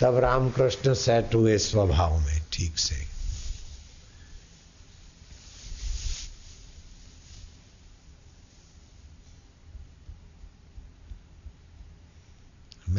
तब 0.00 0.16
रामकृष्ण 0.16 0.94
सेट 0.94 1.34
हुए 1.34 1.58
स्वभाव 1.58 2.18
में, 2.20 2.42
ठीक 2.52 2.78
से। 2.78 3.15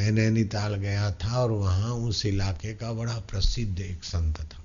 मैं 0.07 0.13
नैनीताल 0.13 0.75
गया 0.75 1.11
था 1.11 1.39
और 1.43 1.51
वहाँ 1.51 1.91
उस 1.91 2.25
इलाके 2.25 2.73
का 2.73 2.91
बड़ा 2.93 3.15
प्रसिद्ध 3.19 3.79
एक 3.79 4.03
संत 4.03 4.39
था। 4.41 4.63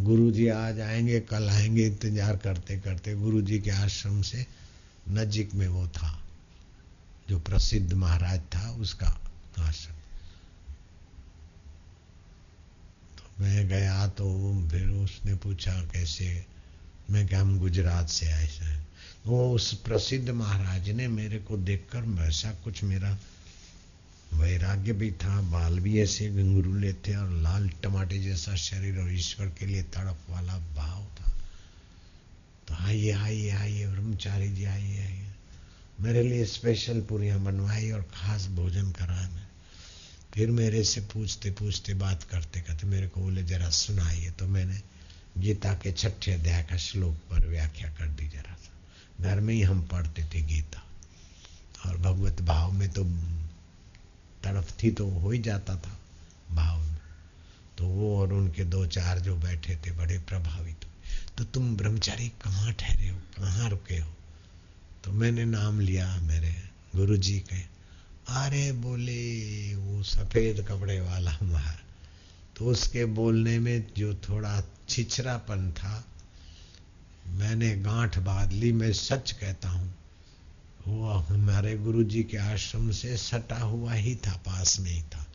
गुरु 0.00 0.30
जी 0.30 0.48
आज 0.48 0.80
आएँगे, 0.80 1.20
कल 1.20 1.48
आएँगे 1.48 1.86
इंतज़ार 1.86 2.36
करते 2.36 2.76
करते 2.76 3.14
गुरु 3.14 3.40
जी 3.40 3.58
के 3.58 3.70
आश्रम 3.70 4.20
से 4.22 4.46
नजीक 5.08 5.54
में 5.54 5.68
वो 5.68 5.86
था, 5.88 6.10
जो 7.28 7.38
प्रसिद्ध 7.38 7.92
महाराज 7.92 8.40
था 8.54 8.70
उसका 8.70 9.06
आश्रम। 9.58 9.94
तो 13.16 13.42
मैं 13.42 13.68
गया 13.68 14.06
तो 14.08 14.26
फिर 14.68 14.88
उसने 14.88 15.34
पूछा, 15.34 15.72
कैसे? 15.72 16.44
मैं 17.10 17.26
क्या, 17.26 17.40
हम 17.40 17.58
गुजरात 17.58 18.08
से 18.08 18.26
आए 18.26 18.50
हैं? 18.52 18.86
वो 19.26 19.54
उस 19.54 19.72
प्रसिद्ध 19.74 20.28
महाराज 20.30 20.90
ने 20.90 21.08
मेरे 21.08 21.38
को 21.38 21.56
देखकर 21.56 22.02
वैसा 22.20 22.50
कुछ 22.64 22.84
मेरा 22.84 23.18
वैराग्य 24.34 24.92
भी 24.92 25.10
था, 25.10 25.40
बाल 25.40 25.80
भी 25.80 26.00
ऐसे 26.00 26.28
गंगरूले 26.28 26.92
थे 26.92 27.16
और 27.16 27.30
लाल 27.30 27.68
टमाटे 27.68 28.18
जैसा 28.18 28.56
शरीर 28.56 28.98
और 28.98 29.12
ईश्वर 29.12 29.46
के 29.46 29.66
लिए 29.66 29.82
तड़प 29.82 30.18
वाला 30.30 30.58
भाव 30.58 31.04
था। 31.04 31.32
तो 32.68 32.74
आइए 32.74 33.10
आइए 33.10 33.50
आइए, 33.50 33.86
ब्रह्मचारी 33.86 34.48
जी, 34.48 34.64
आइए 34.64 35.00
आइए। 35.00 35.32
मेरे 36.00 36.22
लिए 36.22 36.44
स्पेशल 36.44 37.00
पूरियाँ 37.00 37.40
बनवाई 37.40 37.90
और 37.90 38.02
खास 38.02 38.46
भोजन 38.46 38.90
कराया 38.90 39.28
मैं 39.28 39.46
फिर 40.34 40.50
मेरे 40.50 40.84
से 40.84 41.00
पूछते 41.00 41.50
पूछते, 41.50 41.94
बात 41.94 42.22
करते 42.22 42.60
करते 42.60 42.86
मेरे 42.86 43.08
को 43.08 43.20
बोले, 43.20 43.42
जरा 43.42 43.70
सुनाइए। 43.70 44.30
तो 44.30 44.46
मैंने 44.46 44.82
गीता 45.38 45.74
के 45.74 45.92
छठे 45.92 46.32
अध्याय 46.32 46.62
का 46.62 46.76
श्लोक 46.76 47.14
पर 47.14 47.46
व्याख्या 47.46 47.90
कर 47.90 48.06
दी 48.06 48.28
जरा 48.28 48.54
सा। 48.54 48.72
घर 49.24 49.40
में 49.40 49.54
ही 49.54 49.62
हम 49.62 49.82
पढ़ते 49.82 50.24
थे 50.24 50.42
गीता। 50.42 50.82
और 51.86 51.96
भगवत 51.96 52.42
भाव 52.42 52.72
में 52.72 52.88
तो 52.88 53.04
थी 54.54 54.90
तो 54.90 55.08
हो 55.08 55.30
ही 55.30 55.38
जाता 55.38 55.76
था 55.76 55.98
भाव 56.52 56.86
तो 57.78 57.86
वो 57.86 58.20
और 58.20 58.32
उनके 58.32 58.64
दो 58.64 58.86
चार 58.86 59.20
जो 59.20 59.36
बैठे 59.36 59.76
थे, 59.76 59.90
बड़े 59.90 60.18
प्रभावित 60.18 60.76
हुए। 60.84 61.24
तो 61.38 61.44
तुम 61.44 61.76
ब्रह्मचारी 61.76 62.28
कहाँ 62.28 62.72
ठहरे 62.72 63.08
हो? 63.08 63.16
कहाँ 63.16 63.70
रुके 63.70 63.98
हो? 63.98 64.12
तो 65.04 65.12
मैंने 65.12 65.44
नाम 65.44 65.80
लिया 65.80 66.16
मेरे 66.16 66.54
गुरु 66.96 67.16
जी 67.16 67.38
के। 67.40 67.60
अरे 68.28 68.72
बोले, 68.72 69.74
वो 69.74 70.02
सफ़ेद 70.02 70.66
कपड़े 70.68 71.00
वाला 71.00 71.38
महार 71.42 71.80
तो 72.56 72.66
उसके 72.66 73.04
बोलने 73.04 73.58
में 73.58 73.86
जो 73.98 74.14
थोड़ा 74.14 74.62
छिछरापन 74.88 75.72
था, 75.72 76.04
मैंने 77.26 77.76
गांठ 77.76 78.18
बाँध 78.18 78.52
ली, 78.52 78.72
मैं 78.72 78.92
सच 78.92 79.32
कहता 79.32 79.68
हूँ 79.68 79.94
वो 80.86 81.08
हमारे 81.08 81.78
गुरु 81.78 82.04
जी 82.04 82.22
के 82.22 82.36
आश्रम 82.36 82.90
से 82.90 83.16
सटा 83.16 83.58
हुआ 83.58 83.92
ही 83.92 84.14
था, 84.14 84.32
पास 84.32 84.80
में 84.80 84.90
ही 84.90 85.02
था। 85.02 85.26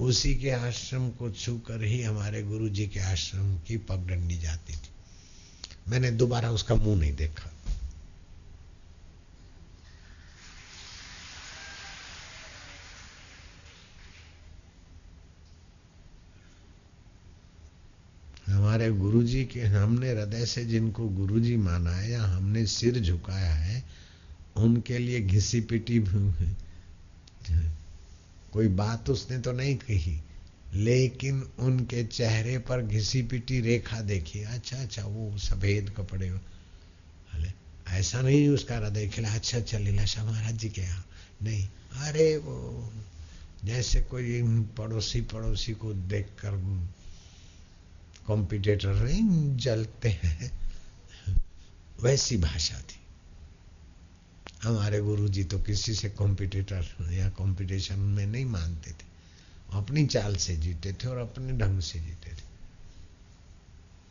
उसी 0.00 0.34
के 0.34 0.50
आश्रम 0.50 1.10
को 1.10 1.30
छूकर 1.30 1.82
ही 1.82 2.02
हमारे 2.02 2.42
गुरु 2.42 2.68
जी 2.68 2.86
के 2.86 3.00
आश्रम 3.00 3.58
की 3.58 3.76
पगडंडी 3.76 4.38
जाती 4.38 4.72
थी। 4.72 4.88
मैंने 5.88 6.10
दोबारा 6.10 6.50
उसका 6.50 6.74
मुँह 6.74 7.00
नहीं 7.00 7.14
देखा। 7.14 7.50
हमारे 18.48 18.90
गुरुजी 18.90 19.44
के 19.44 19.60
हमने 19.60 20.10
हृदय 20.10 20.46
से 20.46 20.64
जिनको 20.64 21.08
गुरुजी 21.08 21.56
माना 21.56 21.90
है 21.90 22.10
या 22.10 22.24
हमने 22.24 22.66
सिर 22.66 23.00
झुकाया 23.00 23.54
है 23.54 23.84
उनके 24.56 24.98
लिए 24.98 25.20
घिसी 25.22 25.60
पिटी 25.62 25.98
कोई 28.52 28.68
बात 28.74 29.10
उसने 29.10 29.38
तो 29.38 29.52
नहीं 29.52 29.76
कही, 29.78 30.16
लेकिन 30.74 31.42
उनके 31.60 32.04
चेहरे 32.06 32.58
पर 32.60 32.82
घिसी 32.82 33.22
पिटी 33.22 33.60
रेखा 33.60 34.00
देखी। 34.02 34.42
अच्छा 34.44 34.76
अच्छा 34.76 35.04
वो 35.04 35.36
सफ़ेद 35.38 35.90
कपड़े 35.96 36.28
अरे, 36.28 37.52
ऐसा 37.90 38.20
नहीं 38.22 38.48
उसका 38.48 38.76
हृदय 38.76 39.06
खिला। 39.08 39.34
अच्छा 39.34 39.58
अच्छा 39.58 39.78
लीलाशाह 39.78 40.24
महाराज 40.24 40.54
जी 40.54 40.68
के 40.68 40.80
यहाँ। 40.80 41.04
नहीं, 41.42 41.66
अरे 42.02 42.36
वो 42.38 42.92
जैसे 43.64 44.00
कोई 44.02 44.42
पड़ोसी 44.76 45.20
पड़ोसी 45.28 45.72
को 45.74 45.92
देखकर 45.92 46.56
कॉम्पिटेटर 48.26 48.94
नहीं 48.94 49.56
जलते 49.56 50.08
हैं, 50.14 50.50
वैसी 52.02 52.36
भाषा 52.38 52.80
थी। 52.80 52.95
हमारे 54.62 55.00
गुरु 55.00 55.28
जी 55.28 55.44
तो 55.44 55.58
किसी 55.58 55.94
से 55.94 56.08
कॉम्पिटिटर 56.10 57.12
या 57.12 57.28
कॉम्पिटिशन 57.30 57.98
में 57.98 58.26
नहीं 58.26 58.44
मानते 58.44 58.90
थे। 58.90 59.04
अपनी 59.72 60.06
चाल 60.06 60.36
से 60.36 60.56
जीते 60.56 60.92
थे 60.92 61.08
और 61.08 61.18
अपने 61.18 61.52
ढंग 61.58 61.80
से 61.80 61.98
जीते 62.00 62.30
थे। 62.30 62.44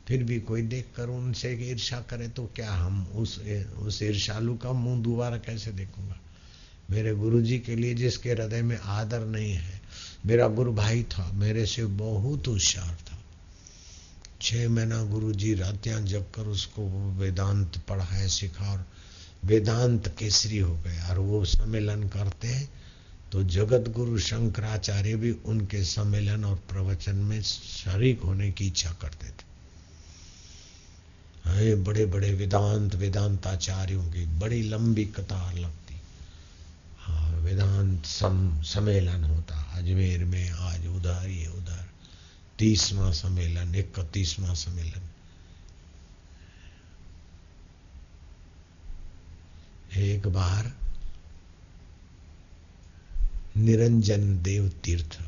फिर 0.08 0.24
भी 0.24 0.40
कोई 0.40 0.62
देखकर 0.62 1.10
उनसे 1.10 1.52
ईर्षा 1.70 2.00
करे 2.02 2.28
तो 2.28 2.46
क्या 2.56 2.72
हम 2.72 3.04
उस 3.16 3.40
उस 3.80 4.02
ईर्षालु 4.04 4.56
का 4.58 4.72
मुँह 4.74 5.02
दोबारा 5.04 5.38
कैसे 5.38 5.72
देखूँगा? 5.72 6.18
मेरे 6.90 7.14
गुरु 7.16 7.42
जी 7.42 7.58
के 7.60 7.76
लिए 7.76 7.94
जिसके 7.94 8.32
हृदय 8.32 8.62
में 8.62 8.78
आदर 8.78 9.26
नहीं 9.26 9.54
है, 9.54 9.82
मेरा 10.26 10.48
गुरु 10.48 10.74
भाई 10.74 11.04
था, 11.04 11.32
मेरे 11.34 11.66
से 11.66 11.86
बहुत 11.86 12.48
होशियार 12.48 12.96
था। 13.02 13.18
छह 14.42 14.70
महीना 14.70 15.04
गुरु 15.04 15.32
जी 15.34 15.54
रातियाँ 15.54 16.02
जग 16.02 16.26
कर 16.36 16.48
उसको 16.48 16.88
वेदांत 17.14 17.78
पढ़ाए 17.88 18.28
सिखा 18.28 18.72
और 18.72 18.86
वेदांत 19.46 20.08
केसरी 20.20 20.58
हो 20.58 20.76
गए 20.78 21.00
और 21.10 21.20
वो 21.20 21.46
सम्मेलन 21.46 22.04
करते 22.10 22.48
हैं 22.48 22.70
तो 23.32 23.44
जगत 23.44 23.90
गुरु 23.90 24.20
शंकराचार्य 24.20 25.16
भी 25.16 25.32
उनके 25.46 25.84
सम्मेलन 25.84 26.46
और 26.46 26.56
प्रवचन 26.70 27.16
में 27.16 27.42
शरीक 27.42 28.22
होने 28.22 28.52
की 28.52 28.68
इच्छा 28.68 28.92
करते 29.02 29.28
थे। 29.28 29.44
बड़े 31.76 32.06
बड़े 32.06 32.34
वेदांत, 32.34 32.96
वेदांताचार्यों 32.96 34.06
की 34.12 34.26
बड़ी 34.40 34.62
लंबी 34.64 35.06
कतार 35.06 35.56
लगती। 35.56 35.96
हाँ 37.00 37.32
वेदांत 37.40 38.06
सम, 38.06 38.62
सम्मेलन 38.64 39.24
होता, 39.24 39.56
अजमेर 39.74 40.24
में 40.26 40.50
आज 40.50 40.88
उधर, 40.88 41.28
ये 41.30 41.48
उधर, 41.48 41.86
तीसवा 42.60 43.12
सम्मेलन, 43.12 43.76
इकतीसवा 43.76 44.54
सम्मेलन। 44.54 45.05
एक 49.98 50.28
बार 50.28 50.74
निरंजन 53.58 54.44
देव 54.44 54.70
तीर्थ 54.70 55.20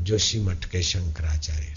जोशी 0.00 0.40
मठ 0.40 0.64
के 0.64 0.82
शंकराचार्य 0.82 1.74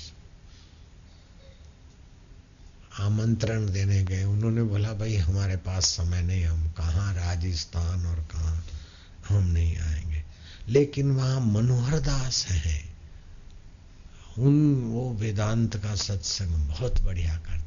आमंत्रण 2.99 3.71
देने 3.71 4.03
गए। 4.03 4.23
उन्होंने 4.23 4.63
बोला, 4.63 4.93
भाई, 4.93 5.15
हमारे 5.15 5.55
पास 5.55 5.85
समय 5.85 6.21
नहीं, 6.21 6.45
हम 6.45 6.71
कहा, 6.71 7.11
राजस्थान 7.11 8.05
और 8.05 8.15
कहा 8.15 8.63
हम 9.29 9.43
नहीं 9.43 9.77
आएँगे। 9.77 10.23
लेकिन 10.67 11.11
वहाँ 11.11 11.41
मनोहर 11.41 11.99
दास 11.99 12.47
है। 12.47 12.95
उन, 14.37 14.75
वो 14.75 15.13
वेदांत 15.13 15.77
का 15.77 15.95
सत्संग 15.95 16.67
बहुत 16.67 17.01
बढ़िया 17.01 17.37
करते 17.37 17.62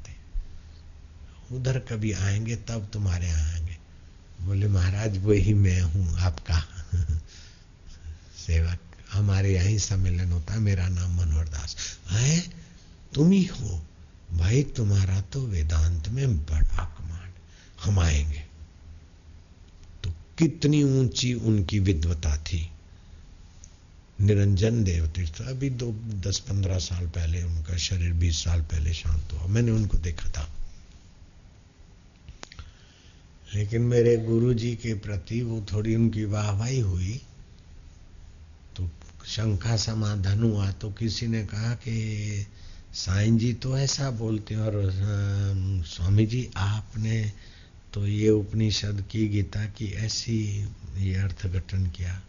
उधर 1.53 1.79
कभी 1.79 2.13
आएँगे, 2.13 2.57
तब 2.57 2.91
तुम्हारे 2.93 3.27
यहाँ 3.27 3.53
आएँगे। 3.53 3.77
बोले, 4.43 4.69
महाराज, 4.69 5.19
वही 5.19 5.55
मैं 5.55 5.81
हूँ, 5.81 6.19
आपका 6.19 6.65
सेवक। 8.47 8.79
हमारे 9.13 9.55
यही 9.55 9.79
सम्मेलन 9.79 10.33
होता 10.33 10.53
है, 10.53 10.59
मेरा 10.59 10.89
नाम 10.89 11.21
मनोहर 11.21 11.49
दास। 11.49 11.99
है 12.11 12.41
तुम 13.15 13.31
ही 13.31 13.45
हो। 13.45 13.87
भाई, 14.33 14.63
तुम्हारा 14.63 15.21
तो 15.21 15.47
वेदांत 15.47 16.09
में 16.09 16.37
बड़ा 16.37 16.85
कमांड। 16.85 17.33
हम 17.85 17.99
आएँगे। 17.99 18.45
तो 20.05 20.11
कितनी 20.11 20.83
ऊँची 20.83 21.35
उनकी 21.35 21.79
विद्वता 21.79 22.37
थी। 22.37 22.71
निरंजन 24.21 24.85
देव 24.85 25.07
तीर्थ 25.07 25.41
अभी 25.41 25.71
दो, 25.71 25.93
दस, 26.03 26.39
पंद्रह 26.39 26.79
साल 26.79 27.07
पहले 27.07 27.43
उनका 27.43 27.77
शरीर, 27.77 28.13
बीस 28.13 28.45
साल 28.45 28.63
पहले 28.63 28.93
शांत 28.93 29.29
हुआ। 29.33 29.47
मैंने 29.47 29.71
उनको 29.71 29.99
देखा 29.99 30.31
था। 30.31 30.53
लेकिन 33.55 33.83
मेरे 33.83 34.17
गुरु 34.17 34.53
जी 34.55 34.75
के 34.77 34.95
प्रति 34.95 35.41
वो 35.43 35.61
थोड़ी 35.73 35.95
उनकी 35.97 36.25
वाहवाही 36.25 36.81
हुई। 36.81 37.21
तो 38.77 38.89
शंका 39.27 39.77
समाधान 39.77 40.43
हुआ 40.43 40.71
तो 40.73 40.91
किसी 40.91 41.27
ने 41.27 41.45
कहा 41.47 41.75
कि 41.75 42.47
साईं 42.95 43.39
जी 43.39 43.53
तो 43.55 43.77
ऐसा 43.79 44.11
बोलते 44.11 44.55
हैं 44.55 44.63
और 44.63 45.83
स्वामी 45.87 46.27
जी, 46.27 46.49
आपने 46.57 47.33
तो 47.95 48.07
ये 48.07 48.31
उपनिषद 48.31 49.05
की 49.11 49.27
गीता 49.29 49.65
की 49.71 49.93
ऐसी 49.97 50.39
ये 50.99 51.15
अर्थघटन 51.15 51.87
किया। 51.87 52.21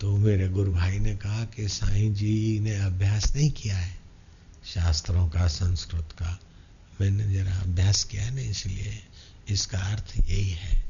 तो 0.00 0.16
मेरे 0.16 0.48
गुरु 0.48 0.72
भाई 0.72 0.98
ने 0.98 1.14
कहा 1.16 1.44
कि 1.44 1.68
साईं 1.68 2.14
जी 2.14 2.60
ने 2.60 2.74
अभ्यास 2.76 3.34
नहीं 3.36 3.50
किया 3.50 3.76
है 3.76 3.98
शास्त्रों 4.64 5.28
का, 5.28 5.46
संस्कृत 5.46 6.12
का। 6.12 6.38
मैंने 7.00 7.32
जरा 7.34 7.54
अभ्यास 7.56 8.04
किया 8.04 8.22
है 8.22 8.34
ना 8.34 8.40
इसलिए 8.40 8.98
इसका 9.48 9.78
अर्थ 9.78 10.14
यही 10.16 10.50
है। 10.50 10.82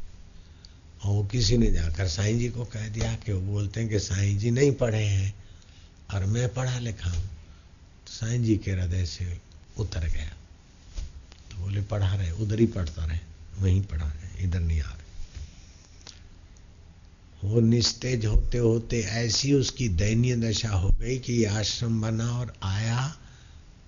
और 1.04 1.12
वो 1.12 1.24
किसी 1.24 1.58
ने 1.58 1.70
जाकर 1.70 2.08
साईं 2.08 2.38
जी 2.38 2.48
को 2.48 2.64
कह 2.64 2.88
दिया 2.88 3.14
कि 3.14 3.32
वो 3.32 3.40
बोलते 3.40 3.80
हैं 3.80 3.88
कि 3.88 3.98
साईं 3.98 4.38
जी 4.38 4.50
नहीं 4.50 4.72
पढ़े 4.72 5.04
हैं 5.04 5.34
और 6.14 6.24
मैं 6.24 6.54
पढ़ा 6.54 6.78
लिखा 6.78 7.10
हूँ। 7.10 7.26
तो 8.06 8.12
साईं 8.12 8.44
जी 8.44 8.56
के 8.56 8.70
हृदय 8.70 9.06
से 9.06 9.40
उतर 9.78 10.08
गया। 10.08 10.28
तो 11.50 11.56
बोले, 11.58 11.82
पढ़ा 11.82 12.14
रहे, 12.14 12.30
उधर 12.30 12.60
ही 12.60 12.66
पढ़ता 12.66 13.04
रहे, 13.04 13.18
वहीं 13.58 13.82
पढ़ा 13.82 14.06
रहे, 14.06 14.44
इधर 14.44 14.60
नहीं 14.60 14.80
आ 14.80 14.90
रहे। 14.90 15.00
वो 17.44 17.60
निस्तेज 17.60 18.26
होते 18.26 18.58
होते 18.58 19.00
ऐसी 19.00 19.52
उसकी 19.52 19.88
दयनीय 19.88 20.36
दशा 20.36 20.68
हो 20.68 20.90
गई 20.90 21.18
कि 21.18 21.44
आश्रम 21.44 22.00
बना 22.00 22.38
और 22.38 22.54
आया। 22.62 23.16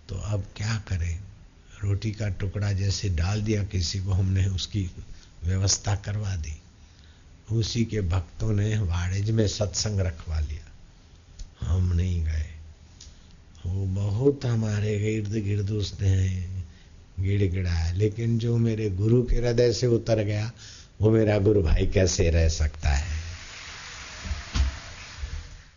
तो 0.09 0.15
अब 0.15 0.47
क्या 0.57 0.77
करें? 0.89 1.21
रोटी 1.83 2.11
का 2.11 2.29
टुकड़ा 2.29 2.73
जैसे 2.73 3.09
डाल 3.09 3.43
दिया, 3.43 3.65
किसी 3.65 3.99
को 3.99 4.11
हमने 4.11 4.47
उसकी 4.47 4.91
व्यवस्था 5.45 5.95
करवा 5.95 6.37
दी। 6.37 6.61
उसी 7.53 7.85
के 7.85 8.01
भक्तों 8.01 8.53
ने 8.53 8.79
वाणिज 8.79 9.31
में 9.31 9.49
सत्संग 9.49 10.01
रखवा 10.01 10.41
लिया। 10.41 10.73
हम 11.67 11.93
नहीं 11.93 12.25
गए। 12.25 12.47
वो 13.67 13.87
बहुत 13.87 14.45
हमारे 14.45 15.15
इर्द 15.15 15.33
गिर्द 15.33 15.71
उसने 15.71 16.49
गिड़ 17.21 17.53
गिड़ाया 17.53 17.93
लेकिन 17.93 18.39
जो 18.39 18.57
मेरे 18.57 18.91
गुरु 18.91 19.23
के 19.23 19.37
हृदय 19.37 19.73
से 19.73 19.87
उतर 19.87 20.25
गया, 20.25 20.53
वो 21.01 21.11
मेरा 21.11 21.39
गुरु 21.39 21.63
भाई 21.63 21.87
कैसे 21.87 22.31
रह 22.31 22.49
सकता 22.49 22.89
है? 22.89 23.22